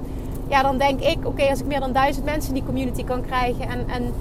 Ja, 0.47 0.61
dan 0.61 0.77
denk 0.77 0.99
ik, 0.99 1.17
oké, 1.23 1.49
als 1.49 1.59
ik 1.59 1.65
meer 1.65 1.79
dan 1.79 1.91
duizend 1.91 2.25
mensen 2.25 2.49
in 2.49 2.55
die 2.55 2.65
community 2.65 3.03
kan 3.03 3.21
krijgen. 3.21 3.69
En, 3.69 3.89
en 3.89 4.13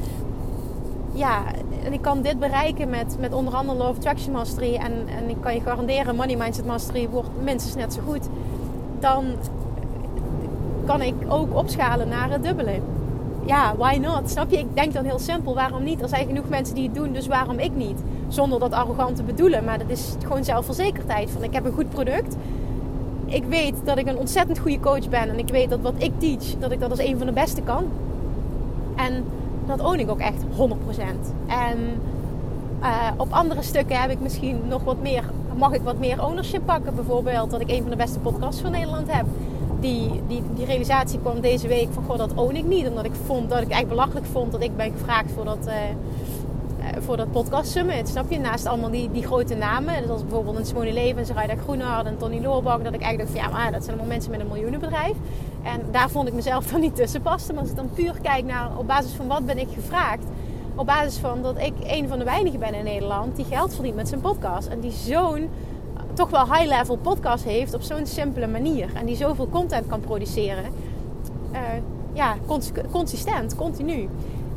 ja, 1.13 1.43
en 1.85 1.93
ik 1.93 2.03
kan 2.03 2.23
dit 2.23 2.39
bereiken 2.39 2.91
met, 2.91 3.17
met 3.19 3.33
onder 3.33 3.55
andere 3.55 3.89
of 3.89 3.97
Attraction 3.97 4.33
Mastery. 4.33 4.75
En, 4.75 4.93
en 4.93 5.29
ik 5.29 5.37
kan 5.41 5.55
je 5.55 5.61
garanderen, 5.61 6.17
Money 6.17 6.37
Mindset 6.37 6.67
Mastery 6.67 7.09
wordt 7.09 7.29
minstens 7.43 7.75
net 7.75 7.93
zo 7.93 8.01
goed. 8.07 8.29
Dan 8.99 9.25
kan 10.91 11.03
ik 11.03 11.15
ook 11.29 11.55
opschalen 11.55 12.09
naar 12.09 12.31
het 12.31 12.43
dubbele. 12.43 12.81
Ja, 13.47 13.75
why 13.77 13.99
not? 14.01 14.31
Snap 14.31 14.51
je? 14.51 14.59
Ik 14.59 14.75
denk 14.75 14.93
dan 14.93 15.05
heel 15.05 15.19
simpel. 15.19 15.55
Waarom 15.55 15.85
niet? 15.85 16.03
Er 16.03 16.09
zijn 16.09 16.27
genoeg 16.27 16.49
mensen 16.49 16.75
die 16.75 16.85
het 16.85 16.95
doen, 16.95 17.13
dus 17.13 17.27
waarom 17.27 17.59
ik 17.59 17.75
niet? 17.75 17.99
Zonder 18.29 18.59
dat 18.59 18.73
arrogant 18.73 19.17
te 19.17 19.23
bedoelen. 19.23 19.65
Maar 19.65 19.79
dat 19.79 19.89
is 19.89 20.15
gewoon 20.23 20.45
zelfverzekerdheid. 20.45 21.31
Van 21.31 21.43
ik 21.43 21.53
heb 21.53 21.65
een 21.65 21.73
goed 21.73 21.91
product. 21.91 22.37
Ik 23.27 23.45
weet 23.45 23.75
dat 23.85 23.99
ik 23.99 24.07
een 24.07 24.17
ontzettend 24.17 24.59
goede 24.59 24.81
coach 24.81 25.09
ben. 25.09 25.29
En 25.29 25.39
ik 25.39 25.49
weet 25.49 25.71
dat 25.71 25.81
wat 25.81 25.95
ik 25.97 26.13
teach, 26.19 26.59
dat 26.59 26.71
ik 26.71 26.81
dat 26.81 26.91
als 26.91 26.99
een 26.99 27.19
van 27.19 27.27
de 27.27 27.33
beste 27.33 27.63
kan. 27.63 27.85
En 28.97 29.25
dat 29.67 29.81
own 29.81 29.99
ik 29.99 30.11
ook 30.11 30.21
echt 30.21 30.43
100%. 30.43 30.45
En 31.47 31.79
uh, 32.83 33.11
op 33.17 33.33
andere 33.33 33.63
stukken 33.63 34.01
heb 34.01 34.11
ik 34.11 34.21
misschien 34.21 34.61
nog 34.69 34.85
wat 34.85 35.03
meer, 35.03 35.25
mag 35.57 35.73
ik 35.73 35.83
wat 35.83 35.99
meer 35.99 36.25
ownership 36.25 36.63
pakken. 36.65 36.95
Bijvoorbeeld 36.95 37.51
dat 37.51 37.61
ik 37.61 37.71
een 37.71 37.83
van 37.83 37.91
de 37.91 37.97
beste 37.97 38.19
podcasts 38.19 38.61
van 38.61 38.71
Nederland 38.71 39.13
heb 39.13 39.27
die, 39.81 40.11
die, 40.29 40.43
die 40.55 40.65
realisatie 40.65 41.19
kwam 41.19 41.41
deze 41.41 41.69
week 41.69 41.89
van 41.93 42.05
goh, 42.05 42.19
dat 42.19 42.35
own 42.35 42.55
ik 42.55 42.65
niet. 42.65 42.89
Omdat 42.89 43.05
ik 43.05 43.15
vond 43.27 43.51
dat 43.51 43.61
ik 43.61 43.69
echt 43.69 43.89
belachelijk 43.89 44.27
vond 44.27 44.53
dat 44.53 44.63
ik 44.63 44.77
ben 44.77 44.93
gevraagd 44.93 45.33
voor 45.33 45.45
dat, 45.45 45.67
uh, 45.67 45.75
voor 46.99 47.17
dat 47.17 47.31
podcast 47.31 47.71
summit. 47.71 48.09
Snap 48.09 48.31
je? 48.31 48.39
Naast 48.39 48.67
allemaal 48.67 48.91
die, 48.91 49.11
die 49.11 49.23
grote 49.23 49.55
namen. 49.55 50.05
Zoals 50.05 50.23
bijvoorbeeld 50.23 50.57
een 50.57 50.67
Simone 50.67 50.93
Levens, 50.93 51.31
Rijda 51.31 51.55
Groenhard 51.57 52.07
en 52.07 52.17
Tony 52.17 52.41
Loorbach. 52.41 52.83
Dat 52.83 52.95
ik 52.95 53.01
eigenlijk 53.01 53.19
dacht 53.19 53.45
van 53.45 53.51
ja, 53.51 53.59
maar 53.63 53.73
dat 53.73 53.85
zijn 53.85 53.97
allemaal 53.97 54.15
mensen 54.15 54.31
met 54.31 54.41
een 54.41 54.49
miljoenenbedrijf. 54.49 55.17
En 55.63 55.81
daar 55.91 56.11
vond 56.11 56.29
ik 56.29 56.35
mezelf 56.35 56.67
dan 56.67 56.81
niet 56.81 56.97
tussen 56.97 57.23
passen. 57.23 57.55
Maar 57.55 57.63
als 57.63 57.73
ik 57.73 57.77
dan 57.77 57.91
puur 57.95 58.15
kijk 58.23 58.45
naar 58.45 58.71
op 58.79 58.87
basis 58.87 59.13
van 59.13 59.27
wat 59.27 59.47
ben 59.47 59.59
ik 59.59 59.69
gevraagd. 59.75 60.25
Op 60.75 60.87
basis 60.87 61.19
van 61.19 61.43
dat 61.43 61.59
ik 61.59 61.73
een 61.83 62.09
van 62.09 62.19
de 62.19 62.25
weinigen 62.25 62.59
ben 62.59 62.75
in 62.75 62.85
Nederland 62.85 63.37
die 63.37 63.45
geld 63.45 63.75
verdient 63.75 63.97
met 63.97 64.09
zijn 64.09 64.21
podcast. 64.21 64.69
En 64.69 64.81
die 64.81 64.91
zo'n 64.91 65.49
toch 66.21 66.31
wel 66.31 66.55
high-level 66.55 66.97
podcast 66.97 67.45
heeft 67.45 67.75
op 67.75 67.83
zo'n 67.83 68.07
simpele 68.07 68.47
manier. 68.47 68.91
En 68.95 69.07
die 69.07 69.17
zoveel 69.17 69.49
content 69.49 69.87
kan 69.87 70.01
produceren. 70.01 70.65
Uh, 71.53 71.59
ja, 72.13 72.37
consistent, 72.91 73.57
continu. 73.57 74.09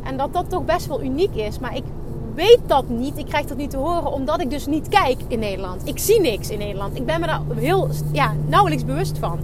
En 0.03 0.17
dat 0.17 0.33
dat 0.33 0.49
toch 0.49 0.65
best 0.65 0.87
wel 0.87 1.03
uniek 1.03 1.35
is. 1.35 1.59
Maar 1.59 1.75
ik 1.75 1.83
weet 2.35 2.59
dat 2.65 2.89
niet. 2.89 3.17
Ik 3.17 3.25
krijg 3.25 3.45
dat 3.45 3.57
niet 3.57 3.69
te 3.69 3.77
horen 3.77 4.11
omdat 4.11 4.41
ik 4.41 4.49
dus 4.49 4.65
niet 4.65 4.87
kijk 4.87 5.17
in 5.27 5.39
Nederland. 5.39 5.87
Ik 5.87 5.99
zie 5.99 6.21
niks 6.21 6.49
in 6.49 6.57
Nederland. 6.57 6.97
Ik 6.97 7.05
ben 7.05 7.19
me 7.19 7.25
daar 7.25 7.41
heel, 7.55 7.89
ja, 8.11 8.33
nauwelijks 8.47 8.85
bewust 8.85 9.17
van. 9.17 9.39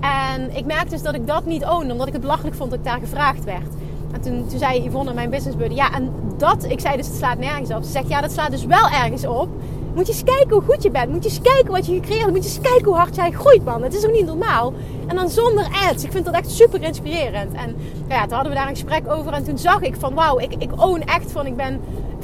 En 0.00 0.56
ik 0.56 0.64
merkte 0.64 0.88
dus 0.88 1.02
dat 1.02 1.14
ik 1.14 1.26
dat 1.26 1.44
niet 1.44 1.64
own, 1.64 1.90
omdat 1.90 2.06
ik 2.06 2.12
het 2.12 2.22
belachelijk 2.22 2.56
vond 2.56 2.70
dat 2.70 2.78
ik 2.78 2.84
daar 2.84 3.00
gevraagd 3.00 3.44
werd. 3.44 3.68
En 4.12 4.20
toen, 4.20 4.46
toen 4.48 4.58
zei 4.58 4.84
Yvonne, 4.84 5.14
mijn 5.14 5.30
business 5.30 5.56
buddy, 5.56 5.74
ja, 5.74 5.94
en 5.94 6.12
dat, 6.36 6.64
ik 6.64 6.80
zei 6.80 6.96
dus 6.96 7.06
het 7.06 7.16
slaat 7.16 7.38
nergens 7.38 7.70
op. 7.70 7.82
Ze 7.82 7.90
zegt, 7.90 8.08
ja, 8.08 8.20
dat 8.20 8.32
slaat 8.32 8.50
dus 8.50 8.64
wel 8.64 8.88
ergens 8.88 9.26
op. 9.26 9.48
Moet 9.94 10.06
je 10.06 10.12
eens 10.12 10.24
kijken 10.24 10.50
hoe 10.50 10.62
goed 10.62 10.82
je 10.82 10.90
bent. 10.90 11.12
Moet 11.12 11.24
je 11.24 11.28
eens 11.28 11.40
kijken 11.40 11.72
wat 11.72 11.86
je 11.86 11.94
gecreëerd 11.94 12.20
hebt. 12.20 12.32
Moet 12.32 12.44
je 12.44 12.50
eens 12.50 12.68
kijken 12.68 12.84
hoe 12.84 12.96
hard 12.96 13.14
jij 13.14 13.30
groeit, 13.30 13.64
man. 13.64 13.82
Het 13.82 13.94
is 13.94 14.06
ook 14.06 14.12
niet 14.12 14.26
normaal. 14.26 14.72
En 15.06 15.16
dan 15.16 15.30
zonder 15.30 15.66
ads. 15.90 16.04
Ik 16.04 16.12
vind 16.12 16.24
dat 16.24 16.34
echt 16.34 16.50
super 16.50 16.82
inspirerend. 16.82 17.52
En 17.52 17.76
ja, 18.08 18.22
toen 18.22 18.32
hadden 18.32 18.52
we 18.52 18.58
daar 18.58 18.68
een 18.68 18.74
gesprek 18.74 19.08
over. 19.08 19.32
En 19.32 19.44
toen 19.44 19.58
zag 19.58 19.80
ik 19.80 19.96
van, 19.98 20.14
wauw, 20.14 20.38
ik, 20.38 20.54
ik 20.58 20.70
own 20.76 21.00
echt 21.00 21.32
van, 21.32 21.46
ik 21.46 21.56
ben 21.56 21.80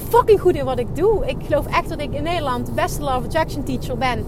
fucking 0.09 0.41
goed 0.41 0.55
in 0.55 0.65
wat 0.65 0.79
ik 0.79 0.97
doe. 0.97 1.27
Ik 1.27 1.37
geloof 1.47 1.67
echt 1.67 1.89
dat 1.89 2.01
ik 2.01 2.13
in 2.13 2.23
Nederland 2.23 2.67
de 2.67 2.73
beste 2.73 3.01
Love 3.01 3.25
Attraction 3.25 3.65
teacher 3.65 3.99
ben. 3.99 4.25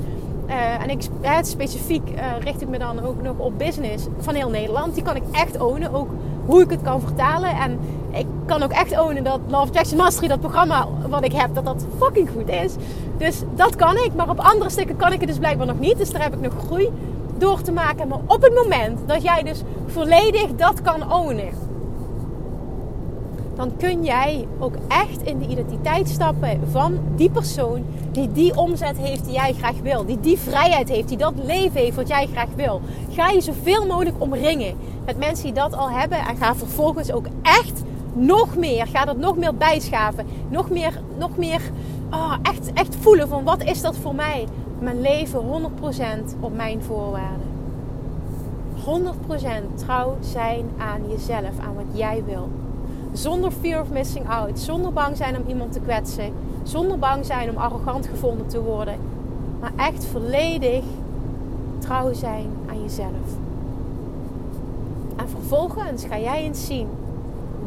Uh, 0.49 0.82
en 0.82 0.91
ik, 0.91 1.03
specifiek 1.43 2.11
uh, 2.11 2.22
richt 2.41 2.62
ik 2.62 2.68
me 2.68 2.78
dan 2.78 3.05
ook 3.05 3.22
nog 3.22 3.38
op 3.38 3.59
business 3.59 4.07
van 4.18 4.34
heel 4.34 4.49
Nederland. 4.49 4.95
Die 4.95 5.03
kan 5.03 5.16
ik 5.16 5.22
echt 5.32 5.61
ownen. 5.61 5.95
Ook 5.95 6.09
hoe 6.47 6.62
ik 6.62 6.70
het 6.70 6.82
kan 6.82 7.01
vertalen. 7.01 7.51
En 7.51 7.78
ik 8.12 8.26
kan 8.46 8.62
ook 8.62 8.72
echt 8.72 9.00
ownen 9.00 9.24
dat 9.24 9.40
Love 9.48 9.72
Jackson 9.72 9.96
Mastery, 9.96 10.28
dat 10.28 10.40
programma 10.40 10.86
wat 11.08 11.24
ik 11.24 11.32
heb, 11.32 11.54
dat 11.54 11.64
dat 11.64 11.84
fucking 11.98 12.30
goed 12.30 12.48
is. 12.48 12.74
Dus 13.18 13.42
dat 13.54 13.76
kan 13.76 13.96
ik. 13.96 14.11
Maar 14.16 14.28
op 14.28 14.38
andere 14.38 14.70
stukken 14.70 14.96
kan 14.96 15.12
ik 15.12 15.20
het 15.20 15.28
dus 15.28 15.38
blijkbaar 15.38 15.66
nog 15.66 15.78
niet. 15.78 15.98
Dus 15.98 16.11
daar 16.11 16.22
heb 16.22 16.34
ik 16.34 16.40
nog 16.40 16.52
groei 16.66 16.90
door 17.38 17.62
te 17.62 17.72
maken. 17.72 18.08
Maar 18.08 18.18
op 18.26 18.42
het 18.42 18.54
moment 18.54 18.98
dat 19.06 19.22
jij 19.22 19.42
dus 19.42 19.62
volledig 19.86 20.54
dat 20.56 20.82
kan 20.82 21.12
ownen. 21.12 21.68
Dan 23.56 23.76
kun 23.76 24.04
jij 24.04 24.46
ook 24.58 24.74
echt 24.88 25.22
in 25.22 25.38
de 25.38 25.46
identiteit 25.46 26.08
stappen 26.08 26.61
van 26.70 26.98
die 27.16 27.30
persoon 27.30 27.84
die 28.12 28.32
die 28.32 28.56
omzet 28.56 28.96
heeft 28.96 29.24
die 29.24 29.34
jij 29.34 29.52
graag 29.52 29.80
wil. 29.82 30.06
Die 30.06 30.20
die 30.20 30.38
vrijheid 30.38 30.88
heeft, 30.88 31.08
die 31.08 31.16
dat 31.16 31.32
leven 31.44 31.80
heeft 31.80 31.96
wat 31.96 32.08
jij 32.08 32.28
graag 32.32 32.48
wil. 32.56 32.80
Ga 33.11 33.28
je 33.28 33.40
zoveel 33.40 33.86
mogelijk 33.86 34.16
omringen 34.18 34.76
met 35.04 35.18
mensen 35.18 35.44
die 35.44 35.54
dat 35.54 35.76
al 35.76 35.90
hebben. 35.90 36.18
En 36.18 36.36
ga 36.36 36.54
vervolgens 36.54 37.12
ook 37.12 37.26
echt 37.42 37.82
nog 38.12 38.56
meer, 38.56 38.86
ga 38.86 39.04
dat 39.04 39.16
nog 39.16 39.36
meer 39.36 39.54
bijschaven. 39.54 40.26
Nog 40.48 40.70
meer, 40.70 41.00
nog 41.18 41.36
meer 41.36 41.61
oh, 42.11 42.34
echt, 42.42 42.72
echt 42.72 42.96
voelen 42.96 43.28
van 43.28 43.44
wat 43.44 43.62
is 43.62 43.82
dat 43.82 43.96
voor 43.96 44.14
mij? 44.14 44.46
Mijn 44.78 45.00
leven 45.00 45.40
100% 45.40 46.40
op 46.40 46.54
mijn 46.54 46.82
voorwaarden. 46.82 47.48
100% 48.84 49.74
trouw 49.74 50.16
zijn 50.20 50.70
aan 50.78 51.00
jezelf, 51.08 51.58
aan 51.58 51.74
wat 51.74 51.98
jij 51.98 52.22
wil. 52.26 52.48
Zonder 53.12 53.50
fear 53.50 53.80
of 53.80 53.90
missing 53.90 54.28
out. 54.28 54.58
Zonder 54.58 54.92
bang 54.92 55.16
zijn 55.16 55.36
om 55.36 55.48
iemand 55.48 55.72
te 55.72 55.80
kwetsen. 55.80 56.32
Zonder 56.62 56.98
bang 56.98 57.26
zijn 57.26 57.50
om 57.50 57.56
arrogant 57.56 58.06
gevonden 58.06 58.46
te 58.46 58.62
worden. 58.62 58.94
Maar 59.61 59.72
echt 59.76 60.04
volledig 60.04 60.84
trouw 61.78 62.12
zijn 62.12 62.46
aan 62.68 62.82
jezelf. 62.82 63.38
En 65.16 65.28
vervolgens 65.28 66.04
ga 66.04 66.18
jij 66.18 66.42
eens 66.42 66.66
zien 66.66 66.88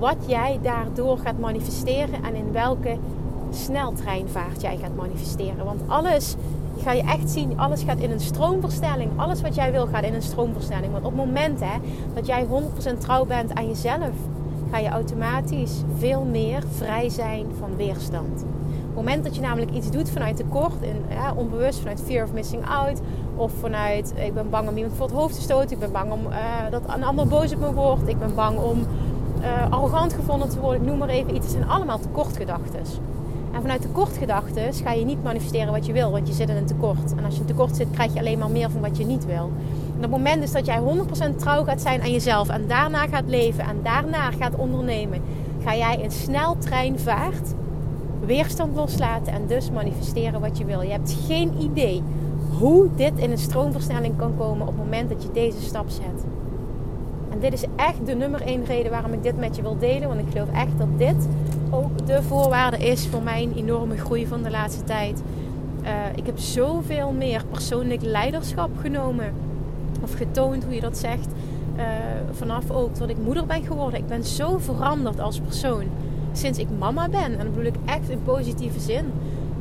wat 0.03 0.17
jij 0.25 0.59
daardoor 0.61 1.17
gaat 1.17 1.39
manifesteren 1.39 2.23
en 2.23 2.35
in 2.35 2.51
welke 2.51 2.97
sneltreinvaart 3.49 4.61
jij 4.61 4.77
gaat 4.77 4.95
manifesteren. 4.95 5.65
Want 5.65 5.81
alles, 5.87 6.35
ga 6.81 6.91
je 6.91 7.01
echt 7.01 7.29
zien, 7.29 7.59
alles 7.59 7.83
gaat 7.83 7.99
in 7.99 8.11
een 8.11 8.19
stroomverstelling. 8.19 9.11
Alles 9.15 9.41
wat 9.41 9.55
jij 9.55 9.71
wil 9.71 9.87
gaat 9.87 10.03
in 10.03 10.13
een 10.13 10.21
stroomverstelling. 10.21 10.91
Want 10.91 11.05
op 11.05 11.11
het 11.11 11.25
moment 11.25 11.59
hè, 11.59 11.77
dat 12.13 12.25
jij 12.25 12.45
100% 12.45 12.97
trouw 12.97 13.25
bent 13.25 13.53
aan 13.53 13.67
jezelf, 13.67 14.11
ga 14.71 14.77
je 14.77 14.89
automatisch 14.89 15.81
veel 15.97 16.23
meer 16.23 16.63
vrij 16.75 17.09
zijn 17.09 17.45
van 17.59 17.75
weerstand. 17.75 18.41
Op 18.41 18.99
het 18.99 19.05
moment 19.05 19.23
dat 19.23 19.35
je 19.35 19.41
namelijk 19.41 19.71
iets 19.71 19.91
doet 19.91 20.09
vanuit 20.09 20.35
tekort, 20.35 20.73
ja, 21.09 21.33
onbewust 21.35 21.79
vanuit 21.79 22.01
fear 22.05 22.23
of 22.23 22.33
missing 22.33 22.65
out, 22.67 23.01
of 23.35 23.51
vanuit 23.59 24.13
ik 24.15 24.33
ben 24.33 24.49
bang 24.49 24.69
om 24.69 24.77
iemand 24.77 24.95
voor 24.95 25.05
het 25.05 25.15
hoofd 25.15 25.35
te 25.35 25.41
stoten, 25.41 25.71
ik 25.71 25.79
ben 25.79 25.91
bang 25.91 26.11
om 26.11 26.19
uh, 26.29 26.35
dat 26.71 26.81
een 26.87 27.03
ander 27.03 27.27
boos 27.27 27.53
op 27.53 27.59
me 27.59 27.73
wordt, 27.73 28.07
ik 28.07 28.19
ben 28.19 28.35
bang 28.35 28.57
om 28.57 28.85
uh, 29.43 29.71
arrogant 29.71 30.13
gevonden 30.13 30.49
te 30.49 30.59
worden, 30.59 30.81
ik 30.81 30.87
noem 30.87 30.97
maar 30.97 31.09
even 31.09 31.35
iets. 31.35 31.45
Het 31.45 31.55
zijn 31.55 31.69
allemaal 31.69 31.99
tekortgedachten. 31.99 32.79
En 33.53 33.61
vanuit 33.61 33.81
tekortgedachten 33.81 34.73
ga 34.73 34.91
je 34.91 35.05
niet 35.05 35.23
manifesteren 35.23 35.71
wat 35.71 35.85
je 35.85 35.93
wil, 35.93 36.11
want 36.11 36.27
je 36.27 36.33
zit 36.33 36.49
in 36.49 36.55
een 36.55 36.65
tekort. 36.65 37.15
En 37.15 37.25
als 37.25 37.33
je 37.33 37.39
in 37.39 37.45
tekort 37.45 37.75
zit, 37.75 37.87
krijg 37.91 38.13
je 38.13 38.19
alleen 38.19 38.39
maar 38.39 38.49
meer 38.49 38.69
van 38.69 38.81
wat 38.81 38.97
je 38.97 39.05
niet 39.05 39.25
wil. 39.25 39.51
En 39.89 39.95
op 39.95 40.01
het 40.01 40.09
moment 40.11 40.41
dus 40.41 40.51
dat 40.51 40.65
jij 40.65 40.79
100% 41.33 41.35
trouw 41.35 41.63
gaat 41.63 41.81
zijn 41.81 42.01
aan 42.01 42.11
jezelf 42.11 42.49
en 42.49 42.67
daarna 42.67 43.07
gaat 43.07 43.27
leven 43.27 43.63
en 43.63 43.79
daarna 43.83 44.31
gaat 44.31 44.55
ondernemen, 44.55 45.21
ga 45.63 45.75
jij 45.75 45.97
in 45.97 46.11
sneltreinvaart 46.11 47.53
weerstand 48.25 48.75
loslaten 48.75 49.33
en 49.33 49.47
dus 49.47 49.71
manifesteren 49.71 50.41
wat 50.41 50.57
je 50.57 50.65
wil. 50.65 50.81
Je 50.81 50.91
hebt 50.91 51.15
geen 51.27 51.53
idee 51.59 52.03
hoe 52.59 52.89
dit 52.95 53.13
in 53.15 53.31
een 53.31 53.37
stroomversnelling 53.37 54.17
kan 54.17 54.37
komen 54.37 54.67
op 54.67 54.73
het 54.73 54.83
moment 54.83 55.09
dat 55.09 55.23
je 55.23 55.31
deze 55.33 55.61
stap 55.61 55.89
zet. 55.89 56.23
En 57.33 57.39
dit 57.39 57.53
is 57.53 57.63
echt 57.75 58.05
de 58.05 58.15
nummer 58.15 58.41
één 58.41 58.65
reden 58.65 58.91
waarom 58.91 59.13
ik 59.13 59.23
dit 59.23 59.37
met 59.37 59.55
je 59.55 59.61
wil 59.61 59.77
delen. 59.77 60.07
Want 60.07 60.19
ik 60.19 60.31
geloof 60.31 60.51
echt 60.51 60.77
dat 60.77 60.97
dit 60.97 61.27
ook 61.69 62.07
de 62.07 62.23
voorwaarde 62.23 62.77
is 62.77 63.07
voor 63.07 63.21
mijn 63.21 63.53
enorme 63.55 63.97
groei 63.97 64.27
van 64.27 64.43
de 64.43 64.49
laatste 64.49 64.83
tijd. 64.83 65.21
Uh, 65.83 65.89
ik 66.15 66.25
heb 66.25 66.37
zoveel 66.37 67.11
meer 67.11 67.43
persoonlijk 67.51 68.01
leiderschap 68.01 68.69
genomen. 68.81 69.33
Of 70.01 70.13
getoond, 70.13 70.63
hoe 70.63 70.73
je 70.73 70.81
dat 70.81 70.97
zegt. 70.97 71.27
Uh, 71.77 71.83
vanaf 72.31 72.71
ook 72.71 72.97
dat 72.97 73.09
ik 73.09 73.17
moeder 73.23 73.45
ben 73.45 73.63
geworden. 73.63 73.99
Ik 73.99 74.07
ben 74.07 74.23
zo 74.23 74.57
veranderd 74.57 75.19
als 75.19 75.39
persoon. 75.39 75.83
Sinds 76.31 76.59
ik 76.59 76.67
mama 76.79 77.09
ben. 77.09 77.23
En 77.23 77.37
dat 77.37 77.53
bedoel 77.53 77.71
ik 77.71 77.75
echt 77.85 78.09
in 78.09 78.23
positieve 78.23 78.79
zin. 78.79 79.05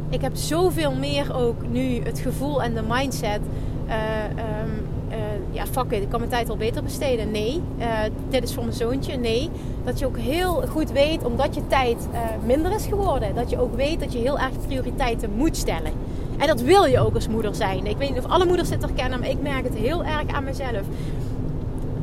Ik 0.08 0.20
heb 0.20 0.36
zoveel 0.36 0.94
meer 0.94 1.36
ook 1.36 1.68
nu 1.68 2.00
het 2.02 2.18
gevoel 2.18 2.62
en 2.62 2.74
de 2.74 2.82
mindset. 2.88 3.40
Uh, 3.88 3.94
ja, 5.52 5.66
fuck 5.66 5.90
it, 5.90 6.02
ik 6.02 6.08
kan 6.08 6.18
mijn 6.18 6.30
tijd 6.30 6.46
wel 6.46 6.56
beter 6.56 6.82
besteden. 6.82 7.30
Nee, 7.30 7.62
uh, 7.78 7.86
dit 8.28 8.42
is 8.42 8.54
voor 8.54 8.64
mijn 8.64 8.76
zoontje. 8.76 9.16
Nee, 9.16 9.50
dat 9.84 9.98
je 9.98 10.06
ook 10.06 10.18
heel 10.18 10.62
goed 10.68 10.90
weet, 10.90 11.24
omdat 11.24 11.54
je 11.54 11.66
tijd 11.66 12.08
minder 12.46 12.74
is 12.74 12.86
geworden, 12.86 13.34
dat 13.34 13.50
je 13.50 13.60
ook 13.60 13.74
weet 13.74 14.00
dat 14.00 14.12
je 14.12 14.18
heel 14.18 14.38
erg 14.38 14.52
prioriteiten 14.66 15.30
moet 15.36 15.56
stellen. 15.56 15.92
En 16.38 16.46
dat 16.46 16.60
wil 16.60 16.84
je 16.84 16.98
ook 16.98 17.14
als 17.14 17.28
moeder 17.28 17.54
zijn. 17.54 17.86
Ik 17.86 17.96
weet 17.96 18.08
niet 18.14 18.24
of 18.24 18.30
alle 18.30 18.44
moeders 18.44 18.68
dit 18.68 18.82
herkennen, 18.82 19.20
maar 19.20 19.28
ik 19.28 19.42
merk 19.42 19.64
het 19.64 19.74
heel 19.74 20.04
erg 20.04 20.26
aan 20.26 20.44
mezelf. 20.44 20.82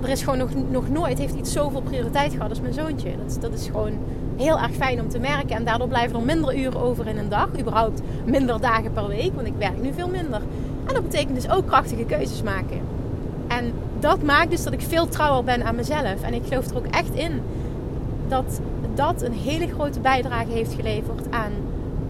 Er 0.01 0.09
is 0.09 0.23
gewoon 0.23 0.39
nog, 0.39 0.49
nog 0.69 0.89
nooit 0.89 1.17
heeft 1.17 1.35
iets 1.35 1.51
zoveel 1.51 1.81
prioriteit 1.81 2.33
gehad 2.33 2.49
als 2.49 2.61
mijn 2.61 2.73
zoontje. 2.73 3.09
Dat, 3.25 3.37
dat 3.41 3.53
is 3.53 3.65
gewoon 3.65 3.91
heel 4.37 4.59
erg 4.59 4.71
fijn 4.71 5.01
om 5.01 5.09
te 5.09 5.19
merken. 5.19 5.55
En 5.55 5.65
daardoor 5.65 5.87
blijven 5.87 6.19
er 6.19 6.25
minder 6.25 6.57
uren 6.57 6.81
over 6.81 7.07
in 7.07 7.17
een 7.17 7.29
dag. 7.29 7.49
Überhaupt 7.59 8.01
minder 8.25 8.61
dagen 8.61 8.93
per 8.93 9.07
week, 9.07 9.33
want 9.35 9.47
ik 9.47 9.53
werk 9.57 9.81
nu 9.81 9.93
veel 9.93 10.09
minder. 10.09 10.41
En 10.85 10.93
dat 10.93 11.03
betekent 11.03 11.35
dus 11.35 11.49
ook 11.49 11.67
krachtige 11.67 12.05
keuzes 12.05 12.43
maken. 12.43 12.81
En 13.49 13.73
dat 13.99 14.23
maakt 14.23 14.49
dus 14.49 14.63
dat 14.63 14.73
ik 14.73 14.81
veel 14.81 15.07
trouwer 15.07 15.43
ben 15.43 15.63
aan 15.63 15.75
mezelf. 15.75 16.21
En 16.21 16.33
ik 16.33 16.41
geloof 16.47 16.69
er 16.69 16.77
ook 16.77 16.85
echt 16.85 17.13
in 17.13 17.41
dat 18.27 18.59
dat 18.95 19.21
een 19.21 19.33
hele 19.33 19.67
grote 19.67 19.99
bijdrage 19.99 20.51
heeft 20.51 20.73
geleverd 20.73 21.31
aan 21.31 21.51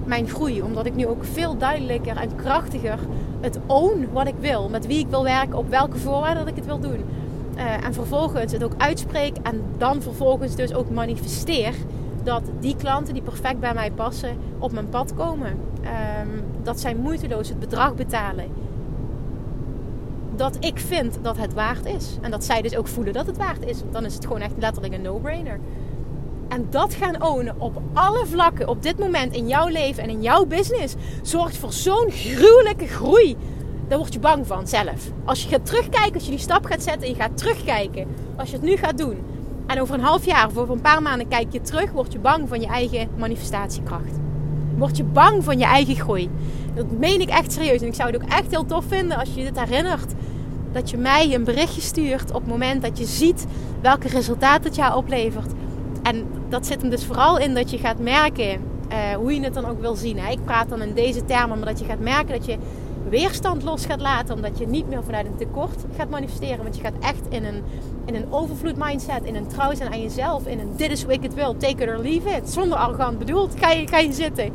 mijn 0.04 0.30
groei. 0.30 0.62
Omdat 0.62 0.86
ik 0.86 0.96
nu 0.96 1.08
ook 1.08 1.24
veel 1.24 1.58
duidelijker 1.58 2.18
en 2.18 2.36
krachtiger 2.36 3.00
het 3.40 3.60
own 3.66 4.08
wat 4.12 4.28
ik 4.28 4.36
wil. 4.40 4.70
Met 4.70 4.88
wie 4.88 5.00
ik 5.00 5.08
wil 5.10 5.24
werken, 5.24 5.58
op 5.58 5.70
welke 5.70 5.98
voorwaarden 5.98 6.48
ik 6.48 6.56
het 6.56 6.66
wil 6.66 6.80
doen. 6.80 7.04
Uh, 7.56 7.86
en 7.86 7.94
vervolgens 7.94 8.52
het 8.52 8.64
ook 8.64 8.74
uitspreek 8.78 9.38
en 9.44 9.62
dan 9.78 10.02
vervolgens 10.02 10.56
dus 10.56 10.74
ook 10.74 10.90
manifesteer 10.90 11.74
dat 12.24 12.42
die 12.60 12.76
klanten 12.76 13.14
die 13.14 13.24
perfect 13.24 13.60
bij 13.60 13.74
mij 13.74 13.92
passen 13.92 14.38
op 14.60 14.72
mijn 14.72 14.90
pad 14.90 15.14
komen. 15.14 15.52
Um, 15.52 16.44
dat 16.64 16.80
zij 16.80 16.96
moeiteloos 16.96 17.50
het 17.50 17.60
bedrag 17.60 17.96
betalen 17.96 18.46
dat 20.40 20.58
ik 20.60 20.80
vind 20.80 21.18
dat 21.22 21.38
het 21.38 21.54
waard 21.54 21.86
is. 21.86 22.18
En 22.22 22.32
dat 22.32 22.44
zij 22.44 22.62
dus 22.62 22.76
ook 22.76 22.88
voelen 22.88 23.14
dat 23.14 23.26
het 23.26 23.38
waard 23.38 23.66
is. 23.66 23.78
Dan 23.92 24.06
is 24.06 24.14
het 24.14 24.26
gewoon 24.26 24.42
echt 24.42 24.54
letterlijk 24.58 24.94
een 24.94 25.02
no-brainer. 25.02 25.60
En 26.48 26.68
dat 26.70 26.94
gaan 26.94 27.24
ownen 27.24 27.56
op 27.58 27.82
alle 27.94 28.26
vlakken 28.26 28.68
op 28.68 28.84
dit 28.84 29.00
moment 29.00 29.34
in 29.34 29.48
jouw 29.48 29.68
leven 29.68 30.04
en 30.04 30.10
in 30.10 30.22
jouw 30.22 30.46
business 30.46 30.96
zorgt 31.22 31.58
voor 31.58 31.74
zo'n 31.74 32.12
gruwelijke 32.12 32.88
groei. 32.88 33.38
Daar 33.88 33.98
word 33.98 34.14
je 34.14 34.20
bang 34.20 34.48
van 34.48 34.68
zelf. 34.68 35.12
Als 35.26 35.44
je 35.44 35.50
gaat 35.50 35.66
terugkijken, 35.66 36.14
als 36.14 36.24
je 36.24 36.30
die 36.30 36.40
stap 36.40 36.66
gaat 36.66 36.84
zetten 36.84 37.02
en 37.02 37.10
je 37.10 37.16
gaat 37.16 37.38
terugkijken. 37.38 38.08
Als 38.36 38.50
je 38.50 38.56
het 38.56 38.66
nu 38.66 38.76
gaat 38.76 38.98
doen. 38.98 39.18
En 39.68 39.82
over 39.82 39.96
een 39.96 40.02
half 40.02 40.26
jaar 40.26 40.48
of 40.48 40.58
over 40.58 40.74
een 40.74 40.82
paar 40.82 41.02
maanden 41.02 41.28
kijk 41.28 41.52
je 41.52 41.62
terug, 41.62 41.92
word 41.92 42.12
je 42.12 42.20
bang 42.20 42.50
van 42.50 42.62
je 42.62 42.68
eigen 42.68 43.10
manifestatiekracht. 43.18 44.20
Word 44.78 44.98
je 44.98 45.04
bang 45.04 45.44
van 45.44 45.60
je 45.60 45.66
eigen 45.66 45.96
groei. 45.96 46.30
Dat 46.76 46.92
meen 46.92 47.22
ik 47.22 47.30
echt 47.30 47.52
serieus. 47.52 47.82
En 47.82 47.88
ik 47.88 47.94
zou 47.94 48.12
het 48.12 48.22
ook 48.22 48.30
echt 48.30 48.52
heel 48.52 48.66
tof 48.66 48.86
vinden 48.88 49.18
als 49.18 49.34
je 49.34 49.44
dit 49.44 49.60
herinnert. 49.60 50.14
Dat 50.72 50.90
je 50.90 50.98
mij 50.98 51.34
een 51.34 51.44
berichtje 51.44 51.82
stuurt 51.82 52.32
op 52.32 52.42
het 52.42 52.50
moment 52.50 52.82
dat 52.82 52.98
je 52.98 53.06
ziet 53.06 53.46
welke 53.82 54.08
resultaten 54.08 54.64
het 54.64 54.76
jou 54.76 54.96
oplevert. 54.96 55.52
En 56.04 56.28
dat 56.50 56.66
zit 56.66 56.82
hem 56.82 56.90
dus 56.90 57.06
vooral 57.06 57.38
in 57.38 57.54
dat 57.54 57.72
je 57.72 57.78
gaat 57.78 58.00
merken 58.00 58.62
uh, 58.92 59.16
hoe 59.16 59.34
je 59.34 59.44
het 59.44 59.54
dan 59.54 59.66
ook 59.66 59.82
wil 59.82 59.96
zien. 59.96 60.20
Hè? 60.20 60.32
Ik 60.32 60.46
praat 60.46 60.70
dan 60.70 60.82
in 60.82 60.94
deze 60.94 61.26
termen, 61.26 61.60
maar 61.60 61.68
dat 61.68 61.80
je 61.80 61.86
gaat 61.86 62.00
merken 62.00 62.38
dat 62.38 62.46
je 62.46 62.58
weerstand 63.10 63.64
los 63.64 63.86
gaat 63.86 64.02
laten. 64.02 64.36
Omdat 64.36 64.58
je 64.58 64.68
niet 64.68 64.88
meer 64.88 65.04
vanuit 65.04 65.26
een 65.26 65.36
tekort 65.36 65.86
gaat 65.98 66.10
manifesteren. 66.10 66.64
Want 66.64 66.76
je 66.76 66.82
gaat 66.82 67.00
echt 67.00 67.28
in 67.30 67.46
een, 67.46 67.64
in 68.06 68.16
een 68.16 68.32
overvloed 68.34 68.78
mindset, 68.78 69.24
in 69.24 69.36
een 69.36 69.48
trouw 69.48 69.74
zijn 69.76 69.92
aan 69.92 70.02
jezelf. 70.02 70.46
In 70.46 70.60
een 70.60 70.72
dit 70.76 70.92
is 70.92 71.04
hoe 71.04 71.14
ik 71.14 71.24
het 71.24 71.34
wil, 71.34 71.58
take 71.58 71.84
it 71.84 71.90
or 71.90 71.98
leave 71.98 72.30
it. 72.30 72.50
Zonder 72.50 72.78
arrogant 72.78 73.20
bedoeld, 73.20 73.54
ga 73.60 73.72
je, 73.72 73.88
ga 73.88 73.98
je 73.98 74.14
zitten. 74.14 74.52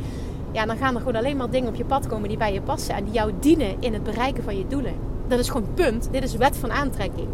Ja, 0.51 0.65
dan 0.65 0.77
gaan 0.77 0.93
er 0.93 0.99
gewoon 0.99 1.15
alleen 1.15 1.37
maar 1.37 1.49
dingen 1.49 1.69
op 1.69 1.75
je 1.75 1.85
pad 1.85 2.07
komen 2.07 2.29
die 2.29 2.37
bij 2.37 2.53
je 2.53 2.61
passen. 2.61 2.95
En 2.95 3.03
die 3.03 3.13
jou 3.13 3.31
dienen 3.39 3.75
in 3.79 3.93
het 3.93 4.03
bereiken 4.03 4.43
van 4.43 4.57
je 4.57 4.67
doelen. 4.67 5.14
Dat 5.27 5.39
is 5.39 5.49
gewoon 5.49 5.73
punt. 5.73 6.07
Dit 6.11 6.23
is 6.23 6.35
wet 6.35 6.57
van 6.57 6.71
aantrekking. 6.71 7.27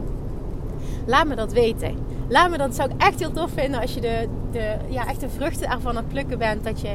Laat 1.06 1.28
me 1.28 1.36
dat 1.36 1.54
weten. 1.54 1.96
Laat 2.28 2.50
me 2.50 2.58
dat 2.58 2.76
zou 2.76 2.90
ik 2.90 3.02
echt 3.02 3.20
heel 3.20 3.32
tof 3.32 3.52
vinden 3.54 3.82
als 3.82 3.94
je 3.94 4.02
de, 4.02 4.28
de, 4.52 4.76
ja, 4.90 5.08
echt 5.08 5.20
de 5.20 5.30
vruchten 5.30 5.70
ervan 5.70 5.90
aan 5.90 5.96
het 5.96 6.08
plukken 6.08 6.38
bent. 6.38 6.64
Dat 6.64 6.82
je 6.82 6.90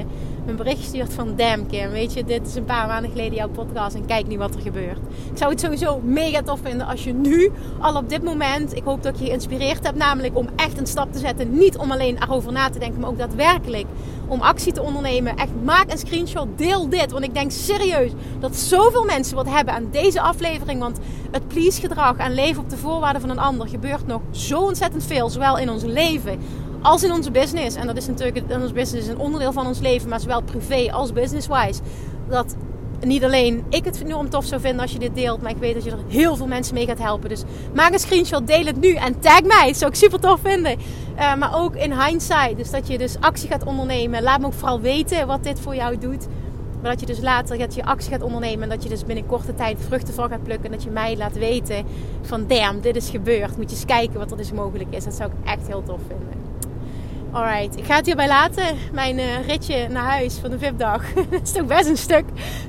een 0.47 0.57
bericht 0.57 0.85
stuurt 0.85 1.15
van 1.15 1.37
damn 1.37 1.67
Kim, 1.67 1.91
weet 1.91 2.13
je, 2.13 2.25
dit 2.25 2.47
is 2.47 2.55
een 2.55 2.65
paar 2.65 2.87
maanden 2.87 3.11
geleden 3.11 3.35
jouw 3.35 3.49
podcast 3.49 3.97
en 3.97 4.07
kijk 4.07 4.27
nu 4.27 4.39
wat 4.39 4.55
er 4.55 4.61
gebeurt. 4.61 4.99
Ik 5.33 5.39
zou 5.39 5.51
het 5.51 5.61
sowieso 5.61 6.01
mega 6.01 6.43
tof 6.43 6.61
vinden 6.63 6.87
als 6.87 7.05
je 7.05 7.13
nu 7.13 7.53
al 7.81 7.97
op 7.97 8.09
dit 8.09 8.23
moment, 8.23 8.77
ik 8.77 8.85
hoop 8.85 9.03
dat 9.03 9.19
je 9.19 9.25
je 9.25 9.31
geïnspireerd 9.31 9.85
hebt 9.85 9.97
namelijk 9.97 10.37
om 10.37 10.49
echt 10.57 10.79
een 10.79 10.87
stap 10.87 11.13
te 11.13 11.19
zetten. 11.19 11.59
Niet 11.59 11.77
om 11.77 11.91
alleen 11.91 12.23
erover 12.23 12.53
na 12.53 12.71
te 12.71 12.79
denken, 12.79 13.01
maar 13.01 13.11
ook 13.11 13.19
daadwerkelijk 13.19 13.87
om 14.29 14.41
actie 14.41 14.73
te 14.73 14.83
ondernemen. 14.83 15.37
Echt 15.37 15.51
maak 15.65 15.91
een 15.91 15.99
screenshot, 15.99 16.47
deel 16.57 16.89
dit. 16.89 17.11
Want 17.11 17.25
ik 17.25 17.35
denk 17.35 17.51
serieus 17.51 18.11
dat 18.41 18.57
zoveel 18.57 19.05
mensen 19.05 19.37
wat 19.37 19.49
hebben 19.49 19.75
aan 19.75 19.89
deze 19.91 20.21
aflevering. 20.21 20.81
Want 20.81 20.99
het 21.31 21.49
please 21.49 21.81
gedrag 21.81 22.17
en 22.17 22.35
leven 22.35 22.63
op 22.63 22.71
de 22.71 22.77
voorwaarden 22.77 23.21
van 23.21 23.31
een 23.31 23.39
ander 23.39 23.69
gebeurt 23.69 24.07
nog 24.07 24.21
zo 24.31 24.61
ontzettend 24.61 25.05
veel. 25.05 25.29
Zowel 25.29 25.59
in 25.59 25.71
ons 25.71 25.83
leven 25.83 26.39
als 26.83 27.03
in 27.03 27.13
onze 27.13 27.31
business. 27.31 27.77
En 27.77 27.87
dat 27.87 27.97
is 27.97 28.07
natuurlijk, 28.07 28.61
ons 28.61 28.73
business 28.73 29.09
een 29.09 29.19
onderdeel 29.19 29.53
van 29.53 29.67
ons 29.67 29.79
leven, 29.79 30.09
maar 30.09 30.21
zowel 30.21 30.43
privé 30.43 30.93
als 30.93 31.13
business-wise. 31.13 31.81
Dat 32.29 32.57
niet 33.07 33.25
alleen 33.25 33.65
ik 33.69 33.85
het 33.85 34.03
enorm 34.03 34.31
tof 34.31 34.45
zou 34.45 34.61
vinden 34.61 34.81
als 34.81 34.93
je 34.93 34.99
dit 34.99 35.15
deelt, 35.15 35.43
maar 35.43 35.51
ik 35.51 35.57
weet 35.57 35.75
dat 35.75 35.85
je 35.85 35.91
er 35.91 35.99
heel 36.09 36.37
veel 36.37 36.47
mensen 36.47 36.75
mee 36.75 36.87
gaat 36.87 36.99
helpen. 36.99 37.29
Dus 37.29 37.43
maak 37.75 37.93
een 37.93 37.99
screenshot, 37.99 38.47
deel 38.47 38.65
het 38.65 38.81
nu 38.81 38.95
en 38.95 39.21
tag 39.21 39.43
mij. 39.43 39.67
Dat 39.67 39.77
zou 39.77 39.91
ik 39.91 39.97
super 39.97 40.21
tof 40.21 40.41
vinden. 40.41 40.79
Uh, 41.19 41.35
maar 41.35 41.61
ook 41.61 41.75
in 41.75 42.01
hindsight, 42.01 42.57
dus 42.57 42.71
dat 42.71 42.87
je 42.89 42.99
dus 42.99 43.17
actie 43.21 43.49
gaat 43.49 43.65
ondernemen. 43.65 44.23
Laat 44.23 44.41
me 44.41 44.47
ook 44.47 44.53
vooral 44.53 44.81
weten 44.81 45.27
wat 45.27 45.45
dit 45.45 45.61
voor 45.61 45.75
jou 45.75 45.99
doet. 45.99 46.27
Maar 46.83 46.91
dat 46.91 47.01
je 47.01 47.07
dus 47.07 47.21
later 47.21 47.59
dat 47.59 47.75
je 47.75 47.85
actie 47.85 48.11
gaat 48.11 48.23
ondernemen 48.23 48.63
en 48.63 48.69
dat 48.69 48.83
je 48.83 48.89
dus 48.89 49.05
binnen 49.05 49.27
korte 49.27 49.55
tijd 49.55 49.79
vruchten 49.87 50.15
van 50.15 50.29
gaat 50.29 50.43
plukken. 50.43 50.65
En 50.65 50.73
dat 50.73 50.83
je 50.83 50.91
mij 50.91 51.17
laat 51.17 51.39
weten 51.39 51.85
van 52.23 52.47
damn, 52.47 52.81
dit 52.81 52.97
is 52.97 53.09
gebeurd. 53.09 53.57
Moet 53.57 53.71
je 53.71 53.77
eens 53.77 53.85
kijken 53.85 54.19
wat 54.19 54.31
er 54.31 54.37
dus 54.37 54.53
mogelijk 54.53 54.95
is. 54.95 55.05
Dat 55.05 55.15
zou 55.15 55.31
ik 55.31 55.49
echt 55.49 55.67
heel 55.67 55.83
tof 55.83 56.01
vinden. 56.09 56.36
Alright, 57.37 57.77
ik 57.77 57.85
ga 57.85 57.97
het 57.97 58.07
hierbij 58.07 58.29
laten. 58.29 58.77
Mijn 58.93 59.19
uh, 59.19 59.47
ritje 59.47 59.89
naar 59.89 60.05
huis 60.05 60.35
van 60.35 60.51
de 60.51 60.59
VIP-dag. 60.59 61.03
Is 61.43 61.53
toch 61.53 61.67
best 61.67 61.89
een 61.89 61.97
stuk. 61.97 62.25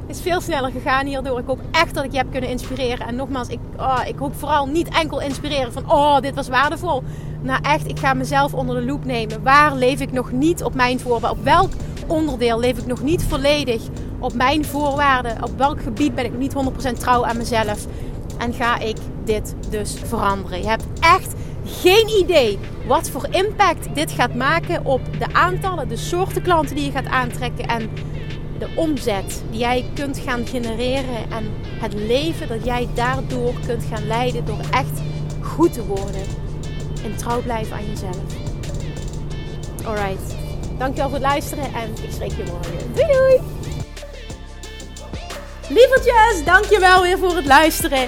Is 0.07 0.21
veel 0.21 0.41
sneller 0.41 0.71
gegaan 0.71 1.05
hierdoor. 1.05 1.39
Ik 1.39 1.45
hoop 1.45 1.59
echt 1.71 1.93
dat 1.93 2.03
ik 2.03 2.11
je 2.11 2.17
heb 2.17 2.31
kunnen 2.31 2.49
inspireren. 2.49 3.07
En 3.07 3.15
nogmaals, 3.15 3.47
ik, 3.47 3.59
oh, 3.77 3.99
ik 4.07 4.17
hoop 4.17 4.35
vooral 4.35 4.65
niet 4.65 4.89
enkel 4.89 5.21
inspireren 5.21 5.73
van... 5.73 5.91
Oh, 5.91 6.19
dit 6.19 6.35
was 6.35 6.47
waardevol. 6.47 7.03
Nou 7.41 7.59
echt, 7.61 7.87
ik 7.87 7.99
ga 7.99 8.13
mezelf 8.13 8.53
onder 8.53 8.75
de 8.75 8.85
loep 8.85 9.05
nemen. 9.05 9.43
Waar 9.43 9.75
leef 9.75 9.99
ik 9.99 10.11
nog 10.11 10.31
niet 10.31 10.63
op 10.63 10.73
mijn 10.73 10.99
voorwaarden? 10.99 11.39
Op 11.39 11.43
welk 11.43 11.71
onderdeel 12.07 12.59
leef 12.59 12.77
ik 12.77 12.85
nog 12.85 13.01
niet 13.01 13.23
volledig 13.23 13.81
op 14.19 14.33
mijn 14.33 14.65
voorwaarden? 14.65 15.43
Op 15.43 15.57
welk 15.57 15.81
gebied 15.81 16.15
ben 16.15 16.25
ik 16.25 16.37
niet 16.37 16.53
100% 16.93 16.97
trouw 16.97 17.25
aan 17.25 17.37
mezelf? 17.37 17.85
En 18.37 18.53
ga 18.53 18.79
ik 18.79 18.97
dit 19.23 19.55
dus 19.69 19.95
veranderen? 20.05 20.61
Je 20.61 20.67
hebt 20.67 20.85
echt 20.99 21.33
geen 21.67 22.09
idee 22.09 22.59
wat 22.85 23.09
voor 23.09 23.27
impact 23.31 23.95
dit 23.95 24.11
gaat 24.11 24.35
maken 24.35 24.85
op 24.85 25.01
de 25.19 25.33
aantallen, 25.33 25.87
de 25.87 25.97
soorten 25.97 26.41
klanten 26.41 26.75
die 26.75 26.85
je 26.85 26.91
gaat 26.91 27.05
aantrekken 27.05 27.67
en 27.67 27.89
de 28.59 28.67
omzet 28.75 29.43
die 29.49 29.59
jij 29.59 29.85
kunt 29.93 30.21
gaan 30.25 30.47
genereren 30.47 31.31
en 31.31 31.53
het 31.79 31.93
leven 31.93 32.47
dat 32.47 32.65
jij 32.65 32.87
daardoor 32.93 33.53
kunt 33.65 33.83
gaan 33.91 34.07
leiden 34.07 34.45
door 34.45 34.59
echt 34.71 35.01
goed 35.41 35.73
te 35.73 35.85
worden 35.85 36.23
en 37.03 37.15
trouw 37.15 37.41
blijven 37.41 37.75
aan 37.75 37.85
jezelf. 37.89 38.17
Alright, 39.85 40.35
dankjewel 40.77 41.09
voor 41.09 41.17
het 41.17 41.27
luisteren 41.27 41.73
en 41.73 41.89
ik 42.03 42.11
spreek 42.11 42.31
je 42.31 42.43
morgen. 42.51 42.93
Doei 42.93 43.07
doei! 43.07 43.39
Lievertjes, 45.69 46.45
dankjewel 46.45 47.01
weer 47.01 47.17
voor 47.17 47.35
het 47.35 47.45
luisteren. 47.45 48.07